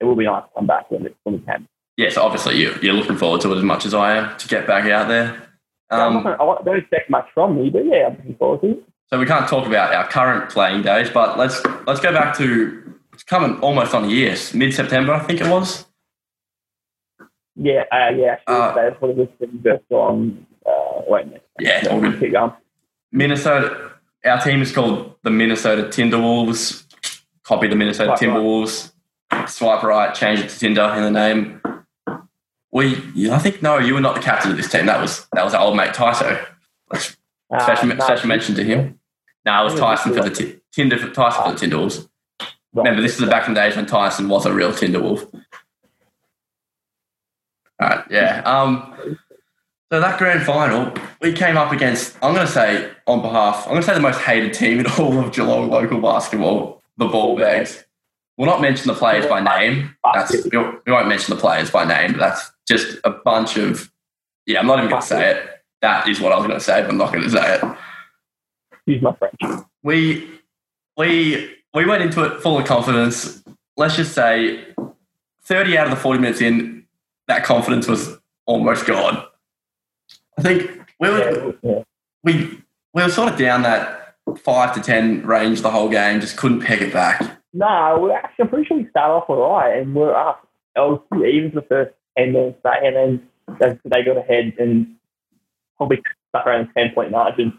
it 0.01 0.05
will 0.05 0.17
be 0.17 0.25
nice 0.25 0.45
to 0.45 0.49
come 0.57 0.67
back 0.67 0.91
when, 0.91 1.07
it, 1.07 1.17
when 1.25 1.37
we 1.37 1.41
can. 1.43 1.69
Yeah, 1.99 2.09
so 2.09 2.23
obviously 2.23 2.57
you 2.57 2.75
you're 2.83 2.95
looking 2.95 3.17
forward 3.19 3.41
to 3.43 3.53
it 3.53 3.57
as 3.59 3.63
much 3.63 3.85
as 3.85 3.93
I 3.95 4.17
am 4.17 4.37
to 4.39 4.49
get 4.49 4.67
back 4.67 4.89
out 4.91 5.09
there. 5.09 5.49
Not 5.93 6.01
Um, 6.17 6.23
gonna, 6.23 6.37
I 6.43 6.63
don't 6.65 6.79
expect 6.79 7.11
much 7.11 7.27
from 7.35 7.57
me, 7.63 7.69
but 7.71 7.85
yeah, 7.85 8.07
I'm 8.09 8.17
looking 8.17 8.35
forward 8.37 8.61
to 8.63 8.71
it. 8.71 8.85
so 9.11 9.19
we 9.19 9.27
can't 9.27 9.47
talk 9.49 9.67
about 9.67 9.95
our 9.95 10.09
current 10.09 10.51
playing 10.51 10.83
days, 10.83 11.11
but 11.11 11.37
let's 11.39 11.63
let's 11.87 12.01
go 12.01 12.13
back 12.13 12.37
to 12.39 12.95
it's 13.13 13.23
coming 13.23 13.59
almost 13.61 13.95
on 13.95 14.05
a 14.05 14.09
year, 14.09 14.35
mid 14.55 14.73
September 14.75 15.13
I 15.13 15.21
think 15.21 15.41
it 15.43 15.49
was. 15.49 15.87
Yeah, 17.55 17.85
uh, 17.93 18.09
yeah. 18.17 18.33
Actually, 18.33 18.55
Uh, 18.57 18.75
that's 18.75 19.01
what 19.01 19.11
it 19.11 19.17
was 19.19 19.29
first 19.63 19.83
song. 19.91 20.47
Uh, 20.65 21.03
wait. 21.07 21.27
Yeah, 21.61 21.83
No, 21.83 22.01
good. 22.01 22.19
keep 22.19 22.33
going. 22.33 22.53
Minnesota. 23.13 23.91
Our 24.25 24.41
team 24.41 24.63
is 24.63 24.73
called 24.73 25.17
the 25.23 25.31
Minnesota 25.31 25.83
Timberwolves. 25.85 26.85
Copy 27.43 27.67
the 27.69 27.75
Minnesota 27.77 28.11
right. 28.11 28.19
Timberwolves. 28.19 28.93
Swipe 29.49 29.83
right, 29.83 30.15
change 30.15 30.41
it 30.41 30.49
to 30.49 30.59
Tinder 30.59 30.95
in 30.97 31.03
the 31.03 31.11
name. 31.11 31.61
We, 32.73 33.31
I 33.31 33.39
think, 33.39 33.63
no, 33.63 33.79
you 33.79 33.95
were 33.95 34.01
not 34.01 34.15
the 34.15 34.23
captain 34.23 34.51
of 34.51 34.57
this 34.57 34.71
team. 34.71 34.87
That 34.87 35.01
was 35.01 35.27
that 35.35 35.45
was 35.45 35.53
our 35.55 35.63
old 35.63 35.77
mate 35.77 35.93
Tyso. 35.93 36.43
Uh, 36.91 37.59
special, 37.59 37.89
no, 37.89 37.99
special 38.01 38.29
mention 38.29 38.55
to 38.55 38.65
him. 38.65 38.99
No, 39.45 39.61
it 39.61 39.65
was 39.73 39.75
Tyson 39.79 40.15
for 40.15 40.23
the 40.23 40.31
ti- 40.31 40.61
Tinder 40.73 40.97
for 40.99 41.11
Tyson 41.11 41.43
for 41.45 41.53
the 41.59 41.67
Timberwolves. 41.67 42.09
right. 42.41 42.49
Remember, 42.73 43.03
this 43.03 43.13
is 43.13 43.19
the 43.19 43.27
back 43.27 43.47
in 43.47 43.55
the 43.55 43.61
days 43.61 43.77
when 43.77 43.85
Tyson 43.87 44.29
was 44.29 44.47
a 44.47 44.53
real 44.55 44.73
Timberwolf. 44.73 45.29
All 47.81 47.89
right, 47.89 48.05
yeah. 48.11 48.43
Um, 48.47 49.19
so 49.91 50.01
that 50.01 50.19
grand 50.19 50.43
final, 50.45 50.95
we 51.21 51.33
came 51.35 51.59
up 51.59 51.73
against. 51.73 52.17
I'm 52.23 52.35
going 52.35 52.47
to 52.47 52.53
say 52.53 52.91
on 53.07 53.21
behalf. 53.21 53.65
I'm 53.65 53.73
going 53.73 53.83
to 53.83 53.87
say 53.87 53.95
the 53.95 54.01
most 54.01 54.21
hated 54.21 54.55
team 54.55 54.81
in 54.81 54.87
all 54.99 55.19
of 55.19 55.33
Geelong 55.35 55.69
local 55.69 56.01
basketball, 56.01 56.83
the 56.97 57.07
Bullbags. 57.07 57.85
We'll 58.39 58.49
not 58.49 58.63
mention 58.63 58.87
the 58.87 58.95
players 58.95 59.27
by 59.27 59.41
name. 59.41 59.95
That's 60.15 60.33
we 60.51 60.57
won't 60.57 60.81
we 60.87 60.93
won't 60.93 61.09
mention 61.09 61.35
the 61.35 61.41
players 61.41 61.71
by 61.71 61.85
name. 61.85 62.13
But 62.13 62.21
that's 62.21 62.52
just 62.69 62.99
a 63.05 63.11
bunch 63.11 63.57
of. 63.57 63.91
Yeah, 64.47 64.61
I'm 64.61 64.67
not 64.67 64.79
even 64.79 64.91
going 64.91 65.03
to 65.03 65.07
say 65.07 65.31
it. 65.31 65.49
That 65.83 66.09
is 66.09 66.21
what 66.21 66.33
I 66.33 66.37
was 66.37 66.47
going 66.47 66.59
to 66.59 66.65
say, 66.65 66.81
but 66.83 66.91
I'm 66.91 66.97
not 66.99 67.13
going 67.13 67.25
to 67.25 67.31
say 67.31 67.57
it 67.57 67.63
Excuse 68.73 69.03
my 69.03 69.13
French. 69.15 69.65
we 69.83 70.29
we 70.97 71.55
we 71.75 71.85
went 71.87 72.03
into 72.03 72.25
it 72.25 72.41
full 72.41 72.59
of 72.59 72.65
confidence. 72.67 73.43
Let's 73.77 73.97
just 73.97 74.13
say, 74.15 74.65
thirty 75.45 75.77
out 75.79 75.87
of 75.87 75.91
the 75.91 75.97
forty 75.97 76.19
minutes 76.21 76.41
in, 76.41 76.85
that 77.29 77.45
confidence 77.45 77.87
was 77.89 78.19
almost 78.47 78.87
gone. 78.87 79.25
I 80.39 80.43
think 80.43 80.71
we 81.01 81.09
were 81.09 81.19
Yeah, 81.63 81.71
yeah. 81.71 81.83
we 82.25 82.63
we 82.95 83.03
were 83.03 83.09
sort 83.09 83.33
of 83.33 83.39
down 83.39 83.63
that 83.63 84.17
five 84.39 84.75
to 84.75 84.81
ten 84.81 85.25
range 85.27 85.63
the 85.63 85.71
whole 85.71 85.89
game, 85.89 86.21
just 86.21 86.37
couldn't 86.37 86.61
peg 86.61 86.83
it 86.83 86.93
back. 86.93 87.39
No, 87.53 88.01
we 88.03 88.13
actually, 88.13 88.43
I'm 88.45 88.49
pretty 88.49 88.65
sure 88.67 88.77
we 88.79 88.89
started 88.91 89.15
off 89.15 89.25
all 89.29 89.53
right, 89.53 89.79
and 89.79 89.95
we're 89.95 90.15
up. 90.15 90.49
Even 90.77 91.51
for 91.53 91.61
the 91.61 91.67
first 91.69 91.95
10 92.17 92.33
minutes, 92.33 92.59
back, 92.63 92.81
and 92.85 92.97
then 92.97 93.29
they, 93.85 94.03
got 94.05 94.17
ahead 94.17 94.55
and 94.59 94.95
probably 95.77 96.03
stuck 96.31 96.47
around 96.47 96.69
10 96.77 96.93
point 96.95 97.11
margin. 97.11 97.57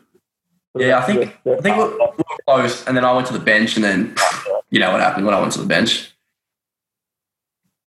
Yeah, 0.76 1.00
I 1.00 1.02
think- 1.04 1.36
I 1.46 1.62
think 1.62 1.78
we 1.78 1.84
we 1.84 1.98
were 1.98 2.38
close, 2.48 2.86
and 2.88 2.98
then 2.98 3.06
I 3.06 3.14
went 3.14 3.28
to 3.28 3.34
the 3.34 3.40
bench, 3.40 3.76
and 3.76 3.84
then 3.84 4.16
you 4.72 4.80
know 4.80 4.92
what 4.92 5.02
happened 5.02 5.26
when 5.26 5.36
I 5.36 5.40
went 5.40 5.54
to 5.54 5.60
the 5.62 5.68
bench. 5.68 6.12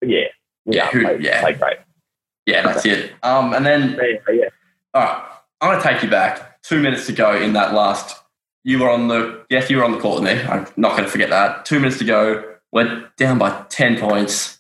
yeah, 0.01 0.25
Yeah, 0.65 0.87
who- 0.87 1.03
played, 1.03 1.21
yeah. 1.23 1.41
played 1.41 1.59
great. 1.59 1.77
Yeah, 2.45 2.61
that's 2.61 2.85
it. 2.85 3.13
Um, 3.23 3.53
and 3.53 3.65
then 3.65 3.99
Yeah, 4.01 4.33
yeah. 4.33 4.45
All 4.93 5.01
right, 5.03 5.23
I'm 5.61 5.71
going 5.71 5.81
to 5.81 5.87
take 5.87 6.01
you 6.03 6.09
back. 6.09 6.61
Two 6.61 6.79
minutes 6.81 7.05
to 7.07 7.13
go 7.13 7.35
in 7.35 7.53
that 7.53 7.73
last. 7.73 8.15
You 8.63 8.79
were 8.79 8.89
on 8.89 9.07
the 9.07 9.45
yes, 9.49 9.69
you 9.69 9.77
were 9.77 9.83
on 9.83 9.91
the 9.91 9.99
court 9.99 10.21
with 10.21 10.31
me. 10.31 10.41
I'm 10.43 10.65
not 10.77 10.91
going 10.91 11.03
to 11.03 11.09
forget 11.09 11.29
that. 11.29 11.65
Two 11.65 11.79
minutes 11.79 11.97
to 11.99 12.05
go. 12.05 12.43
Went 12.71 13.15
down 13.17 13.37
by 13.37 13.65
ten 13.69 13.97
points. 13.97 14.56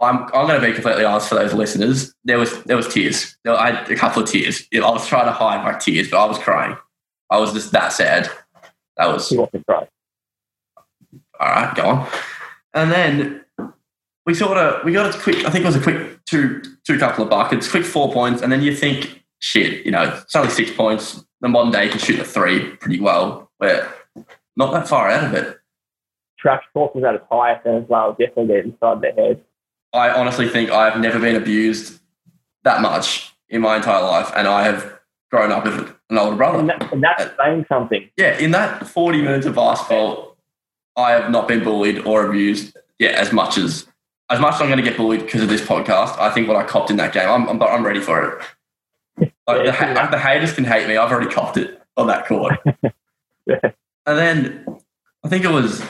I'm 0.00 0.24
I'm 0.24 0.46
going 0.46 0.60
to 0.60 0.66
be 0.66 0.72
completely 0.72 1.04
honest 1.04 1.28
for 1.28 1.36
those 1.36 1.54
listeners. 1.54 2.14
There 2.24 2.38
was 2.38 2.62
there 2.64 2.76
was 2.76 2.88
tears. 2.92 3.36
There, 3.44 3.54
I 3.54 3.72
had 3.72 3.90
a 3.90 3.96
couple 3.96 4.22
of 4.22 4.28
tears. 4.28 4.66
I 4.74 4.78
was 4.80 5.06
trying 5.06 5.26
to 5.26 5.32
hide 5.32 5.64
my 5.64 5.78
tears, 5.78 6.10
but 6.10 6.22
I 6.22 6.26
was 6.26 6.38
crying. 6.38 6.76
I 7.30 7.38
was 7.38 7.52
just 7.52 7.72
that 7.72 7.92
sad. 7.92 8.30
That 8.96 9.06
was 9.06 9.28
He 9.28 9.36
wasn't 9.36 9.66
great. 9.66 9.88
all 11.40 11.48
right, 11.48 11.74
go 11.74 11.82
on. 11.86 12.08
And 12.74 12.92
then 12.92 13.44
we 14.26 14.34
sort 14.34 14.58
of 14.58 14.84
we 14.84 14.92
got 14.92 15.14
a 15.14 15.18
quick. 15.18 15.44
I 15.44 15.50
think 15.50 15.64
it 15.64 15.68
was 15.68 15.76
a 15.76 15.82
quick 15.82 16.24
two 16.26 16.62
two 16.86 16.98
couple 16.98 17.24
of 17.24 17.30
buckets, 17.30 17.70
quick 17.70 17.84
four 17.84 18.12
points, 18.12 18.42
and 18.42 18.52
then 18.52 18.62
you 18.62 18.74
think, 18.74 19.24
shit, 19.38 19.84
you 19.86 19.92
know, 19.92 20.02
it's 20.22 20.36
only 20.36 20.50
six 20.50 20.70
points. 20.70 21.24
The 21.40 21.48
modern 21.48 21.72
day 21.72 21.88
can 21.88 21.98
shoot 21.98 22.18
a 22.18 22.24
three 22.24 22.76
pretty 22.76 23.00
well. 23.00 23.50
We're 23.60 23.88
not 24.56 24.72
that 24.72 24.88
far 24.88 25.10
out 25.10 25.24
of 25.24 25.34
it. 25.34 25.58
Trash 26.38 26.62
talk 26.74 26.94
was 26.94 27.04
at 27.04 27.14
its 27.14 27.24
highest 27.30 27.66
as 27.66 27.84
well, 27.88 28.12
definitely 28.12 28.46
get 28.48 28.64
inside 28.66 29.00
their 29.00 29.12
head. 29.14 29.42
I 29.96 30.10
honestly 30.10 30.48
think 30.48 30.70
I 30.70 30.90
have 30.90 31.00
never 31.00 31.18
been 31.18 31.36
abused 31.36 32.00
that 32.64 32.80
much 32.80 33.32
in 33.48 33.60
my 33.60 33.76
entire 33.76 34.02
life, 34.02 34.30
and 34.36 34.46
I 34.46 34.64
have 34.64 34.98
grown 35.30 35.50
up 35.50 35.64
with 35.64 35.94
an 36.10 36.18
older 36.18 36.36
brother. 36.36 36.58
And, 36.58 36.68
that, 36.68 36.92
and 36.92 37.02
that's 37.02 37.36
saying 37.36 37.66
something. 37.68 38.08
Yeah, 38.16 38.38
in 38.38 38.50
that 38.52 38.86
40 38.86 39.22
minutes 39.22 39.46
of 39.46 39.54
basketball, 39.54 40.36
I 40.96 41.12
have 41.12 41.30
not 41.30 41.48
been 41.48 41.62
bullied 41.62 42.06
or 42.06 42.26
abused 42.26 42.76
yeah, 42.98 43.10
as 43.10 43.32
much 43.32 43.58
as 43.58 43.86
as 44.28 44.40
much 44.40 44.54
as 44.54 44.60
I'm 44.60 44.66
going 44.66 44.82
to 44.82 44.88
get 44.88 44.96
bullied 44.96 45.20
because 45.20 45.42
of 45.42 45.48
this 45.48 45.60
podcast. 45.60 46.18
I 46.18 46.30
think 46.30 46.48
what 46.48 46.56
I 46.56 46.64
copped 46.64 46.90
in 46.90 46.96
that 46.96 47.12
game, 47.12 47.28
I'm 47.28 47.48
I'm, 47.48 47.62
I'm 47.62 47.84
ready 47.84 48.00
for 48.00 48.22
it. 48.22 48.42
Like, 49.48 49.64
the, 49.64 49.72
ha- 49.72 49.92
like 49.92 50.10
the 50.10 50.18
haters 50.18 50.52
can 50.52 50.64
hate 50.64 50.88
me. 50.88 50.96
I've 50.96 51.12
already 51.12 51.30
copped 51.30 51.56
it 51.56 51.80
on 51.96 52.08
that 52.08 52.26
court. 52.26 52.54
Yeah. 53.48 53.60
And 54.06 54.18
then 54.18 54.66
I 55.22 55.28
think 55.28 55.44
it 55.44 55.52
was 55.52 55.88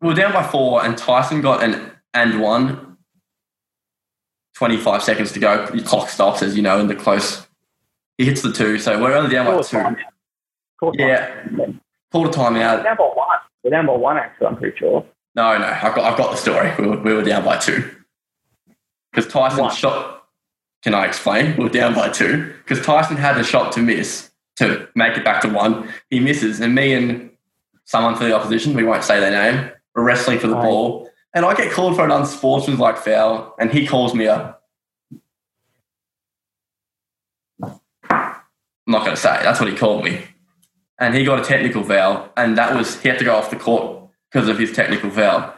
we 0.00 0.08
were 0.08 0.14
down 0.14 0.32
by 0.32 0.42
four, 0.46 0.84
and 0.84 0.96
Tyson 0.96 1.40
got 1.40 1.62
an 1.62 1.92
and 2.14 2.40
one. 2.40 2.86
25 4.56 5.02
seconds 5.02 5.32
to 5.32 5.40
go. 5.40 5.68
Your 5.72 5.84
clock 5.84 6.08
stops, 6.10 6.42
as 6.42 6.54
you 6.56 6.62
know, 6.62 6.78
in 6.78 6.86
the 6.88 6.94
close. 6.94 7.46
He 8.18 8.26
hits 8.26 8.42
the 8.42 8.52
two, 8.52 8.78
so 8.78 9.00
we're 9.00 9.14
only 9.14 9.30
down 9.30 9.46
by 9.46 9.62
two. 9.62 9.78
time. 9.78 9.96
Call 10.78 10.92
time. 10.92 11.08
Yeah, 11.08 11.44
pulled 12.10 12.26
a 12.26 12.28
We're 12.28 12.34
timeout. 12.34 12.84
down 12.84 12.96
by 12.96 13.04
one. 13.04 13.38
We're 13.64 13.70
down 13.70 13.86
by 13.86 13.92
one, 13.94 14.16
actually, 14.18 14.46
I'm 14.48 14.56
pretty 14.56 14.76
sure. 14.78 15.04
No, 15.34 15.56
no, 15.56 15.64
I've 15.64 15.94
got, 15.94 15.98
I've 16.00 16.18
got 16.18 16.30
the 16.32 16.36
story. 16.36 16.72
We 16.78 16.86
were, 16.88 16.98
we 17.00 17.14
were 17.14 17.22
down 17.22 17.44
by 17.44 17.56
two. 17.56 17.90
Because 19.12 19.30
Tyson 19.32 19.60
One. 19.60 19.74
shot. 19.74 20.24
Can 20.82 20.94
I 20.94 21.06
explain? 21.06 21.56
We 21.56 21.64
were 21.64 21.70
down 21.70 21.94
by 21.94 22.08
two. 22.08 22.52
Because 22.64 22.84
Tyson 22.84 23.16
had 23.16 23.38
a 23.38 23.44
shot 23.44 23.72
to 23.72 23.80
miss 23.80 24.30
to 24.56 24.88
make 24.94 25.16
it 25.16 25.24
back 25.24 25.40
to 25.42 25.48
one. 25.48 25.92
He 26.10 26.20
misses, 26.20 26.60
and 26.60 26.74
me 26.74 26.92
and 26.92 27.29
someone 27.90 28.14
for 28.14 28.22
the 28.22 28.32
opposition, 28.32 28.72
we 28.74 28.84
won't 28.84 29.02
say 29.02 29.18
their 29.18 29.32
name, 29.32 29.68
were 29.96 30.04
wrestling 30.04 30.38
for 30.38 30.46
the 30.46 30.54
Right. 30.54 30.62
ball. 30.62 31.10
And 31.34 31.44
I 31.44 31.54
get 31.54 31.72
called 31.72 31.96
for 31.96 32.04
an 32.04 32.12
unsportsmanlike 32.12 32.98
foul, 32.98 33.54
and 33.58 33.72
he 33.72 33.84
calls 33.84 34.14
me 34.14 34.26
a. 34.26 34.56
I'm 37.62 37.70
not 38.86 39.04
going 39.04 39.16
to 39.16 39.20
say. 39.20 39.40
That's 39.42 39.58
what 39.60 39.68
he 39.68 39.76
called 39.76 40.04
me. 40.04 40.24
And 40.98 41.14
he 41.16 41.24
got 41.24 41.40
a 41.40 41.44
technical 41.44 41.82
foul, 41.82 42.32
and 42.36 42.56
that 42.58 42.76
was 42.76 43.00
he 43.00 43.08
had 43.08 43.18
to 43.18 43.24
go 43.24 43.34
off 43.34 43.50
the 43.50 43.56
court 43.56 44.08
because 44.30 44.48
of 44.48 44.56
his 44.58 44.70
technical 44.72 45.10
foul. 45.10 45.52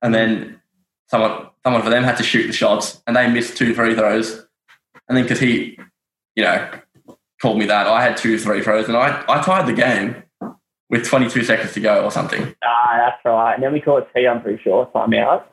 And 0.00 0.14
then 0.14 0.60
someone, 1.08 1.48
someone 1.64 1.82
for 1.82 1.90
them 1.90 2.04
had 2.04 2.16
to 2.16 2.22
shoot 2.22 2.46
the 2.46 2.52
shots, 2.54 3.02
and 3.06 3.14
they 3.14 3.28
missed 3.30 3.58
two 3.58 3.74
free 3.74 3.94
throws. 3.94 4.46
And 5.08 5.16
then 5.16 5.24
because 5.24 5.40
he, 5.40 5.78
you 6.34 6.44
know, 6.44 6.70
called 7.42 7.58
me 7.58 7.66
that, 7.66 7.86
I 7.86 8.02
had 8.02 8.16
two 8.16 8.38
free 8.38 8.62
throws, 8.62 8.88
and 8.88 8.96
I, 8.96 9.22
I 9.28 9.42
tied 9.42 9.66
the 9.66 9.72
game 9.74 10.22
with 10.90 11.06
22 11.06 11.44
seconds 11.44 11.72
to 11.74 11.80
go 11.80 12.04
or 12.04 12.10
something. 12.10 12.54
Ah, 12.64 12.94
that's 12.96 13.24
right. 13.24 13.54
And 13.54 13.62
then 13.62 13.72
we 13.72 13.80
call 13.80 13.98
it 13.98 14.08
T, 14.14 14.26
I'm 14.26 14.42
pretty 14.42 14.62
sure. 14.62 14.86
Time 14.86 15.12
out. 15.14 15.50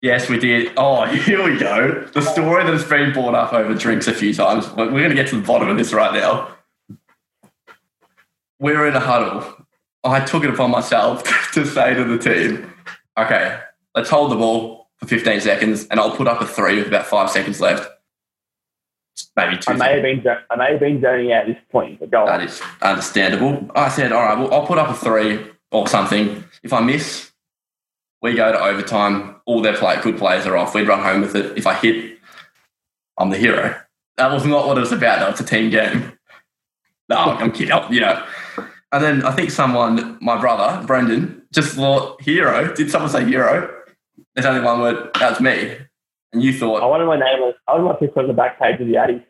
Yes, 0.00 0.28
we 0.28 0.38
did. 0.38 0.72
Oh, 0.76 1.04
here 1.06 1.42
we 1.42 1.58
go. 1.58 2.04
The 2.14 2.22
story 2.22 2.64
that 2.64 2.72
has 2.72 2.84
been 2.84 3.12
brought 3.12 3.34
up 3.34 3.52
over 3.52 3.74
drinks 3.74 4.06
a 4.06 4.14
few 4.14 4.32
times. 4.32 4.70
We're 4.74 4.90
going 4.90 5.10
to 5.10 5.14
get 5.14 5.28
to 5.28 5.40
the 5.40 5.46
bottom 5.46 5.68
of 5.68 5.76
this 5.76 5.92
right 5.92 6.12
now. 6.12 6.54
We 8.60 8.72
were 8.72 8.88
in 8.88 8.94
a 8.94 9.00
huddle. 9.00 9.66
I 10.04 10.20
took 10.20 10.44
it 10.44 10.50
upon 10.50 10.70
myself 10.70 11.24
to 11.52 11.66
say 11.66 11.94
to 11.94 12.04
the 12.04 12.18
team, 12.18 12.72
okay, 13.16 13.60
let's 13.94 14.08
hold 14.08 14.30
the 14.30 14.36
ball 14.36 14.88
for 14.96 15.06
15 15.06 15.40
seconds 15.40 15.86
and 15.88 16.00
I'll 16.00 16.16
put 16.16 16.28
up 16.28 16.40
a 16.40 16.46
three 16.46 16.76
with 16.76 16.88
about 16.88 17.06
five 17.06 17.30
seconds 17.30 17.60
left. 17.60 17.88
Maybe 19.36 19.56
two. 19.58 19.72
I 19.72 19.76
may 19.76 19.92
have 19.94 20.02
been 20.02 20.24
I 20.50 20.56
may 20.56 20.70
have 20.72 20.80
been 20.80 21.00
zoning 21.00 21.32
out 21.32 21.42
at 21.42 21.46
this 21.48 21.56
point, 21.70 22.00
but 22.00 22.10
go 22.10 22.26
That 22.26 22.40
on. 22.40 22.46
is 22.46 22.60
understandable. 22.82 23.70
I 23.74 23.88
said, 23.88 24.12
all 24.12 24.22
right, 24.22 24.38
well, 24.38 24.52
I'll 24.52 24.66
put 24.66 24.78
up 24.78 24.88
a 24.88 24.94
three 24.94 25.46
or 25.70 25.86
something. 25.88 26.44
If 26.62 26.72
I 26.72 26.80
miss, 26.80 27.30
we 28.22 28.34
go 28.34 28.50
to 28.52 28.60
overtime. 28.60 29.36
All 29.46 29.62
their 29.62 29.74
play, 29.76 30.00
good 30.02 30.18
players 30.18 30.46
are 30.46 30.56
off. 30.56 30.74
We'd 30.74 30.88
run 30.88 31.00
home 31.02 31.20
with 31.22 31.34
it. 31.36 31.56
If 31.56 31.66
I 31.66 31.74
hit, 31.74 32.18
I'm 33.18 33.30
the 33.30 33.38
hero. 33.38 33.74
That 34.16 34.30
was 34.32 34.44
not 34.44 34.66
what 34.66 34.76
it 34.76 34.80
was 34.80 34.92
about, 34.92 35.20
though. 35.20 35.28
It's 35.30 35.40
a 35.40 35.44
team 35.44 35.70
game. 35.70 36.12
No, 37.08 37.16
I'm 37.16 37.52
kidding. 37.52 37.72
Oh, 37.72 37.88
you 37.90 38.00
know. 38.00 38.22
And 38.92 39.02
then 39.04 39.24
I 39.24 39.32
think 39.32 39.50
someone, 39.50 40.18
my 40.20 40.38
brother, 40.40 40.84
Brendan, 40.86 41.42
just 41.52 41.74
thought 41.76 42.20
hero. 42.20 42.74
Did 42.74 42.90
someone 42.90 43.10
say 43.10 43.24
hero? 43.24 43.74
There's 44.34 44.46
only 44.46 44.60
one 44.60 44.80
word. 44.80 45.10
That's 45.18 45.40
me. 45.40 45.76
And 46.32 46.42
you 46.42 46.52
thought 46.52 46.82
I 46.82 46.86
wanted 46.86 47.06
my 47.06 47.16
name. 47.16 47.42
on- 47.42 47.54
I 47.66 47.72
wanted 47.72 47.84
my 47.84 47.94
picture 47.94 48.20
on 48.20 48.26
the 48.28 48.32
back 48.34 48.58
page 48.60 48.80
of 48.80 48.86
the 48.86 48.96
Addy. 48.96 49.24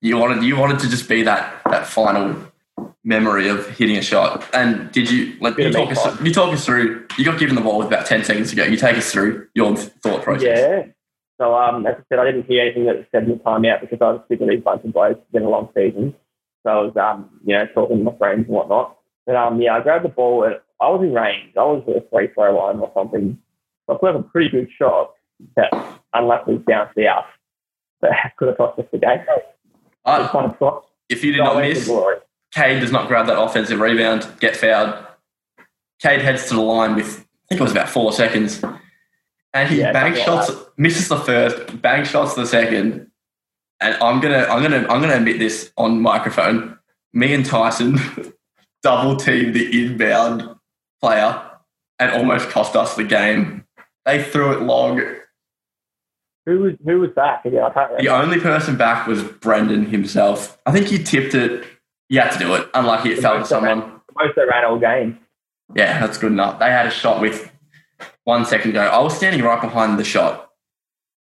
you 0.00 0.16
wanted 0.18 0.42
you 0.44 0.56
wanted 0.56 0.78
to 0.80 0.88
just 0.88 1.08
be 1.08 1.22
that 1.22 1.60
that 1.70 1.86
final 1.86 2.36
memory 3.04 3.48
of 3.48 3.68
hitting 3.70 3.96
a 3.96 4.02
shot. 4.02 4.44
And 4.54 4.90
did 4.92 5.10
you 5.10 5.36
like 5.40 5.56
you 5.58 5.70
talk 5.72 5.90
us 5.90 6.20
you 6.20 6.32
talk 6.32 6.52
us 6.52 6.64
through? 6.64 7.06
You 7.18 7.24
got 7.24 7.38
given 7.38 7.54
the 7.54 7.60
ball 7.60 7.78
with 7.78 7.86
about 7.86 8.06
ten 8.06 8.24
seconds 8.24 8.50
to 8.50 8.56
go. 8.56 8.64
You 8.64 8.76
take 8.76 8.96
us 8.96 9.10
through 9.12 9.48
your 9.54 9.74
thought 9.76 10.22
process. 10.22 10.58
Yeah. 10.58 10.92
So 11.40 11.54
um, 11.54 11.86
as 11.86 11.96
I 11.98 12.02
said, 12.08 12.18
I 12.20 12.24
didn't 12.26 12.46
hear 12.46 12.62
anything 12.62 12.84
that 12.86 12.96
was 12.96 13.06
said 13.10 13.24
in 13.24 13.30
the 13.30 13.36
timeout 13.36 13.80
because 13.80 13.98
I 14.00 14.12
was 14.12 14.20
sick 14.28 14.40
of 14.40 14.48
these 14.48 14.60
bunch 14.62 14.84
of 14.84 14.92
blokes. 14.92 15.18
It's 15.20 15.32
been 15.32 15.42
a 15.42 15.48
long 15.48 15.68
season. 15.74 16.14
So 16.62 16.70
I 16.70 16.80
was, 16.82 16.96
um, 16.96 17.28
you 17.44 17.54
know, 17.54 17.66
talking 17.74 17.98
to 17.98 18.04
my 18.04 18.16
friends 18.16 18.46
and 18.46 18.54
whatnot. 18.54 18.96
But 19.26 19.36
um, 19.36 19.60
yeah, 19.60 19.74
I 19.76 19.80
grabbed 19.80 20.04
the 20.04 20.10
ball 20.10 20.44
and 20.44 20.56
I 20.80 20.88
was 20.90 21.02
in 21.02 21.12
range. 21.12 21.52
I 21.56 21.62
was 21.64 21.82
at 21.88 21.96
a 21.96 22.04
free 22.10 22.28
throw 22.34 22.56
line 22.56 22.78
or 22.78 22.90
something. 22.94 23.36
So 23.86 23.94
I 23.94 23.98
put 23.98 24.14
up 24.14 24.20
a 24.20 24.22
pretty 24.22 24.48
good 24.50 24.68
shot 24.78 25.12
that 25.56 25.72
unluckily 26.14 26.58
bounced 26.58 26.98
out. 26.98 27.24
But 28.00 28.10
could 28.36 28.48
have 28.48 28.56
cost 28.56 28.78
us 28.78 28.86
the 28.92 28.98
game. 28.98 29.20
Uh, 30.04 30.18
Just 30.22 30.34
one 30.34 30.56
shot. 30.58 30.86
if 31.08 31.24
you 31.24 31.32
did 31.32 31.38
not 31.38 31.56
miss. 31.58 31.90
Cade 32.52 32.80
does 32.80 32.92
not 32.92 33.08
grab 33.08 33.26
that 33.26 33.40
offensive 33.40 33.80
rebound, 33.80 34.28
get 34.38 34.56
fouled. 34.56 34.94
Cade 36.00 36.20
heads 36.20 36.48
to 36.48 36.54
the 36.54 36.60
line 36.60 36.94
with 36.94 37.20
I 37.20 37.46
think 37.48 37.60
it 37.60 37.64
was 37.64 37.72
about 37.72 37.88
four 37.88 38.12
seconds. 38.12 38.62
And 39.52 39.68
he 39.68 39.80
Yeah, 39.80 39.92
bang 39.92 40.14
something 40.14 40.34
like 40.34 40.46
shots, 40.46 40.70
misses 40.76 41.08
the 41.08 41.16
first, 41.16 41.80
bang 41.82 42.04
shots 42.04 42.34
the 42.34 42.46
second. 42.46 43.10
And 43.80 43.94
I'm 44.02 44.20
gonna, 44.20 44.46
I'm 44.48 44.62
gonna, 44.62 44.86
I'm 44.88 45.00
gonna 45.00 45.16
admit 45.16 45.38
this 45.38 45.72
on 45.76 46.00
microphone. 46.00 46.78
Me 47.12 47.34
and 47.34 47.44
Tyson 47.44 47.98
double 48.82 49.16
teamed 49.16 49.54
the 49.54 49.84
inbound 49.86 50.48
player 51.00 51.42
and 51.98 52.12
almost 52.12 52.48
cost 52.50 52.76
us 52.76 52.96
the 52.96 53.04
game. 53.04 53.64
They 54.06 54.22
threw 54.22 54.52
it 54.52 54.62
long. 54.62 55.00
Who 56.46 56.58
was 56.60 56.74
who 56.84 57.00
was? 57.00 57.10
Yeah, 57.16 57.38
I 57.42 57.70
can't 57.70 57.74
remember. 57.74 58.02
The 58.02 58.08
only 58.08 58.40
person 58.40 58.76
back 58.76 59.06
was 59.06 59.22
Brendan 59.22 59.86
himself. 59.86 60.58
I 60.66 60.72
think 60.72 60.88
he 60.88 61.02
tipped 61.02 61.34
it. 61.34 61.64
You 62.08 62.20
had 62.20 62.32
to 62.32 62.38
do 62.38 62.54
it. 62.54 62.68
Unlucky 62.74 63.12
it 63.12 63.20
fell 63.20 63.38
to 63.38 63.46
someone. 63.46 64.00
Most 64.16 64.36
they 64.36 64.44
ran 64.44 64.64
all 64.64 64.78
game. 64.78 65.18
Yeah, 65.74 65.98
that's 66.00 66.18
good 66.18 66.32
enough. 66.32 66.58
They 66.58 66.66
had 66.66 66.86
a 66.86 66.90
shot 66.90 67.20
with 67.20 67.50
one 68.24 68.44
second 68.44 68.72
to 68.72 68.74
go. 68.74 68.82
I 68.82 69.00
was 69.00 69.16
standing 69.16 69.42
right 69.42 69.60
behind 69.60 69.98
the 69.98 70.04
shot, 70.04 70.50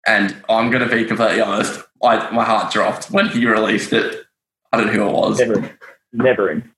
and 0.05 0.36
I'm 0.49 0.69
going 0.69 0.88
to 0.88 0.93
be 0.93 1.05
completely 1.05 1.41
honest. 1.41 1.82
I, 2.03 2.30
my 2.32 2.43
heart 2.43 2.74
dropped 2.74 3.09
when 3.09 3.30
he 3.30 3.45
released 3.45 3.93
it. 3.93 4.26
I 4.74 4.78
don't 4.78 4.88
know 4.88 4.93
who 4.93 5.07
it 5.07 5.13
was. 5.13 5.39
Never. 5.39 5.80
Never 6.11 6.51
in. 6.51 6.69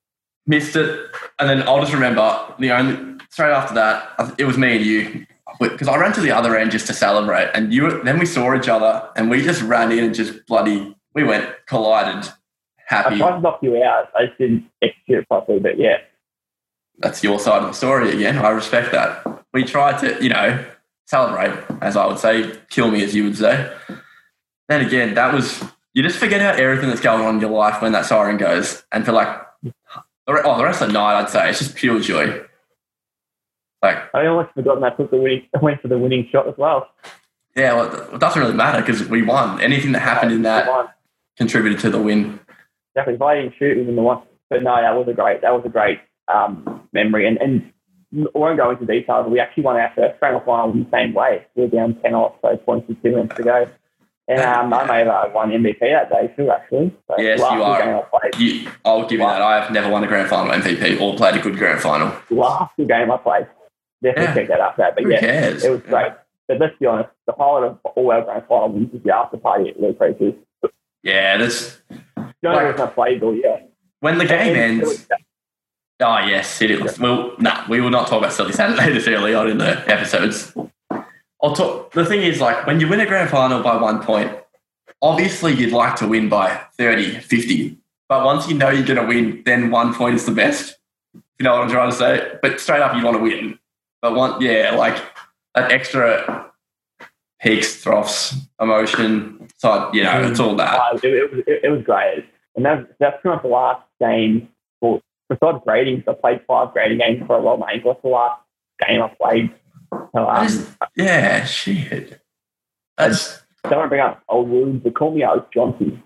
Missed 0.46 0.76
it, 0.76 1.10
and 1.40 1.50
then 1.50 1.66
I'll 1.66 1.80
just 1.80 1.92
remember 1.92 2.54
the 2.60 2.70
only 2.70 3.18
straight 3.30 3.50
after 3.50 3.74
that. 3.74 4.34
It 4.38 4.44
was 4.44 4.56
me 4.56 4.76
and 4.76 4.86
you 4.86 5.26
because 5.58 5.88
I 5.88 5.96
ran 5.96 6.12
to 6.12 6.20
the 6.20 6.32
other 6.32 6.56
end 6.56 6.70
just 6.70 6.86
to 6.88 6.94
celebrate, 6.94 7.50
and 7.54 7.72
you. 7.72 8.02
Then 8.02 8.18
we 8.18 8.26
saw 8.26 8.54
each 8.54 8.68
other, 8.68 9.08
and 9.16 9.30
we 9.30 9.42
just 9.42 9.62
ran 9.62 9.92
in 9.92 10.04
and 10.04 10.14
just 10.14 10.46
bloody. 10.46 10.96
We 11.14 11.24
went 11.24 11.48
collided. 11.66 12.30
I 12.88 12.94
Happy. 12.94 13.18
tried 13.18 13.36
to 13.36 13.40
knock 13.40 13.58
you 13.62 13.82
out. 13.82 14.10
I 14.14 14.26
just 14.26 14.38
didn't 14.38 14.70
execute 14.82 15.20
it 15.20 15.28
properly, 15.28 15.58
but 15.58 15.78
yeah. 15.78 15.98
that's 16.98 17.22
your 17.22 17.38
side 17.38 17.62
of 17.62 17.68
the 17.68 17.74
story 17.74 18.12
again. 18.12 18.38
I 18.38 18.50
respect 18.50 18.92
that. 18.92 19.24
We 19.52 19.64
tried 19.64 19.98
to, 20.00 20.22
you 20.22 20.28
know, 20.30 20.64
celebrate, 21.06 21.52
as 21.80 21.96
I 21.96 22.06
would 22.06 22.18
say, 22.18 22.58
kill 22.68 22.90
me, 22.90 23.02
as 23.02 23.14
you 23.14 23.24
would 23.24 23.36
say. 23.36 23.72
Then 24.68 24.84
again, 24.84 25.14
that 25.14 25.32
was, 25.32 25.62
you 25.94 26.02
just 26.02 26.18
forget 26.18 26.40
about 26.40 26.60
everything 26.60 26.88
that's 26.88 27.00
going 27.00 27.24
on 27.24 27.36
in 27.36 27.40
your 27.40 27.50
life 27.50 27.80
when 27.80 27.92
that 27.92 28.06
siren 28.06 28.36
goes. 28.36 28.84
And 28.92 29.04
for 29.04 29.12
like, 29.12 29.28
oh, 30.26 30.58
the 30.58 30.64
rest 30.64 30.82
of 30.82 30.88
the 30.88 30.94
night, 30.94 31.20
I'd 31.20 31.30
say, 31.30 31.50
it's 31.50 31.58
just 31.60 31.76
pure 31.76 32.00
joy. 32.00 32.42
Like, 33.82 33.98
I 34.14 34.26
almost 34.26 34.52
forgotten 34.54 34.82
I 34.84 34.90
took 34.90 35.10
the 35.10 35.16
winning, 35.16 35.48
I 35.54 35.58
went 35.62 35.80
for 35.80 35.88
the 35.88 35.98
winning 35.98 36.28
shot 36.30 36.48
as 36.48 36.54
well. 36.56 36.88
yeah, 37.54 37.74
well, 37.74 38.14
it 38.14 38.20
doesn't 38.20 38.40
really 38.40 38.54
matter 38.54 38.80
because 38.80 39.08
we 39.08 39.22
won. 39.22 39.60
Anything 39.60 39.92
that 39.92 40.00
happened 40.00 40.32
in 40.32 40.42
that 40.42 40.94
contributed 41.36 41.78
to 41.80 41.90
the 41.90 42.00
win. 42.00 42.40
Definitely, 42.94 43.14
if 43.14 43.22
I 43.22 43.34
didn't 43.36 43.54
shoot, 43.58 43.76
it 43.76 43.80
was 43.80 43.88
in 43.88 43.96
the 43.96 44.02
one. 44.02 44.22
But 44.48 44.62
no, 44.62 44.76
that 44.76 44.94
was 44.94 45.08
a 45.08 45.12
great, 45.12 45.42
that 45.42 45.52
was 45.52 45.62
a 45.66 45.68
great 45.68 46.00
um, 46.32 46.88
memory. 46.92 47.26
And, 47.26 47.36
and 47.38 47.72
I 48.34 48.38
won't 48.38 48.56
go 48.56 48.70
into 48.70 48.86
details. 48.86 49.24
but 49.24 49.30
We 49.30 49.40
actually 49.40 49.64
won 49.64 49.76
our 49.76 49.92
first 49.94 50.18
grand 50.20 50.40
final 50.44 50.72
in 50.72 50.84
the 50.84 50.90
same 50.90 51.12
way. 51.12 51.46
We 51.54 51.62
were 51.62 51.68
down 51.68 52.00
10 52.02 52.14
off, 52.14 52.36
so 52.42 52.56
points 52.56 52.88
with 52.88 53.02
two 53.02 53.10
minutes 53.10 53.34
to 53.36 53.42
go. 53.42 53.68
And 54.28 54.40
um, 54.40 54.74
I 54.74 54.84
may 54.86 54.98
have 54.98 55.08
uh, 55.08 55.28
won 55.32 55.50
MVP 55.50 55.78
that 55.78 56.10
day 56.10 56.32
too, 56.36 56.50
actually. 56.50 56.92
So 57.08 57.14
Yes, 57.18 57.38
you 57.38 57.44
are. 57.44 57.80
I 57.80 58.30
You, 58.38 58.68
I'll 58.84 59.02
give 59.02 59.20
you 59.20 59.26
that. 59.26 59.40
I 59.40 59.62
have 59.62 59.72
never 59.72 59.88
won 59.88 60.02
a 60.02 60.08
grand 60.08 60.28
final 60.28 60.52
MVP 60.52 61.00
or 61.00 61.16
played 61.16 61.36
a 61.36 61.40
good 61.40 61.56
grand 61.56 61.80
final. 61.80 62.12
last 62.30 62.76
game 62.76 63.10
I 63.10 63.16
played. 63.18 63.46
Definitely 64.06 64.24
Yeah. 64.24 64.34
check 64.34 64.48
that 64.48 64.60
out. 64.60 64.76
That, 64.76 64.94
but 64.94 65.04
Who 65.04 65.10
yeah, 65.10 65.20
cares? 65.20 65.64
it 65.64 65.70
was 65.70 65.80
great. 65.82 66.12
But 66.48 66.60
let's 66.60 66.76
be 66.78 66.86
honest, 66.86 67.10
the 67.26 67.32
highlight 67.32 67.70
of 67.70 67.78
all 67.96 68.12
our 68.12 68.22
grand 68.22 68.44
final 68.48 68.68
wins 68.68 68.94
is 68.94 69.02
the 69.02 69.14
after 69.14 69.36
party 69.36 69.70
at 69.70 69.80
Luke 69.80 69.98
Creatures. 69.98 70.34
Yeah, 71.02 71.38
that's 71.38 71.80
Right. 72.42 72.68
reason 72.70 72.80
I 72.80 72.86
played 72.86 73.22
all 73.22 73.34
year. 73.34 73.62
when 74.00 74.18
the 74.18 74.24
game 74.26 74.54
And 74.56 74.82
ends. 74.82 75.08
Oh 75.98 76.18
yes, 76.18 76.60
it 76.62 76.70
is. 76.70 76.98
Well, 77.00 77.32
nah, 77.38 77.64
we 77.68 77.80
will 77.80 77.90
not 77.90 78.06
talk 78.06 78.18
about 78.18 78.32
Silly 78.32 78.52
Saturday 78.52 78.92
this 78.92 79.08
early 79.08 79.34
on 79.34 79.48
in 79.50 79.58
the 79.58 79.82
episodes. 79.90 80.54
I'll 81.42 81.54
talk, 81.54 81.92
the 81.92 82.04
thing 82.04 82.22
is, 82.22 82.40
like, 82.40 82.66
when 82.66 82.80
you 82.80 82.88
win 82.88 83.00
a 83.00 83.06
grand 83.06 83.30
final 83.30 83.62
by 83.62 83.76
one 83.76 84.02
point, 84.02 84.30
obviously 85.02 85.52
you'd 85.52 85.72
like 85.72 85.96
to 85.96 86.06
win 86.08 86.28
by 86.28 86.60
30, 86.78 87.20
50. 87.20 87.76
But 88.08 88.24
once 88.24 88.48
you 88.48 88.56
know 88.56 88.70
you're 88.70 88.86
going 88.86 89.00
to 89.00 89.06
win, 89.06 89.42
then 89.44 89.70
one 89.70 89.92
point 89.94 90.14
is 90.16 90.26
the 90.26 90.32
best. 90.32 90.76
You 91.38 91.44
know 91.44 91.54
what 91.54 91.62
I'm 91.64 91.70
trying 91.70 91.90
to 91.90 91.96
say? 91.96 92.32
But 92.40 92.60
straight 92.60 92.80
up, 92.80 92.94
you 92.96 93.04
want 93.04 93.16
to 93.16 93.22
win. 93.22 93.58
But 94.02 94.14
one, 94.14 94.40
yeah, 94.40 94.74
like 94.76 95.02
that 95.54 95.72
extra 95.72 96.50
peaks, 97.40 97.82
troughs, 97.82 98.34
emotion. 98.60 99.48
So, 99.58 99.90
you 99.92 100.02
know, 100.04 100.22
it's 100.28 100.40
all 100.40 100.54
that. 100.56 100.74
Uh, 100.78 100.98
it, 101.02 101.04
it, 101.04 101.32
was, 101.32 101.44
it, 101.46 101.60
it 101.64 101.68
was 101.70 101.82
great. 101.82 102.26
And 102.56 102.64
that's, 102.64 102.86
that's 102.98 103.22
kind 103.22 103.36
of 103.36 103.42
the 103.42 103.48
last 103.48 103.82
game. 104.00 104.48
For, 104.80 105.00
besides 105.28 105.58
grading, 105.64 106.04
I 106.08 106.12
played 106.12 106.40
five 106.46 106.72
grading 106.72 106.98
games 106.98 107.22
for 107.26 107.36
a 107.36 107.40
while, 107.42 107.56
mate. 107.58 107.82
That's 107.84 108.00
the 108.02 108.08
last 108.08 108.40
game 108.86 109.02
I 109.02 109.08
played. 109.20 109.54
So, 109.92 110.28
um, 110.28 110.34
That 110.34 110.44
is- 110.46 110.76
yeah, 110.96 111.44
shit. 111.44 112.20
That's 112.96 113.42
don't 113.68 113.78
want 113.78 113.86
to 113.86 113.88
bring 113.88 114.00
up 114.00 114.22
old 114.28 114.48
wounds, 114.48 114.82
but 114.84 114.94
call 114.94 115.12
me 115.14 115.22
Alex 115.24 115.46
Johnson. 115.52 116.02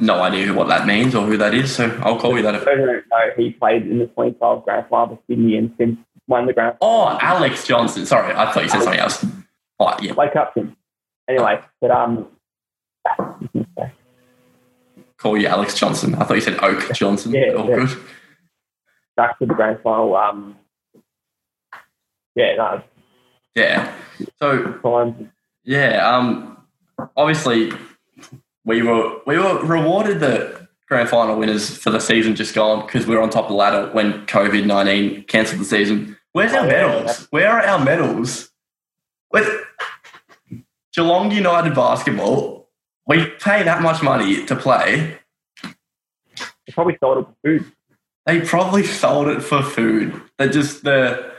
no 0.00 0.20
idea 0.22 0.52
what 0.54 0.68
that 0.68 0.86
means 0.86 1.14
or 1.14 1.26
who 1.26 1.36
that 1.36 1.52
is, 1.54 1.74
so 1.74 1.90
I'll 2.02 2.18
call 2.18 2.36
you 2.36 2.42
that. 2.42 2.54
If, 2.54 2.62
I 2.62 2.74
don't 2.74 2.86
know. 2.86 3.02
He 3.36 3.50
played 3.50 3.82
in 3.82 3.98
the 3.98 4.06
2012 4.06 4.64
Grand 4.64 4.86
Final 4.88 5.16
for 5.16 5.22
Sydney 5.28 5.56
and 5.56 5.74
since 5.78 5.98
won 6.30 6.46
the 6.46 6.54
Grand 6.54 6.76
oh, 6.80 7.18
Alex 7.20 7.66
Johnson. 7.66 8.06
Sorry, 8.06 8.32
I 8.34 8.50
thought 8.50 8.62
you 8.62 8.70
said 8.70 8.82
something 8.82 9.00
else. 9.00 9.26
Oh, 9.78 9.96
yeah. 10.00 10.14
Wake 10.14 10.36
up 10.36 10.56
him. 10.56 10.76
Anyway, 11.28 11.60
but 11.80 11.90
um, 11.90 12.26
Call 15.18 15.36
you 15.36 15.48
Alex 15.48 15.78
Johnson. 15.78 16.14
I 16.14 16.24
thought 16.24 16.34
you 16.34 16.40
said 16.40 16.62
Oak 16.62 16.92
Johnson. 16.94 17.32
Yeah, 17.32 17.52
All 17.52 17.68
yeah. 17.68 17.76
good. 17.76 17.98
back 19.16 19.38
to 19.38 19.46
the 19.46 19.52
Grand 19.54 19.78
Final. 19.82 20.16
Um, 20.16 20.56
yeah, 22.34 22.54
no, 22.56 22.82
Yeah. 23.54 23.92
So 24.38 25.20
yeah, 25.64 26.08
um, 26.08 26.56
obviously 27.16 27.72
we 28.64 28.82
were 28.82 29.18
we 29.26 29.38
were 29.38 29.62
rewarded 29.62 30.20
the 30.20 30.68
grand 30.88 31.08
final 31.08 31.38
winners 31.38 31.76
for 31.76 31.90
the 31.90 32.00
season 32.00 32.34
just 32.34 32.54
gone 32.54 32.86
because 32.86 33.06
we 33.06 33.14
were 33.14 33.22
on 33.22 33.30
top 33.30 33.44
of 33.44 33.50
the 33.50 33.56
ladder 33.56 33.90
when 33.92 34.24
COVID 34.26 34.64
nineteen 34.64 35.24
cancelled 35.24 35.60
the 35.60 35.64
season. 35.66 36.16
Where's 36.32 36.52
our 36.52 36.66
medals? 36.66 37.26
Where 37.30 37.48
are 37.48 37.62
our 37.62 37.84
medals? 37.84 38.50
With 39.32 39.48
Geelong 40.94 41.30
United 41.30 41.74
basketball, 41.74 42.68
we 43.06 43.26
pay 43.26 43.62
that 43.62 43.82
much 43.82 44.02
money 44.02 44.44
to 44.46 44.56
play. 44.56 45.18
They 45.62 46.72
probably 46.72 46.96
sold 47.00 47.18
it 47.18 47.26
for 47.26 47.34
food. 47.44 47.72
They 48.26 48.40
probably 48.40 48.84
sold 48.84 49.28
it 49.28 49.42
for 49.42 49.62
food. 49.62 50.20
They 50.38 50.48
just 50.48 50.84
the 50.84 51.32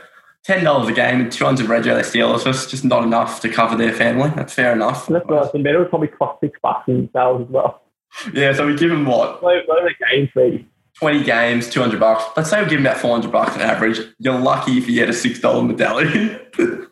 ten 0.44 0.64
dollars 0.64 0.88
a 0.88 0.92
game 0.92 1.20
and 1.20 1.32
two 1.32 1.44
hundred 1.44 1.66
rego 1.66 1.94
they 1.94 2.02
steal 2.02 2.32
us. 2.32 2.44
It's 2.44 2.66
just 2.66 2.84
not 2.84 3.02
enough 3.04 3.40
to 3.40 3.48
cover 3.48 3.76
their 3.76 3.92
family. 3.92 4.30
That's 4.34 4.52
fair 4.52 4.72
enough. 4.72 5.06
And 5.06 5.16
that's 5.16 5.26
right. 5.28 5.52
The 5.52 5.58
medals 5.58 5.88
probably 5.88 6.08
cost 6.08 6.40
six 6.40 6.58
bucks 6.62 6.88
in 6.88 7.08
sales 7.14 7.42
as 7.42 7.48
well. 7.48 7.82
Yeah, 8.34 8.52
so 8.52 8.66
we 8.66 8.76
give 8.76 8.90
them 8.90 9.06
what? 9.06 9.42
What, 9.42 9.66
what 9.66 9.82
are 9.82 9.88
the 9.88 9.94
game 10.10 10.28
fees? 10.34 10.66
20 11.02 11.24
games, 11.24 11.68
200 11.68 11.98
bucks. 11.98 12.22
Let's 12.36 12.48
say 12.48 12.62
we 12.62 12.70
give 12.70 12.78
him 12.78 12.86
about 12.86 12.98
400 12.98 13.32
bucks 13.32 13.54
on 13.56 13.60
average. 13.60 13.98
You're 14.20 14.38
lucky 14.38 14.78
if 14.78 14.88
you 14.88 14.94
get 14.94 15.08
a 15.08 15.12
$6 15.12 15.66
medallion. 15.66 16.38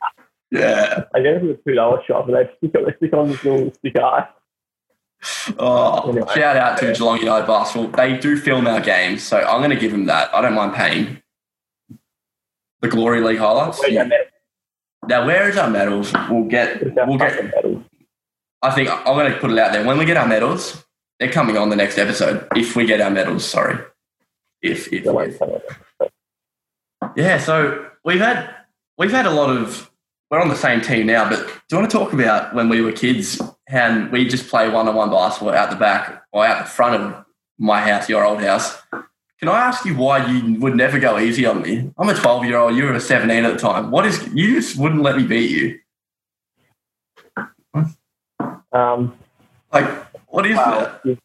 yeah. 0.50 1.04
I 1.14 1.20
get 1.20 1.40
to 1.40 1.50
a 1.52 1.54
$2 1.54 2.06
shop 2.06 2.26
and 2.26 2.36
they 2.36 2.50
stick, 2.56 2.72
they 2.72 2.92
stick 2.96 3.12
on 3.12 3.28
this 3.28 3.44
little 3.44 3.72
sticker. 3.74 4.28
Oh, 5.60 6.10
anyway. 6.10 6.26
shout 6.34 6.56
out 6.56 6.76
to 6.78 6.92
Geelong 6.92 7.20
United 7.20 7.46
Basketball. 7.46 7.92
They 7.92 8.18
do 8.18 8.36
film 8.36 8.66
our 8.66 8.80
games, 8.80 9.22
so 9.22 9.38
I'm 9.38 9.60
going 9.60 9.70
to 9.70 9.76
give 9.76 9.92
them 9.92 10.06
that. 10.06 10.34
I 10.34 10.40
don't 10.40 10.54
mind 10.54 10.74
paying. 10.74 11.22
The 12.80 12.88
Glory 12.88 13.20
League 13.20 13.38
highlights. 13.38 13.80
Yeah. 13.88 14.08
Now, 15.06 15.24
where 15.24 15.48
is 15.48 15.56
our 15.56 15.70
medals? 15.70 16.12
We'll 16.28 16.48
get. 16.48 16.82
We'll 17.06 17.16
get. 17.16 17.54
I 18.60 18.70
think 18.72 18.90
I'm 18.90 19.04
going 19.04 19.32
to 19.32 19.38
put 19.38 19.52
it 19.52 19.58
out 19.58 19.72
there. 19.72 19.84
When 19.84 19.98
we 19.98 20.04
get 20.04 20.16
our 20.16 20.26
medals, 20.26 20.84
they're 21.20 21.30
coming 21.30 21.56
on 21.56 21.68
the 21.68 21.76
next 21.76 21.96
episode. 21.96 22.48
If 22.56 22.74
we 22.74 22.86
get 22.86 23.00
our 23.00 23.10
medals, 23.10 23.48
sorry. 23.48 23.78
If 24.62 24.92
if 24.92 25.04
Don't 25.04 25.14
worry, 25.14 25.36
don't 25.38 25.50
worry. 25.50 26.10
yeah, 27.16 27.38
so 27.38 27.86
we've 28.04 28.20
had 28.20 28.54
we've 28.98 29.10
had 29.10 29.26
a 29.26 29.30
lot 29.30 29.50
of. 29.50 29.90
We're 30.30 30.40
on 30.40 30.48
the 30.48 30.54
same 30.54 30.80
team 30.80 31.06
now, 31.06 31.28
but 31.28 31.38
do 31.44 31.52
you 31.72 31.78
want 31.78 31.90
to 31.90 31.96
talk 31.98 32.12
about 32.12 32.54
when 32.54 32.68
we 32.68 32.80
were 32.82 32.92
kids? 32.92 33.40
How 33.68 34.08
we 34.12 34.28
just 34.28 34.48
play 34.48 34.68
one 34.70 34.86
on 34.86 34.94
one 34.94 35.10
basketball 35.10 35.54
out 35.54 35.70
the 35.70 35.76
back 35.76 36.22
or 36.32 36.46
out 36.46 36.64
the 36.64 36.70
front 36.70 37.02
of 37.02 37.24
my 37.58 37.80
house, 37.80 38.08
your 38.08 38.24
old 38.24 38.40
house. 38.40 38.80
Can 39.40 39.48
I 39.48 39.58
ask 39.58 39.84
you 39.84 39.96
why 39.96 40.24
you 40.26 40.60
would 40.60 40.76
never 40.76 41.00
go 41.00 41.18
easy 41.18 41.46
on 41.46 41.62
me? 41.62 41.90
I'm 41.98 42.08
a 42.08 42.14
12 42.14 42.44
year 42.44 42.58
old. 42.58 42.76
You 42.76 42.84
were 42.84 42.92
a 42.94 43.00
17 43.00 43.44
at 43.44 43.52
the 43.54 43.58
time. 43.58 43.90
What 43.90 44.06
is 44.06 44.28
you 44.34 44.54
just 44.54 44.76
wouldn't 44.78 45.02
let 45.02 45.16
me 45.16 45.24
beat 45.26 45.50
you? 45.50 45.78
Um, 48.72 49.16
Like, 49.72 49.88
what 50.26 50.46
is 50.46 50.56
well, 50.56 51.00
that? 51.04 51.18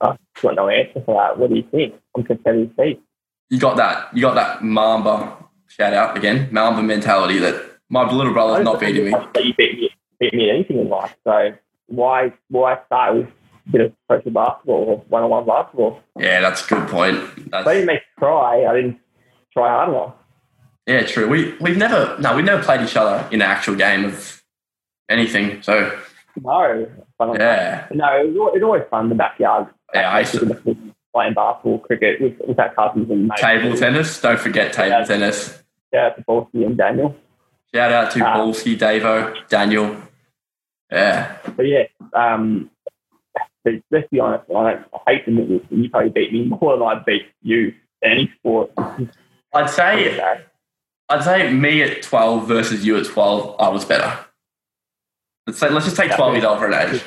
I've 0.00 0.18
got 0.42 0.54
no 0.56 0.68
answer 0.68 1.02
for 1.04 1.14
that. 1.22 1.38
What 1.38 1.50
do 1.50 1.56
you 1.56 1.62
think? 1.70 1.94
I'm 2.16 2.66
beat. 2.78 3.02
You 3.50 3.58
got 3.58 3.76
that. 3.76 4.14
You 4.16 4.22
got 4.22 4.34
that 4.34 4.62
Mamba 4.62 5.36
shout 5.68 5.92
out 5.92 6.16
again. 6.16 6.48
Mamba 6.52 6.82
mentality 6.82 7.38
that 7.38 7.78
my 7.88 8.10
little 8.10 8.32
brother's 8.32 8.64
not 8.64 8.80
beating 8.80 9.06
me. 9.06 9.10
But 9.10 9.44
you 9.44 9.54
beat 9.54 9.78
me, 9.78 9.90
beat 10.20 10.34
me 10.34 10.48
at 10.50 10.54
anything 10.54 10.78
in 10.78 10.88
life. 10.88 11.14
So 11.24 11.52
why 11.86 12.32
why 12.48 12.78
start 12.86 13.16
with 13.16 13.26
a 13.66 13.70
bit 13.70 13.80
of 13.82 13.92
social 14.10 14.30
basketball 14.30 14.84
or 14.84 14.96
one 15.08 15.22
on 15.22 15.30
one 15.30 15.46
basketball? 15.46 16.00
Yeah, 16.18 16.40
that's 16.40 16.64
a 16.64 16.68
good 16.68 16.88
point. 16.88 17.50
That's, 17.50 17.66
I 17.66 17.74
didn't 17.74 17.86
make 17.86 18.00
try, 18.18 18.64
I 18.64 18.74
didn't 18.74 18.98
try 19.52 19.68
hard 19.68 19.88
enough. 19.90 20.14
yeah, 20.86 21.02
true. 21.04 21.28
We 21.28 21.54
we've 21.60 21.76
never 21.76 22.16
no, 22.20 22.34
we've 22.36 22.44
never 22.44 22.62
played 22.62 22.80
each 22.82 22.96
other 22.96 23.26
in 23.30 23.42
an 23.42 23.48
actual 23.48 23.74
game 23.74 24.04
of 24.04 24.42
anything. 25.08 25.62
So 25.62 25.98
No. 26.42 26.86
Yeah, 27.20 27.86
No, 27.92 28.06
it 28.20 28.32
was, 28.32 28.52
it 28.54 28.58
was 28.58 28.62
always 28.62 28.82
fun 28.90 29.04
in 29.04 29.08
the 29.10 29.14
backyard. 29.14 29.68
yeah. 29.94 30.10
I 30.10 30.20
used 30.20 30.32
to 30.32 30.93
playing 31.14 31.34
basketball, 31.34 31.78
cricket 31.78 32.20
with, 32.20 32.34
with 32.46 32.58
our 32.58 32.74
cousins 32.74 33.08
and 33.10 33.28
mates. 33.28 33.40
table 33.40 33.76
tennis. 33.76 34.20
Don't 34.20 34.38
forget 34.40 34.72
table 34.72 34.98
Yeah. 34.98 35.04
tennis. 35.04 35.62
Shout 35.94 36.04
out 36.12 36.16
to 36.16 36.22
Balsy 36.24 36.66
and 36.66 36.76
Daniel. 36.76 37.14
Shout 37.74 37.92
out 37.92 38.10
to 38.12 38.24
Ah. 38.24 38.36
Balsky, 38.36 38.76
Davo, 38.76 39.36
Daniel. 39.48 39.96
Yeah, 40.92 41.36
But 41.56 41.66
yeah, 41.66 41.84
um, 42.12 42.70
but 43.64 43.74
let's 43.90 44.08
be 44.10 44.20
honest, 44.20 44.44
I, 44.50 44.72
don't, 44.74 44.86
I 45.06 45.12
hate 45.12 45.24
to 45.24 45.30
admit 45.30 45.48
this, 45.48 45.60
but 45.68 45.78
you 45.78 45.90
probably 45.90 46.10
beat 46.10 46.32
me 46.32 46.44
more 46.44 46.76
than 46.76 46.86
I 46.86 46.96
beat 46.96 47.26
you 47.42 47.74
any 48.02 48.32
sport. 48.38 48.70
I'd 49.54 49.70
say 49.70 50.20
I'd 51.08 51.22
say 51.24 51.52
me 51.52 51.82
at 51.82 52.02
twelve 52.02 52.46
versus 52.48 52.84
you 52.84 52.96
at 52.96 53.06
twelve. 53.06 53.56
I 53.60 53.68
was 53.68 53.84
better. 53.84 54.18
Let's 55.46 55.58
say 55.58 55.68
let's 55.70 55.84
just 55.86 55.96
take 55.96 56.14
twelve 56.14 56.34
years 56.34 56.44
old 56.44 56.58
for 56.58 56.66
an 56.70 56.74
age. 56.94 57.02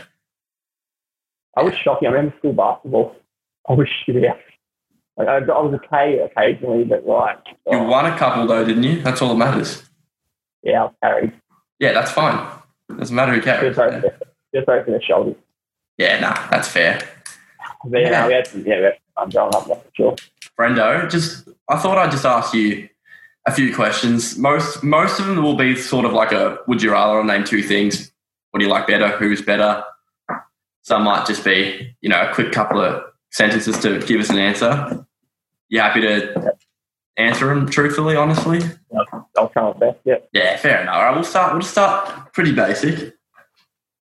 I 1.55 1.63
was 1.63 1.73
shocking. 1.75 2.07
I 2.07 2.11
remember 2.11 2.35
school 2.37 2.53
basketball. 2.53 3.15
I 3.67 3.73
was 3.73 3.87
oh, 4.09 4.11
shit 4.13 4.25
out. 4.25 4.37
Like, 5.17 5.27
I, 5.27 5.37
I 5.37 5.61
was 5.61 5.79
okay 5.85 6.19
occasionally, 6.19 6.83
but 6.83 7.05
like, 7.05 7.39
You 7.71 7.79
oh, 7.79 7.83
won 7.83 8.05
a 8.05 8.17
couple 8.17 8.45
though, 8.45 8.63
didn't 8.63 8.83
you? 8.83 9.01
That's 9.01 9.21
all 9.21 9.29
that 9.29 9.35
matters. 9.35 9.83
yeah, 10.63 10.81
I 10.81 10.83
was 10.83 10.93
carried. 11.01 11.33
Yeah, 11.79 11.93
that's 11.93 12.11
fine. 12.11 12.47
Doesn't 12.97 13.15
matter 13.15 13.33
who 13.33 13.41
carries. 13.41 13.75
Just 13.75 13.79
over, 13.79 14.17
just 14.53 14.69
over 14.69 14.91
the 14.91 15.01
shoulders. 15.01 15.35
Yeah, 15.97 16.19
nah, 16.19 16.47
that's 16.49 16.67
fair. 16.67 17.01
But 17.85 18.01
yeah, 18.01 18.21
no, 18.21 18.27
we 18.27 18.33
had 18.33 18.47
some, 18.47 18.65
yeah, 18.65 18.77
we 18.77 18.83
had 18.83 18.93
some 19.15 19.29
fun 19.29 19.29
growing 19.29 19.55
up, 19.55 19.67
that's 19.67 19.81
for 19.81 19.91
sure. 19.95 20.15
Brendo, 20.57 21.09
just 21.09 21.47
I 21.69 21.77
thought 21.77 21.97
I'd 21.97 22.11
just 22.11 22.25
ask 22.25 22.53
you 22.53 22.89
a 23.45 23.51
few 23.51 23.73
questions. 23.73 24.37
Most 24.37 24.83
most 24.83 25.19
of 25.19 25.27
them 25.27 25.43
will 25.43 25.55
be 25.55 25.75
sort 25.75 26.05
of 26.05 26.13
like 26.13 26.31
a 26.31 26.59
would 26.67 26.81
you 26.81 26.91
rather 26.91 27.23
name 27.23 27.43
two 27.43 27.63
things. 27.63 28.11
What 28.51 28.59
do 28.59 28.65
you 28.65 28.71
like 28.71 28.87
better? 28.87 29.09
Who's 29.17 29.41
better? 29.41 29.83
Some 30.83 31.03
might 31.03 31.25
just 31.25 31.43
be, 31.43 31.95
you 32.01 32.09
know, 32.09 32.21
a 32.21 32.33
quick 32.33 32.51
couple 32.51 32.81
of 32.81 33.03
sentences 33.31 33.79
to 33.79 33.99
give 33.99 34.19
us 34.21 34.29
an 34.29 34.37
answer. 34.37 35.05
You 35.69 35.79
happy 35.81 36.01
to 36.01 36.53
answer 37.17 37.47
them 37.47 37.69
truthfully, 37.69 38.15
honestly? 38.15 38.59
I'll 39.37 39.49
try 39.49 39.63
my 39.63 39.73
best. 39.73 39.97
Yeah. 40.05 40.15
Yeah, 40.33 40.57
fair 40.57 40.81
enough. 40.81 40.95
All 40.95 41.03
right, 41.03 41.13
we'll 41.15 41.23
start. 41.23 41.53
We'll 41.53 41.61
start 41.61 42.33
pretty 42.33 42.53
basic. 42.53 43.13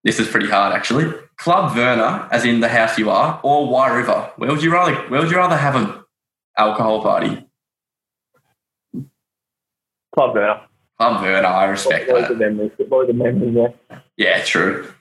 This 0.05 0.19
is 0.19 0.27
pretty 0.29 0.49
hard, 0.49 0.75
actually. 0.75 1.13
Club 1.37 1.75
Verna, 1.75 2.29
as 2.33 2.45
in 2.45 2.61
the 2.61 2.69
house 2.69 2.99
you 2.99 3.11
are, 3.11 3.41
or 3.43 3.69
Wye 3.69 3.95
River. 3.95 4.33
Where 4.37 4.51
would 4.51 4.63
you 4.63 4.73
rather? 4.73 4.95
Where 5.09 5.21
would 5.21 5.31
you 5.31 5.37
rather 5.37 5.57
have 5.57 5.77
a 5.77 6.05
alcohol 6.59 7.03
party? 7.03 7.47
Club 10.15 10.35
Verna. 10.35 10.63
Club 10.99 11.23
Verna, 11.23 11.49
I 11.49 11.65
respect 11.67 12.11
What 12.11 12.29
the 12.29 12.35
that. 12.35 12.41
memories? 12.41 12.73
What 12.89 13.07
the 13.07 13.13
memories 13.15 13.55
there? 13.55 14.01
Yeah, 14.17 14.43
true. 14.43 14.93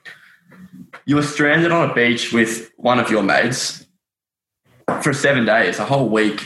You 1.04 1.16
were 1.16 1.22
stranded 1.22 1.70
on 1.70 1.90
a 1.90 1.94
beach 1.94 2.32
with 2.32 2.70
one 2.76 2.98
of 2.98 3.10
your 3.10 3.22
mates 3.22 3.81
for 5.00 5.12
seven 5.12 5.44
days, 5.44 5.78
a 5.78 5.84
whole 5.84 6.08
week. 6.08 6.42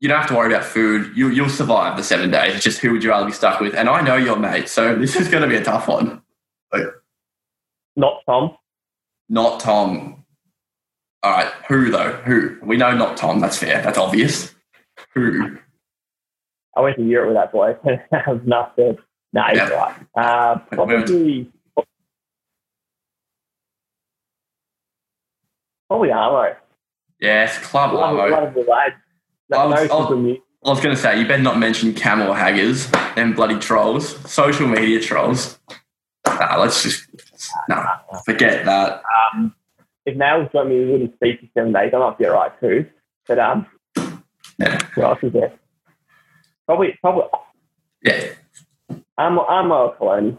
You 0.00 0.08
don't 0.08 0.18
have 0.18 0.28
to 0.28 0.34
worry 0.34 0.52
about 0.52 0.64
food. 0.64 1.16
You, 1.16 1.28
you'll 1.28 1.48
survive 1.48 1.96
the 1.96 2.02
seven 2.02 2.30
days. 2.30 2.54
It's 2.56 2.64
just 2.64 2.80
who 2.80 2.92
would 2.92 3.02
you 3.02 3.10
rather 3.10 3.26
be 3.26 3.32
stuck 3.32 3.60
with? 3.60 3.74
And 3.74 3.88
I 3.88 4.00
know 4.02 4.16
your 4.16 4.36
mate, 4.36 4.68
so 4.68 4.94
this 4.96 5.16
is 5.16 5.28
going 5.28 5.42
to 5.42 5.48
be 5.48 5.56
a 5.56 5.64
tough 5.64 5.88
one. 5.88 6.20
Not 7.96 8.20
Tom. 8.26 8.56
Not 9.28 9.60
Tom. 9.60 10.24
All 11.22 11.30
right, 11.32 11.46
who 11.68 11.90
though? 11.90 12.12
Who? 12.24 12.58
We 12.62 12.76
know 12.76 12.94
not 12.94 13.16
Tom. 13.16 13.40
That's 13.40 13.56
fair. 13.56 13.80
That's 13.82 13.96
obvious. 13.96 14.54
Who? 15.14 15.56
I 16.76 16.80
went 16.80 16.96
to 16.96 17.02
Europe 17.04 17.28
with 17.28 17.36
that 17.36 17.52
boy. 17.52 17.76
I 18.12 18.18
have 18.26 18.42
enough 18.44 18.72
said. 18.76 18.98
No, 19.32 19.42
he's 19.48 19.56
Yeah. 19.58 19.68
right. 19.70 19.94
Uh, 20.16 20.58
Wait, 20.72 20.78
where 20.86 21.00
was- 21.00 21.10
probably, 21.10 21.50
probably 25.88 26.08
Armo. 26.10 26.56
Yes, 27.24 27.56
Club 27.58 27.94
Love, 27.94 28.16
Armo. 28.16 28.30
love 28.30 28.54
lad. 28.68 28.92
I 29.54 29.64
was- 29.64 29.90
I 29.90 29.94
was- 29.94 30.38
I 30.66 30.70
was 30.70 30.80
going 30.80 30.94
to 30.94 31.00
say, 31.00 31.18
you 31.18 31.26
better 31.26 31.42
not 31.42 31.58
mention 31.58 31.92
camel 31.94 32.32
haggers 32.34 32.90
and 33.16 33.34
bloody 33.34 33.58
trolls, 33.58 34.16
social 34.30 34.66
media 34.66 35.00
trolls. 35.00 35.58
Nah, 36.26 36.56
let's 36.58 36.82
just, 36.82 37.06
no, 37.68 37.82
forget 38.26 38.64
that. 38.66 39.02
Um, 39.34 39.54
if 40.06 40.16
Nail's 40.16 40.48
got 40.52 40.66
me 40.68 40.82
a 40.82 40.86
little 40.86 41.08
speech 41.16 41.40
for 41.40 41.46
seven 41.54 41.72
days, 41.72 41.92
I 41.94 41.98
might 41.98 42.18
be 42.18 42.26
alright 42.26 42.52
too. 42.60 42.86
But 43.26 43.38
um, 43.38 43.66
Yeah. 44.58 44.78
who 44.94 45.02
else 45.02 45.18
is 45.22 45.32
there? 45.32 45.52
Probably, 46.66 46.96
probably 47.00 47.24
Yeah. 48.02 48.24
Armo, 49.18 49.46
Armo 49.48 49.96
Coloni. 49.98 50.36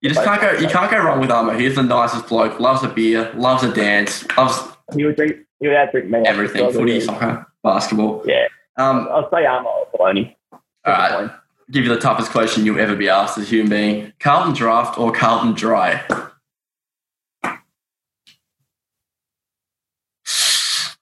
You 0.00 0.10
just 0.10 0.22
can't 0.24 0.40
go, 0.40 0.52
you 0.52 0.68
can't 0.68 0.90
go 0.90 0.98
wrong 0.98 1.20
with 1.20 1.30
Armo. 1.30 1.58
He's 1.58 1.74
the 1.76 1.82
nicest 1.82 2.28
bloke, 2.28 2.60
loves 2.60 2.82
a 2.84 2.88
beer, 2.88 3.32
loves 3.34 3.64
a 3.64 3.72
dance, 3.72 4.24
loves 4.36 4.60
He 4.94 5.04
would 5.04 5.16
drink. 5.16 5.36
He 5.60 5.66
would 5.68 5.76
out 5.76 5.90
drink 5.90 6.12
everything, 6.26 6.72
footy, 6.72 7.00
soccer, 7.00 7.46
basketball. 7.62 8.22
Yeah, 8.24 8.46
Um, 8.76 9.08
I'll 9.10 9.28
say 9.30 9.44
Armo 9.44 9.86
Coloni. 9.92 10.36
all 10.52 10.60
right, 10.84 11.30
give 11.70 11.84
you 11.84 11.90
the 11.92 12.00
toughest 12.00 12.30
question 12.30 12.64
you'll 12.64 12.78
ever 12.78 12.94
be 12.94 13.08
asked 13.08 13.38
as 13.38 13.44
a 13.44 13.48
human 13.48 13.70
being. 13.70 14.12
Carlton 14.20 14.54
Draught 14.54 14.98
or 14.98 15.10
Carlton 15.12 15.54
dry? 15.54 16.04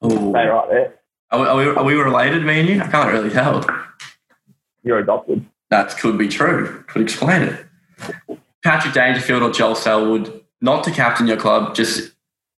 Ooh. 0.05 0.09
Stay 0.31 0.47
right 0.47 0.69
there. 0.69 0.93
Are, 1.31 1.39
we, 1.41 1.47
are, 1.47 1.55
we, 1.57 1.63
are 1.65 1.83
we 1.83 1.93
related, 1.95 2.43
me 2.45 2.59
and 2.61 2.69
you? 2.69 2.81
I 2.81 2.87
can't 2.87 3.11
really 3.11 3.29
tell. 3.29 3.65
You're 4.83 4.99
adopted. 4.99 5.45
That 5.69 5.97
could 5.97 6.17
be 6.17 6.27
true. 6.29 6.83
Could 6.87 7.01
explain 7.01 7.41
it. 7.43 7.65
Patrick 8.63 8.93
Dangerfield 8.93 9.43
or 9.43 9.51
Joel 9.51 9.75
Selwood, 9.75 10.43
not 10.61 10.83
to 10.85 10.91
captain 10.91 11.27
your 11.27 11.37
club, 11.37 11.75
just 11.75 12.13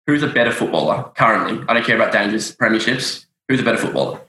who's 0.08 0.24
a 0.24 0.28
better 0.28 0.52
footballer 0.52 1.04
currently? 1.16 1.64
I 1.70 1.74
don't 1.74 1.86
care 1.86 1.96
about 1.96 2.12
Danger's 2.14 2.56
premierships. 2.56 3.26
Who's 3.48 3.60
a 3.62 3.64
better 3.64 3.78
footballer? 3.78 4.22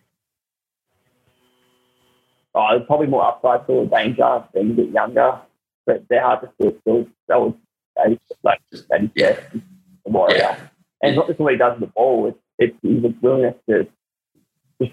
Oh, 2.54 2.66
there's 2.70 2.86
probably 2.86 3.06
more 3.06 3.24
upside 3.24 3.64
for 3.66 3.86
danger 3.86 4.44
being 4.52 4.70
a 4.72 4.74
bit 4.74 4.90
younger, 4.90 5.38
but 5.86 6.04
they're 6.08 6.22
hard 6.22 6.40
to 6.40 6.50
still 6.54 6.76
still 6.82 7.06
that 7.28 7.40
was 7.40 7.54
that 7.96 8.12
is 8.12 8.18
like 8.42 8.60
just 8.72 8.88
that 8.88 9.02
is 9.04 9.10
Yeah. 9.14 9.32
best, 9.34 9.52
the 9.52 10.10
warrior. 10.10 10.36
Yeah. 10.38 10.56
And 11.02 11.10
it's 11.10 11.16
not 11.16 11.28
just 11.28 11.38
what 11.38 11.52
he 11.52 11.58
does 11.58 11.78
with 11.78 11.88
the 11.88 11.92
ball, 11.94 12.26
it's 12.28 12.38
it's 12.58 12.76
his 12.82 13.12
willingness 13.22 13.54
to 13.68 13.86
just 14.80 14.92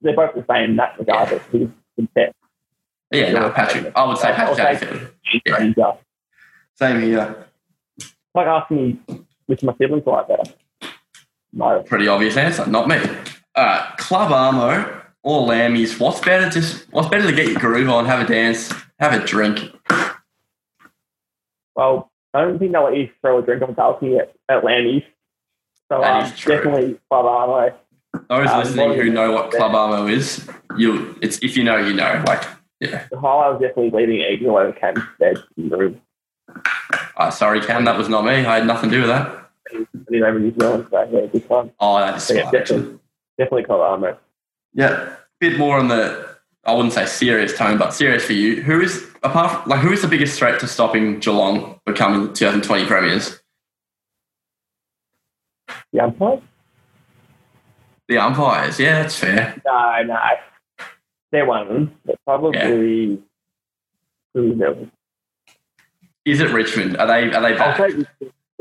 they're 0.00 0.16
both 0.16 0.34
the 0.34 0.44
same 0.50 0.70
in 0.70 0.76
that 0.76 0.98
regard, 0.98 1.28
but 1.30 1.42
he's 1.50 1.68
the 1.96 2.02
best. 2.14 2.34
Yeah, 3.10 3.32
no, 3.32 3.50
Patrick. 3.50 3.92
I 3.94 4.04
would 4.06 4.16
say 4.16 4.32
Patrick 4.32 4.56
say- 4.56 4.64
Dangerfield. 4.86 5.10
Yeah. 5.44 5.58
Danger. 5.58 5.92
Same 6.74 7.00
here. 7.02 7.46
Like 8.34 8.46
asking 8.46 8.76
me 8.76 8.98
which 9.52 9.62
my 9.62 9.74
siblings 9.76 10.06
like 10.06 10.28
better. 10.28 10.50
No. 11.52 11.82
Pretty 11.82 12.08
obvious 12.08 12.38
answer. 12.38 12.66
Not 12.66 12.88
me. 12.88 12.96
All 13.54 13.64
right, 13.64 13.94
Club 13.98 14.30
Armo 14.32 15.02
or 15.22 15.46
Lammies. 15.46 16.00
What's 16.00 16.20
better? 16.20 16.48
Just 16.48 16.90
what's 16.90 17.08
better 17.08 17.30
to 17.30 17.36
get 17.36 17.48
your 17.48 17.60
groove 17.60 17.90
on, 17.90 18.06
have 18.06 18.20
a 18.20 18.26
dance, 18.26 18.72
have 18.98 19.12
a 19.12 19.24
drink. 19.24 19.60
Well, 21.76 22.10
I 22.32 22.40
don't 22.40 22.58
think 22.58 22.72
they'll 22.72 22.84
let 22.84 22.96
you 22.96 23.10
throw 23.20 23.40
a 23.40 23.42
drink 23.42 23.60
on 23.60 23.68
the 23.68 23.74
balcony 23.74 24.18
at, 24.18 24.32
at 24.48 24.64
Lammy's. 24.64 25.02
So 25.90 26.00
That 26.00 26.24
um, 26.24 26.30
definitely 26.30 26.98
Club 27.10 27.26
Armo. 27.26 27.74
Those 28.30 28.48
Um, 28.48 28.60
listening 28.60 28.94
who 28.94 29.10
know 29.10 29.32
what 29.32 29.50
Club 29.50 29.72
Armo 29.72 30.10
is, 30.10 30.48
you 30.78 31.18
it's 31.20 31.38
if 31.42 31.58
you 31.58 31.64
know, 31.64 31.76
you 31.76 31.92
know. 31.92 32.24
Like, 32.26 32.42
yeah. 32.80 33.06
I 33.12 33.16
was 33.50 33.60
definitely 33.60 33.90
leaving 33.90 34.20
Eagle 34.20 34.56
over 34.56 34.72
Cam's 34.72 35.00
bed 35.18 35.36
in 35.58 35.68
the 35.68 35.76
room. 35.76 36.00
Uh, 37.16 37.30
sorry, 37.30 37.60
Cam, 37.60 37.84
that 37.84 37.98
was 37.98 38.08
not 38.08 38.24
me. 38.24 38.32
I 38.32 38.56
had 38.56 38.66
nothing 38.66 38.88
to 38.88 38.96
do 38.96 39.00
with 39.02 39.10
that. 39.10 39.41
I 39.74 39.86
did 40.10 40.22
over 40.22 40.38
New 40.38 40.54
Zealand, 40.58 40.86
so 40.90 41.08
yeah, 41.10 41.26
good 41.26 41.44
fun. 41.44 41.72
Oh, 41.80 41.98
that 41.98 42.16
is 42.16 42.24
So, 42.24 42.34
yeah, 42.34 42.50
definitely, 42.50 42.98
definitely 43.38 43.64
Club 43.64 43.80
Armo. 43.80 44.16
Yeah, 44.74 44.90
a 44.90 45.16
bit 45.40 45.58
more 45.58 45.78
on 45.78 45.88
the 45.88 46.32
I 46.64 46.74
wouldn't 46.74 46.92
say 46.92 47.06
serious 47.06 47.56
tone, 47.56 47.76
but 47.76 47.92
serious 47.92 48.24
for 48.24 48.34
you. 48.34 48.62
Who 48.62 48.80
is 48.80 49.08
apart 49.22 49.62
from, 49.62 49.70
like 49.70 49.80
who 49.80 49.92
is 49.92 50.02
the 50.02 50.08
biggest 50.08 50.38
threat 50.38 50.60
to 50.60 50.68
stopping 50.68 51.18
Geelong 51.18 51.80
becoming 51.84 52.32
2020 52.32 52.86
premiers? 52.86 53.40
The 55.92 56.00
umpires. 56.00 56.40
The 58.08 58.18
umpires. 58.18 58.78
Yeah, 58.78 59.02
that's 59.02 59.16
fair. 59.16 59.60
No, 59.64 60.02
no. 60.04 60.18
They're 61.32 61.46
one 61.46 61.62
of 61.62 61.68
them. 61.68 61.98
But 62.04 62.16
probably 62.24 63.20
who 64.34 64.52
is 64.52 64.60
it? 64.60 64.88
Is 66.24 66.40
it 66.40 66.50
Richmond? 66.50 66.96
Are 66.98 67.06
they 67.06 67.32
are 67.32 67.42
they 67.42 67.54
back? 67.56 67.90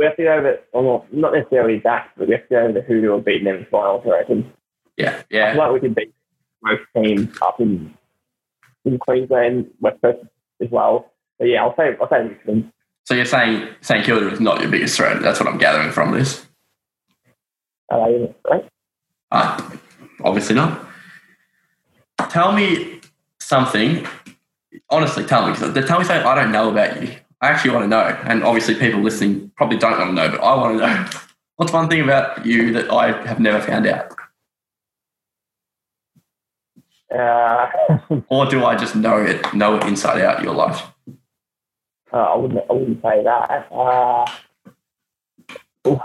We 0.01 0.07
have 0.07 0.17
to 0.17 0.23
go 0.23 0.33
over, 0.33 0.59
well, 0.73 1.05
not 1.11 1.31
necessarily 1.31 1.77
back, 1.77 2.09
but 2.17 2.27
we 2.27 2.33
have 2.33 2.41
to 2.41 2.49
go 2.49 2.59
over 2.61 2.73
the 2.73 2.81
who 2.81 3.07
have 3.11 3.23
beaten 3.23 3.45
them 3.45 3.57
in 3.57 3.65
finals, 3.65 4.01
I 4.07 4.09
reckon. 4.09 4.51
Yeah, 4.97 5.17
I 5.17 5.23
yeah. 5.29 5.53
feel 5.53 5.61
like 5.61 5.73
we 5.73 5.79
can 5.79 5.93
beat 5.93 6.11
most 6.63 6.81
teams 6.95 7.37
up 7.39 7.61
in 7.61 7.93
in 8.83 8.97
Queensland, 8.97 9.69
West 9.79 10.01
Coast 10.01 10.25
as 10.59 10.71
well. 10.71 11.11
But 11.37 11.49
yeah, 11.49 11.61
I'll 11.61 11.75
say 11.75 11.95
I'll 12.01 12.09
say 12.09 12.29
Richmond. 12.29 12.71
So 13.05 13.13
you're 13.13 13.25
saying 13.25 13.67
St 13.81 14.03
Kilda 14.03 14.31
is 14.31 14.39
not 14.39 14.59
your 14.59 14.71
biggest 14.71 14.97
threat? 14.97 15.21
That's 15.21 15.39
what 15.39 15.47
I'm 15.47 15.59
gathering 15.59 15.91
from 15.91 16.13
this. 16.13 16.47
Are 17.89 18.09
they 18.09 18.35
right? 18.49 18.67
Uh, 19.31 19.69
obviously 20.23 20.55
not. 20.55 20.83
Tell 22.29 22.53
me 22.53 23.01
something. 23.39 24.07
Honestly, 24.89 25.25
tell 25.25 25.47
me. 25.47 25.55
Tell 25.55 25.69
me 25.69 26.05
something 26.05 26.25
I 26.25 26.33
don't 26.33 26.51
know 26.51 26.71
about 26.71 27.03
you. 27.03 27.15
I 27.41 27.47
actually 27.49 27.71
want 27.71 27.83
to 27.85 27.87
know, 27.87 28.03
and 28.25 28.43
obviously 28.43 28.75
people 28.75 29.01
listening 29.01 29.51
probably 29.55 29.77
don't 29.77 29.97
want 29.97 30.11
to 30.11 30.13
know, 30.13 30.29
but 30.29 30.41
I 30.41 30.55
want 30.55 30.77
to 30.79 30.85
know. 30.85 31.09
What's 31.55 31.73
one 31.73 31.89
thing 31.89 32.01
about 32.01 32.45
you 32.45 32.71
that 32.73 32.91
I 32.91 33.25
have 33.27 33.39
never 33.39 33.59
found 33.61 33.85
out, 33.87 34.13
Uh, 37.13 37.67
or 38.29 38.45
do 38.45 38.63
I 38.63 38.75
just 38.75 38.95
know 38.95 39.17
it, 39.17 39.53
know 39.53 39.75
it 39.75 39.83
inside 39.83 40.21
out 40.21 40.41
your 40.41 40.53
life? 40.53 40.81
uh, 42.13 42.17
I 42.17 42.35
wouldn't 42.37 42.63
I 42.69 42.73
wouldn't 42.73 43.01
say 43.01 43.23
that. 43.23 43.67
Uh, 43.71 44.25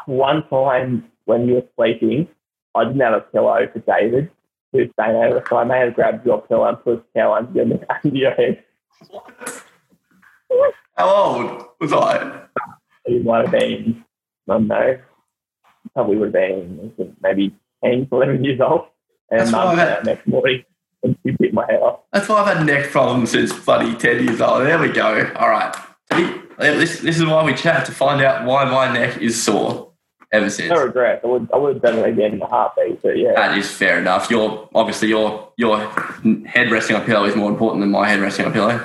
one 0.07 0.47
time 0.49 1.05
when 1.27 1.47
you 1.47 1.55
were 1.55 1.65
sleeping, 1.77 2.29
I 2.75 2.85
didn't 2.85 3.01
have 3.01 3.15
a 3.15 3.21
pillow 3.21 3.69
for 3.73 3.79
David 3.81 4.31
who's 4.73 4.91
staying 4.99 5.17
over, 5.17 5.45
so 5.49 5.57
I 5.59 5.65
may 5.65 5.79
have 5.81 5.95
grabbed 5.95 6.27
your 6.27 6.43
pillow 6.43 6.65
and 6.67 6.83
put 6.83 7.05
a 7.15 7.19
towel 7.19 7.35
under 7.35 7.63
your, 7.63 7.79
under 8.05 8.17
your 8.17 8.33
head. 8.33 8.65
How 10.97 11.09
old 11.09 11.65
was 11.81 11.93
I? 11.93 12.43
It 13.05 13.25
might 13.25 13.43
have 13.43 13.53
been, 13.53 14.05
I 14.49 14.53
don't 14.55 14.67
know, 14.69 14.99
probably 15.95 16.17
would 16.17 16.27
have 16.27 16.33
been 16.33 17.15
maybe 17.23 17.55
10, 17.85 18.09
11 18.11 18.45
years 18.45 18.61
old. 18.61 18.87
And 19.31 19.41
That's 19.41 19.51
mum 19.53 19.65
why 19.67 19.73
I 19.73 19.77
came 19.77 19.95
had- 19.95 20.07
next 20.07 20.27
morning 20.27 20.65
and 21.03 21.17
she 21.25 21.33
bit 21.33 21.53
my 21.53 21.65
head 21.69 21.81
off. 21.81 22.01
That's 22.13 22.29
why 22.29 22.41
I've 22.41 22.57
had 22.57 22.67
neck 22.67 22.91
problems 22.91 23.31
since 23.31 23.53
bloody 23.53 23.95
10 23.95 24.25
years 24.25 24.41
old. 24.41 24.63
There 24.63 24.79
we 24.79 24.89
go. 24.89 25.31
All 25.37 25.51
right. 25.51 25.75
This, 26.59 27.01
this 27.01 27.19
is 27.19 27.25
why 27.25 27.45
we 27.45 27.53
chat 27.55 27.85
to 27.87 27.93
find 27.93 28.23
out 28.23 28.47
why 28.47 28.65
my 28.65 28.93
neck 28.93 29.19
is 29.19 29.41
sore 29.43 29.93
ever 30.33 30.49
since. 30.49 30.71
No 30.71 30.83
regrets. 30.85 31.23
I 31.25 31.29
would, 31.29 31.49
I 31.53 31.57
would 31.59 31.75
have 31.75 31.83
done 31.83 31.99
it 31.99 32.09
again 32.09 32.33
in 32.35 32.43
a 32.43 32.47
heartbeat, 32.47 33.03
but 33.03 33.19
yeah. 33.19 33.33
That 33.35 33.59
is 33.59 33.71
fair 33.71 33.99
enough. 33.99 34.31
Your 34.31 34.69
obviously 34.75 35.09
your 35.09 35.53
your 35.59 35.79
head 36.47 36.71
resting 36.71 36.97
on 36.97 37.05
pillow 37.05 37.25
is 37.27 37.37
more 37.37 37.51
important 37.51 37.83
than 37.83 37.91
my 37.91 38.09
head 38.09 38.21
resting 38.21 38.47
on 38.47 38.53
pillow. 38.53 38.85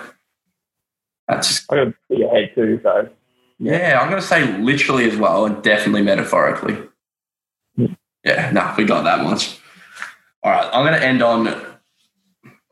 That's 1.31 1.47
just 1.47 1.71
I 1.71 1.77
got 1.77 1.87
a 1.87 1.93
bigger 2.09 2.27
head 2.27 2.51
too, 2.53 2.79
so 2.83 3.09
yeah. 3.57 3.99
I'm 4.01 4.09
gonna 4.09 4.21
say 4.21 4.57
literally 4.57 5.09
as 5.09 5.15
well, 5.15 5.45
and 5.45 5.63
definitely 5.63 6.01
metaphorically. 6.01 6.77
Yeah, 8.25 8.51
no, 8.51 8.73
we 8.77 8.83
got 8.83 9.03
that 9.03 9.23
much. 9.23 9.57
All 10.43 10.51
right, 10.51 10.69
I'm 10.73 10.83
gonna 10.83 10.97
end 10.97 11.23
on 11.23 11.55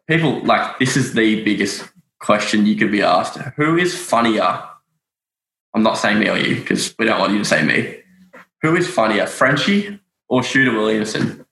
people 0.10 0.44
like 0.44 0.78
this 0.78 0.98
is 0.98 1.14
the 1.14 1.42
biggest 1.44 1.90
question 2.20 2.66
you 2.66 2.76
could 2.76 2.92
be 2.92 3.02
asked. 3.02 3.38
Who 3.56 3.78
is 3.78 3.98
funnier? 3.98 4.62
I'm 5.74 5.84
not 5.84 5.98
saying 5.98 6.20
me 6.20 6.28
or 6.28 6.38
you 6.38 6.56
because 6.56 6.94
we 7.00 7.06
don't 7.06 7.20
want 7.20 7.32
you 7.32 7.40
to 7.40 7.46
say 7.46 7.64
me. 7.64 8.02
Who 8.62 8.76
is 8.76 8.90
funnier, 8.90 9.26
Frenchie 9.26 10.02
or 10.28 10.44
Shooter 10.44 10.74
Williamson? 10.74 11.46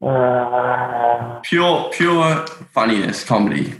Uh, 0.00 1.40
Pure, 1.42 1.90
pure 1.92 2.46
funniness, 2.72 3.24
comedy. 3.24 3.74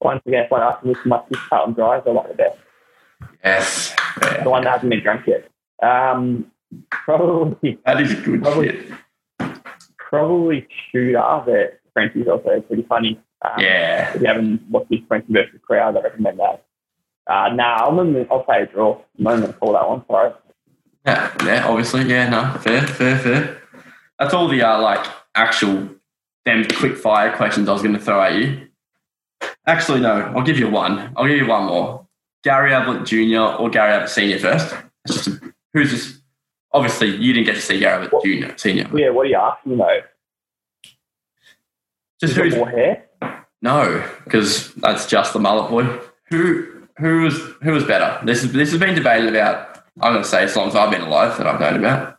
once 0.00 0.22
again, 0.26 0.44
if 0.44 0.52
I 0.52 0.60
ask 0.62 0.84
me 0.84 0.94
much 1.06 1.26
this 1.30 1.40
Carlton 1.48 1.74
Dry, 1.74 1.98
I 2.04 2.10
like 2.10 2.28
the 2.28 2.34
best. 2.34 2.58
Yes, 3.44 3.94
The 4.42 4.50
one 4.50 4.64
that 4.64 4.72
hasn't 4.74 4.90
been 4.90 5.02
drunk 5.02 5.26
yet. 5.26 5.48
Um, 5.82 6.50
probably, 6.90 7.78
that 7.86 8.00
is 8.00 8.14
good 8.14 8.42
Probably- 8.42 8.68
shit. 8.68 9.52
probably 9.98 10.66
Shooter, 10.90 11.42
but 11.46 11.80
Frenchie's 11.92 12.26
also 12.28 12.60
pretty 12.60 12.82
funny. 12.82 13.20
Um, 13.42 13.52
Yeah, 13.58 14.14
If 14.14 14.20
you 14.20 14.26
haven't 14.26 14.62
watched 14.70 14.90
this 14.90 15.00
Frenchie 15.08 15.32
versus 15.32 15.60
crowd, 15.66 15.96
I 15.96 16.00
recommend 16.00 16.38
that. 16.40 16.64
Uh, 17.26 17.48
nah, 17.54 17.86
I'm 17.86 17.96
gonna, 17.96 18.26
I'll 18.30 18.44
say 18.46 18.62
a 18.62 18.66
draw. 18.66 19.00
I'm 19.18 19.24
going 19.24 19.42
to 19.42 19.52
call 19.54 19.72
that 19.72 19.88
one. 19.88 20.04
Sorry. 20.06 20.32
yeah, 21.06 21.32
yeah. 21.44 21.66
Obviously, 21.68 22.02
yeah. 22.04 22.28
No, 22.28 22.58
fair, 22.60 22.82
fair, 22.86 23.18
fair. 23.18 23.60
That's 24.18 24.34
all 24.34 24.48
the 24.48 24.62
uh, 24.62 24.80
like 24.80 25.04
actual 25.34 25.88
them 26.44 26.64
quick 26.76 26.96
fire 26.96 27.34
questions 27.34 27.68
I 27.68 27.72
was 27.72 27.82
going 27.82 27.94
to 27.94 28.00
throw 28.00 28.22
at 28.22 28.34
you. 28.34 28.68
Actually, 29.66 30.00
no. 30.00 30.32
I'll 30.36 30.42
give 30.42 30.58
you 30.58 30.68
one. 30.68 31.12
I'll 31.16 31.26
give 31.26 31.38
you 31.38 31.46
one 31.46 31.66
more. 31.66 32.06
Gary 32.42 32.72
Ablett 32.72 33.06
Jr. 33.06 33.60
or 33.60 33.70
Gary 33.70 33.92
Ablett 33.94 34.10
Senior 34.10 34.38
first. 34.38 34.74
It's 35.04 35.24
just 35.24 35.28
a, 35.28 35.54
who's 35.72 35.90
this? 35.90 36.20
Obviously, 36.72 37.16
you 37.16 37.32
didn't 37.32 37.46
get 37.46 37.54
to 37.54 37.60
see 37.60 37.78
Gary 37.78 38.06
Ablett 38.06 38.22
Jr. 38.24 38.56
Senior. 38.56 38.90
Yeah, 38.94 39.10
what 39.10 39.26
are 39.26 39.30
you 39.30 39.36
asking 39.36 39.78
though? 39.78 40.00
Just 42.20 42.36
who's 42.36 42.56
more 42.56 42.68
hair? 42.68 43.04
no, 43.62 44.06
because 44.24 44.72
that's 44.74 45.06
just 45.06 45.32
the 45.32 45.38
mullet 45.40 45.70
boy. 45.70 46.00
Who 46.28 46.86
who 46.98 47.22
was 47.22 47.38
who 47.62 47.72
was 47.72 47.84
better? 47.84 48.24
This 48.24 48.44
is 48.44 48.52
this 48.52 48.70
has 48.70 48.80
been 48.80 48.94
debated 48.94 49.28
about. 49.28 49.70
I'm 50.00 50.12
going 50.12 50.24
to 50.24 50.28
say 50.28 50.42
as 50.42 50.56
long 50.56 50.68
as 50.68 50.74
I've 50.74 50.90
been 50.90 51.02
alive 51.02 51.38
that 51.38 51.46
I've 51.46 51.60
known 51.60 51.76
about. 51.76 52.13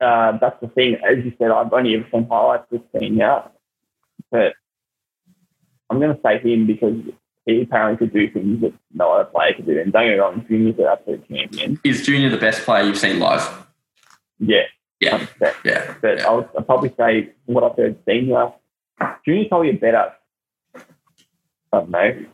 Uh, 0.00 0.38
that's 0.38 0.60
the 0.60 0.68
thing. 0.68 0.96
As 0.96 1.24
you 1.24 1.32
said, 1.38 1.50
I've 1.50 1.72
only 1.72 1.94
ever 1.96 2.06
seen 2.12 2.26
highlights 2.28 2.66
this 2.70 2.80
senior, 2.98 3.42
but 4.30 4.54
I'm 5.90 5.98
going 5.98 6.14
to 6.14 6.20
say 6.24 6.38
him 6.38 6.66
because 6.66 6.94
he 7.46 7.62
apparently 7.62 7.96
could 8.06 8.12
do 8.14 8.30
things 8.30 8.60
that 8.60 8.74
no 8.92 9.10
other 9.12 9.24
player 9.24 9.54
could 9.54 9.66
do. 9.66 9.80
And 9.80 9.92
don't 9.92 10.04
get 10.04 10.12
me 10.12 10.18
wrong, 10.18 10.44
Junior's 10.48 10.78
an 10.78 10.84
absolute 10.84 11.26
champion. 11.28 11.80
Is 11.82 12.04
Junior 12.04 12.28
the 12.30 12.36
best 12.36 12.62
player 12.64 12.84
you've 12.84 12.98
seen 12.98 13.18
live? 13.18 13.66
Yeah, 14.38 14.62
Yeah, 15.00 15.18
100%. 15.40 15.54
yeah. 15.64 15.94
But 16.00 16.18
yeah. 16.18 16.28
I 16.28 16.32
would 16.32 16.48
I'd 16.56 16.66
probably 16.66 16.94
say 16.96 17.30
what 17.46 17.64
I've 17.64 17.76
heard 17.76 17.96
senior, 18.08 18.52
Junior's 19.24 19.48
probably 19.48 19.70
a 19.70 19.74
better, 19.74 20.12
I 20.76 20.80
don't 21.72 21.90
know, 21.90 22.24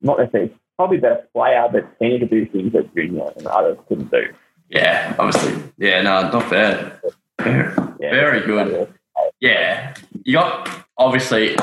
not 0.00 0.18
necessarily, 0.18 0.52
probably 0.76 0.96
better 0.98 1.26
player, 1.32 1.68
but 1.70 1.94
senior 2.00 2.18
could 2.20 2.30
do 2.30 2.46
things 2.46 2.72
that 2.72 2.92
Junior 2.94 3.30
and 3.36 3.46
others 3.46 3.78
couldn't 3.88 4.10
do. 4.10 4.24
Yeah, 4.68 5.14
obviously. 5.18 5.62
Yeah, 5.78 6.02
no, 6.02 6.30
not 6.30 6.50
bad. 6.50 7.00
Yeah, 7.38 8.10
Very 8.10 8.40
good. 8.46 8.92
Yeah, 9.40 9.94
you 10.24 10.34
got 10.34 10.86
obviously 10.98 11.56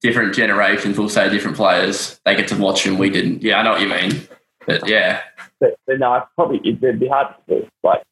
different 0.00 0.34
generations 0.34 0.98
We'll 0.98 1.08
say 1.08 1.28
different 1.28 1.56
players. 1.56 2.20
They 2.24 2.36
get 2.36 2.48
to 2.48 2.56
watch 2.56 2.84
them. 2.84 2.98
We 2.98 3.10
didn't. 3.10 3.42
Yeah, 3.42 3.58
I 3.58 3.62
know 3.62 3.72
what 3.72 3.80
you 3.80 3.88
mean. 3.88 4.28
But 4.66 4.88
yeah, 4.88 5.22
But, 5.60 5.78
but 5.86 5.98
no, 5.98 6.14
it's 6.14 6.26
probably 6.34 6.60
it'd 6.64 7.00
be 7.00 7.08
hard 7.08 7.34
to 7.48 7.60
do. 7.60 7.68
Like, 7.82 8.02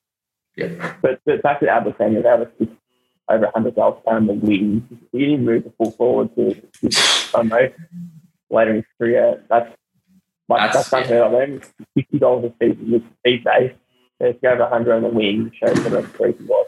yeah, 0.57 0.95
but 1.03 1.21
but 1.27 1.43
back 1.43 1.61
to 1.61 1.67
they 1.67 1.71
have 1.71 2.51
six 2.59 2.73
over 3.29 3.45
100 3.45 3.75
goals 3.75 4.03
down 4.07 4.27
the 4.27 4.33
wings. 4.35 4.83
He 5.13 5.19
didn't 5.19 5.45
move 5.45 5.65
the 5.65 5.71
full 5.71 5.91
forward 5.93 6.35
to, 6.37 6.55
to 6.55 7.29
I 7.35 7.39
don't 7.39 7.49
know 7.49 7.69
later 8.51 8.71
in 8.71 8.77
his 8.77 8.85
career. 8.99 9.45
That's 9.49 9.71
like 10.49 10.61
That's- 10.73 10.89
that's, 10.91 11.09
unheard 11.11 11.23
of. 11.23 11.33
Them 11.33 11.61
fifty 11.95 12.19
dollars 12.19 12.53
a 12.61 12.65
season 12.65 12.91
with 12.93 13.03
these 13.25 13.45
days. 13.45 13.73
Let's 14.21 14.39
go 14.41 14.51
over 14.51 14.63
100 14.63 14.95
on 14.95 15.03
the 15.03 15.09
wing. 15.09 15.53
Shows 15.61 15.79
a 15.87 16.03
freak 16.03 16.39
he 16.39 16.45
was. 16.47 16.67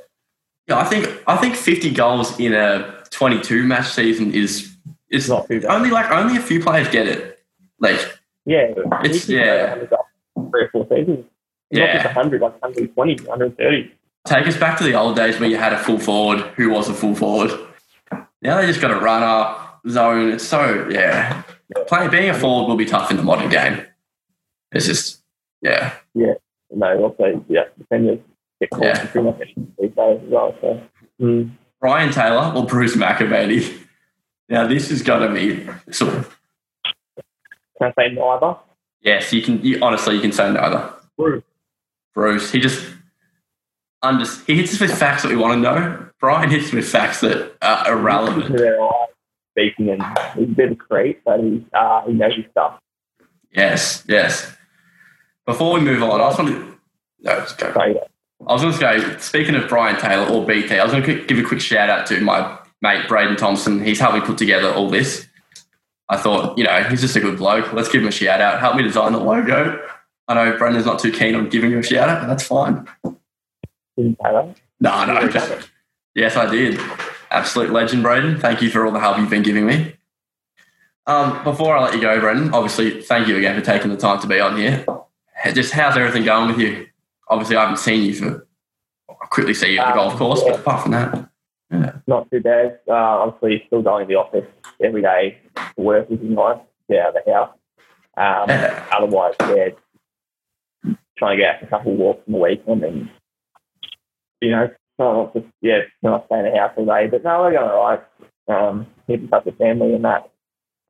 yeah. 0.69 0.79
I 0.79 0.85
think 0.85 1.23
I 1.27 1.37
think 1.37 1.55
fifty 1.57 1.91
goals 1.91 2.39
in 2.39 2.53
a 2.55 3.03
twenty-two 3.11 3.65
match 3.65 3.89
season 3.89 4.33
is 4.35 4.65
is 5.11 5.25
It's 5.25 5.29
not 5.29 5.49
too 5.49 5.61
bad. 5.61 5.71
only 5.71 5.91
like 5.91 6.11
only 6.11 6.37
a 6.37 6.41
few 6.43 6.63
players 6.63 6.89
get 6.89 7.07
it. 7.07 7.41
Like 7.81 7.99
Yeah, 8.45 8.71
It's- 9.05 9.27
he 9.27 9.35
could 9.35 9.39
go 9.39 9.45
yeah. 9.45 9.53
over 9.53 9.87
100 9.87 9.91
goals 9.91 10.51
three 10.51 10.63
or 10.65 10.69
four 10.71 10.87
seasons. 10.91 11.25
Not 11.71 11.79
Yeah. 11.81 11.93
just 12.03 12.07
100, 12.17 12.41
like 12.41 12.63
120, 12.63 13.15
130. 13.27 13.93
take 14.27 14.47
us 14.47 14.57
back 14.59 14.77
to 14.79 14.85
the 14.85 14.95
old 14.95 15.17
days 15.17 15.39
where 15.41 15.49
you 15.49 15.57
had 15.57 15.73
a 15.73 15.79
full 15.79 15.99
forward 15.99 16.41
who 16.57 16.69
was 16.71 16.89
a 16.89 16.95
full 16.95 17.15
forward. 17.15 17.51
Now 18.43 18.61
they 18.61 18.67
just 18.67 18.81
got 18.81 18.91
a 18.91 18.99
runner 19.01 19.55
zone. 19.89 20.31
It's 20.33 20.45
so 20.45 20.87
yeah. 20.91 21.43
Playing 21.87 22.11
being 22.11 22.31
a 22.31 22.35
forward 22.35 22.69
will 22.69 22.77
be 22.77 22.85
tough 22.87 23.11
in 23.11 23.17
the 23.17 23.23
modern 23.23 23.49
game. 23.51 23.85
It's 24.73 24.87
just 24.87 25.23
yeah. 25.63 25.95
Yeah. 26.15 26.35
No, 26.71 27.03
also 27.05 27.45
yeah, 27.49 27.65
defenders 27.79 28.19
get 28.61 28.71
caught 28.71 28.83
Yeah. 28.85 29.01
in 29.03 29.09
pretty 29.09 29.27
much 29.27 29.39
these 29.79 29.91
days 29.91 30.21
as 30.23 30.29
well. 30.31 30.55
So. 30.61 30.83
Mm. 31.21 31.51
Brian 31.81 32.13
Taylor 32.13 32.53
or 32.55 32.67
Bruce 32.67 32.97
McAvaney. 32.97 33.77
Now 34.51 34.67
this 34.67 34.91
is 34.91 35.03
gonna 35.03 35.31
be 35.35 35.69
sort 35.91 36.15
of 36.15 36.39
Can 37.79 37.93
I 37.99 38.03
say 38.09 38.15
neither? 38.15 38.57
yes. 39.03 39.31
You 39.31 39.43
can 39.43 39.63
you, 39.63 39.79
honestly 39.83 40.15
you 40.15 40.23
can 40.23 40.33
say 40.33 40.51
neither. 40.51 40.91
Bruce. 41.19 41.45
Bruce 42.15 42.51
he 42.51 42.59
just 42.59 42.87
under 44.01 44.25
he 44.47 44.57
hits 44.57 44.73
us 44.73 44.81
with 44.81 44.99
facts 44.99 45.23
that 45.23 45.29
we 45.29 45.37
want 45.37 45.53
to 45.53 45.61
know. 45.61 46.07
Brian 46.19 46.49
hits 46.51 46.73
with 46.73 46.89
facts 46.89 47.21
that 47.21 47.57
are 47.61 47.93
irrelevant. 47.93 48.57
To 48.57 48.89
speaking, 49.59 49.91
and 49.91 50.03
he's 50.37 50.49
a 50.49 50.53
bit 50.53 50.67
of 50.67 50.73
a 50.73 50.77
creep, 50.77 51.23
but 51.25 51.41
he's 51.41 51.63
uh, 51.73 52.07
he 52.07 52.13
knows 52.13 52.37
his 52.37 52.47
stuff. 52.51 52.79
Yes, 53.53 54.05
yes. 54.07 54.57
Before 55.47 55.75
we 55.75 55.81
move 55.81 56.03
on, 56.03 56.21
I 56.21 56.29
just 56.29 56.39
want 56.39 56.51
to 56.51 56.79
no, 57.21 57.41
just 57.41 57.59
go. 57.59 57.73
Yeah, 57.77 58.01
I 58.47 58.53
was 58.53 58.63
going 58.63 58.75
to 58.75 59.09
go, 59.09 59.19
speaking 59.19 59.55
of 59.55 59.69
Brian 59.69 59.99
Taylor 60.01 60.29
or 60.29 60.45
BT, 60.45 60.79
I 60.79 60.85
was 60.85 60.93
going 60.93 61.05
to 61.05 61.25
give 61.25 61.39
a 61.39 61.43
quick 61.43 61.61
shout 61.61 61.91
out 61.91 62.07
to 62.07 62.21
my 62.21 62.59
mate, 62.83 63.09
Braden 63.09 63.37
Thompson. 63.37 63.83
He's 63.83 63.99
helped 63.99 64.15
me 64.15 64.21
put 64.21 64.39
together 64.39 64.71
all 64.73 64.91
this. 64.91 65.27
I 66.09 66.17
thought, 66.17 66.57
you 66.57 66.65
know, 66.65 66.83
he's 66.85 67.01
just 67.01 67.17
a 67.17 67.21
good 67.21 67.39
bloke. 67.39 67.73
Let's 67.73 67.89
give 67.89 68.03
him 68.03 68.09
a 68.09 68.13
shout 68.13 68.41
out. 68.41 68.61
Help 68.61 68.77
me 68.77 68.83
design 68.83 69.13
the 69.13 69.19
logo. 69.19 69.85
I 70.29 70.35
know 70.35 70.57
Brendan's 70.57 70.87
not 70.87 70.99
too 71.01 71.11
keen 71.11 71.35
on 71.35 71.49
giving 71.49 71.71
you 71.71 71.79
a 71.79 71.83
shout 71.83 72.09
out, 72.09 72.21
but 72.21 72.29
that's 72.29 72.45
fine. 72.45 72.87
didn't. 73.97 74.19
No, 74.81 75.05
no. 75.05 75.29
Yes, 76.15 76.37
I 76.37 76.51
did. 76.51 76.79
Absolute 77.31 77.71
legend, 77.71 78.03
Braden. 78.03 78.41
Thank 78.41 78.63
you 78.63 78.71
for 78.71 78.85
all 78.87 78.93
the 78.93 79.01
help 79.01 79.19
you've 79.19 79.31
been 79.31 79.43
giving 79.43 79.67
me. 79.67 79.95
Um, 81.07 81.43
before 81.45 81.77
I 81.77 81.83
let 81.85 81.95
you 81.95 82.01
go, 82.01 82.19
Braden, 82.21 82.53
obviously, 82.55 83.03
thank 83.03 83.29
you 83.29 83.37
again 83.37 83.59
for 83.59 83.65
taking 83.65 83.91
the 83.91 83.97
time 83.97 84.21
to 84.21 84.27
be 84.27 84.41
on 84.41 84.57
here. 84.57 84.85
Just 85.55 85.73
how's 85.73 85.97
everything 85.97 86.25
going 86.25 86.49
with 86.49 86.59
you? 86.59 86.87
Obviously, 87.29 87.57
I 87.57 87.63
haven't 87.63 87.79
seen 87.79 88.03
you 88.05 88.15
for. 88.15 88.47
I 89.11 89.27
quickly 89.27 89.55
see 89.55 89.73
you 89.75 89.79
at 89.81 89.95
the 89.95 90.01
Um, 90.01 90.09
golf 90.09 90.17
course, 90.19 90.43
yeah. 90.45 90.53
but 90.53 90.61
apart 90.61 90.83
from 90.83 90.93
that, 90.93 92.01
Not 92.07 92.31
too 92.31 92.41
bad. 92.41 92.81
Uh, 92.89 92.93
obviously, 92.95 93.63
still 93.67 93.83
going 93.83 94.07
to 94.07 94.09
the 94.09 94.19
office 94.19 94.47
every 94.83 95.03
day 95.03 95.39
to 95.55 95.83
work, 95.83 96.09
which 96.11 96.21
is 96.21 96.31
nice. 96.31 96.59
Get 96.91 97.01
out 97.01 97.17
of 97.17 97.25
the 97.25 97.33
house. 97.33 97.51
Um, 98.17 98.49
Yeah. 98.49 98.85
Otherwise, 98.93 99.35
yeah, 99.41 99.69
trying 101.19 101.37
to 101.37 101.43
get 101.43 101.57
out 101.57 101.63
a 101.63 101.67
couple 101.67 101.93
of 101.93 101.99
walks 101.99 102.23
in 102.27 102.33
the 102.33 102.39
weekend 102.39 102.83
and, 102.83 102.83
then, 102.83 103.11
you 104.41 104.51
know, 104.51 104.71
not 104.99 105.33
just, 105.35 105.47
yeah, 105.61 105.81
not 106.03 106.27
stay 106.27 106.39
in 106.41 106.45
the 106.53 106.59
house 106.59 106.73
all 106.77 106.87
day. 106.87 107.07
But 107.07 107.25
no, 107.25 107.41
we're 107.43 107.53
going 107.53 107.71
all 107.71 107.89
right. 107.89 108.03
Um, 108.49 108.87
keep 109.07 109.21
in 109.21 109.29
touch 109.29 109.45
with 109.45 109.59
family 109.59 109.95
and 109.95 110.05
that. 110.05 110.25
It's 110.25 110.33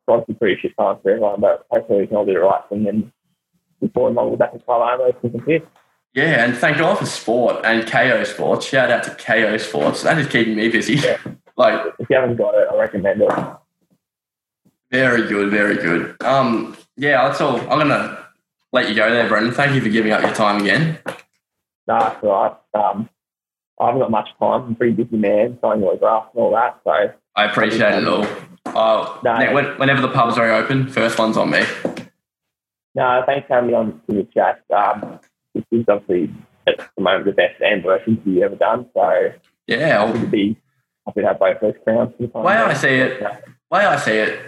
obviously 0.09 0.34
pretty 0.34 0.61
shit 0.61 0.76
time 0.78 0.96
for 1.02 1.11
everyone, 1.11 1.40
but 1.40 1.66
hopefully 1.70 2.00
we 2.00 2.06
can 2.06 2.16
all 2.16 2.24
do 2.26 2.32
the 2.34 2.40
right 2.40 2.62
thing 2.68 2.86
and 2.88 3.12
before 3.80 4.11
long, 4.11 4.30
we're 4.30 4.36
back 4.36 4.52
in 4.54 4.61
Colorado, 4.61 5.06
we 5.06 5.12
can 5.20 5.30
compete. 5.30 5.64
yeah, 6.12 6.44
and 6.44 6.56
thank 6.56 6.78
God 6.78 6.98
for 6.98 7.06
sport 7.06 7.64
and 7.64 7.84
Kayo 7.84 8.26
Sports. 8.26 8.66
Shout 8.66 8.90
out 8.90 9.04
to 9.04 9.11
Kayo 9.11 9.61
Sports. 9.61 10.02
That 10.02 10.18
is 10.18 10.26
keeping 10.26 10.56
me 10.56 10.68
busy. 10.68 10.94
Yeah. 10.94 11.18
like, 11.56 11.94
If 12.00 12.11
you 12.11 12.16
haven't 12.16 12.36
got 12.36 12.54
it, 12.54 12.66
I 12.72 12.76
recommend 12.76 13.22
it. 13.22 13.30
very 14.90 15.28
good, 15.28 15.50
very 15.50 15.76
good. 15.76 16.20
Um, 16.24 16.76
yeah, 16.96 17.28
that's 17.28 17.40
all. 17.40 17.61
I'm 17.70 17.78
gonna 17.78 18.24
let 18.72 18.88
you 18.88 18.94
go 18.96 19.11
there, 19.11 19.28
Brendan. 19.28 19.52
Thank 19.54 19.74
you 19.74 19.80
for 19.80 19.88
giving 19.90 20.11
up 20.12 20.22
your 20.22 20.34
time 20.34 20.61
again. 20.62 20.98
No, 21.86 21.96
it's 21.98 22.24
all 22.24 22.59
right. 22.74 22.84
Um, 22.84 23.09
I 23.81 23.87
haven't 23.87 24.01
got 24.01 24.11
much 24.11 24.29
time. 24.41 24.62
I'm 24.64 24.72
a 24.72 24.74
pretty 24.74 24.93
busy 24.95 25.16
man, 25.16 25.59
signing 25.61 25.85
autographs 25.85 26.31
and 26.35 26.43
all 26.43 26.51
that. 26.53 26.81
So, 26.85 27.12
I 27.37 27.45
appreciate 27.45 27.95
it 28.03 28.09
all. 28.09 28.26
Uh, 28.66 29.18
No. 29.22 29.37
ne- 29.39 29.55
when, 29.55 29.64
whenever 29.79 30.01
the 30.03 30.09
pubs 30.09 30.37
are 30.37 30.51
open, 30.51 30.89
first 30.89 31.18
one's 31.18 31.37
on 31.37 31.51
me. 31.51 31.62
no, 32.95 33.22
thanks 33.26 33.47
for 33.47 33.55
having 33.55 33.70
me 33.70 33.74
on 33.76 34.01
to 34.09 34.16
the 34.16 34.24
chat. 34.35 34.62
Um, 34.74 35.20
this 35.55 35.64
is 35.70 35.85
obviously 35.89 36.35
at 36.66 36.79
the 36.97 37.03
moment 37.03 37.24
the 37.26 37.33
best 37.33 37.61
and 37.62 37.85
worst 37.85 38.07
interview 38.09 38.35
you've 38.35 38.43
ever 38.45 38.57
done. 38.57 38.87
So, 38.95 39.33
Yeah, 39.66 40.11
to 40.12 40.26
be 40.26 40.57
happy 41.07 41.20
to 41.22 41.26
have 41.29 41.39
both 41.39 41.61
those 41.61 41.74
crowns. 41.85 42.12
for 42.16 42.22
the 42.22 42.29
time 42.29 42.43
Way 42.45 42.55
I 42.55 42.74
see 42.74 42.89
it, 42.97 43.20
Yeah. 43.20 43.37
way 43.70 43.87
I 43.87 43.97
see 43.97 44.16
it, 44.18 44.41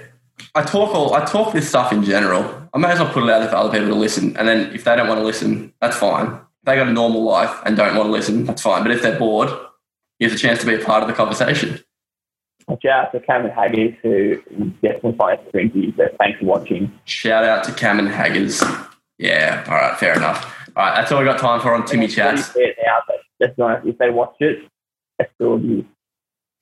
I 0.55 0.63
talk 0.63 0.95
all 0.95 1.15
I 1.15 1.25
talk 1.25 1.53
this 1.53 1.69
stuff 1.69 1.93
in 1.93 2.03
general. 2.03 2.45
I 2.75 2.79
may 2.79 2.89
as 2.91 2.99
well 3.01 3.13
put 3.13 3.23
it 3.25 3.31
out 3.31 3.41
there 3.41 3.49
for 3.49 3.57
other 3.57 3.71
people 3.71 3.89
to 3.89 3.95
listen, 3.95 4.37
and 4.37 4.47
then 4.49 4.75
if 4.75 4.85
they 4.85 4.97
don't 4.97 5.09
want 5.09 5.21
to 5.21 5.25
listen, 5.25 5.73
that's 5.81 5.97
fine. 5.97 6.39
They 6.65 6.77
got 6.77 6.89
a 6.89 6.93
normal 6.93 7.23
life 7.23 7.59
and 7.65 7.77
don't 7.77 7.97
want 7.97 8.09
to 8.09 8.13
listen, 8.13 8.45
that's 8.45 8.63
fine. 8.63 8.83
But 8.83 8.93
if 8.93 9.03
they're 9.03 9.19
bored, 9.19 9.49
here's 10.19 10.33
a 10.35 10.39
chance 10.39 10.61
to 10.61 10.67
be 10.67 10.75
a 10.75 10.85
part 10.85 11.03
of 11.03 11.09
the 11.09 11.15
conversation. 11.15 11.81
Shout 12.83 13.07
out 13.07 13.13
to 13.13 13.21
Cameron 13.21 13.53
Haggis, 13.53 13.97
who 14.03 14.37
definitely 14.83 15.17
finds 15.17 15.43
interview. 15.55 15.93
But 15.93 16.17
thanks 16.19 16.39
for 16.39 16.47
watching. 16.47 16.93
Shout 17.05 17.45
out 17.45 17.65
to 17.65 17.73
Cam 17.73 17.99
and 17.99 18.09
Haggers. 18.09 18.63
Yeah, 19.19 19.65
all 19.67 19.75
right, 19.75 19.99
fair 19.99 20.17
enough. 20.17 20.45
All 20.77 20.85
right, 20.85 20.95
that's 20.97 21.11
all 21.11 21.19
we 21.19 21.25
got 21.25 21.39
time 21.39 21.61
for 21.61 21.75
on 21.75 21.85
Timmy 21.85 22.07
Chats. 22.07 22.55
now, 22.57 22.99
but 23.07 23.17
that's 23.41 23.59
nice. 23.59 23.83
If 23.85 23.99
they 23.99 24.11
watch 24.11 24.37
it, 24.41 24.61
that's 25.19 25.33
still 25.35 25.59
you. 25.61 25.85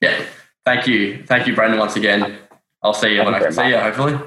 Yeah, 0.00 0.24
thank 0.64 0.86
you, 0.86 1.24
thank 1.26 1.46
you, 1.46 1.54
Brendan, 1.54 1.78
once 1.78 1.96
again. 1.96 2.38
I'll 2.82 2.94
see 2.94 3.14
you 3.14 3.24
when 3.24 3.34
I 3.34 3.40
can 3.40 3.52
see 3.52 3.56
very 3.56 3.70
you. 3.72 3.78
Hopefully, 3.78 4.18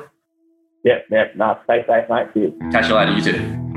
Yep, 0.84 1.06
yep. 1.12 1.36
No, 1.36 1.58
stay 1.64 1.84
safe, 1.88 2.10
mate. 2.10 2.28
Cheers. 2.34 2.54
catch 2.72 2.90
you 2.90 2.96
later. 2.96 3.12
You 3.14 3.22
too. 3.24 3.71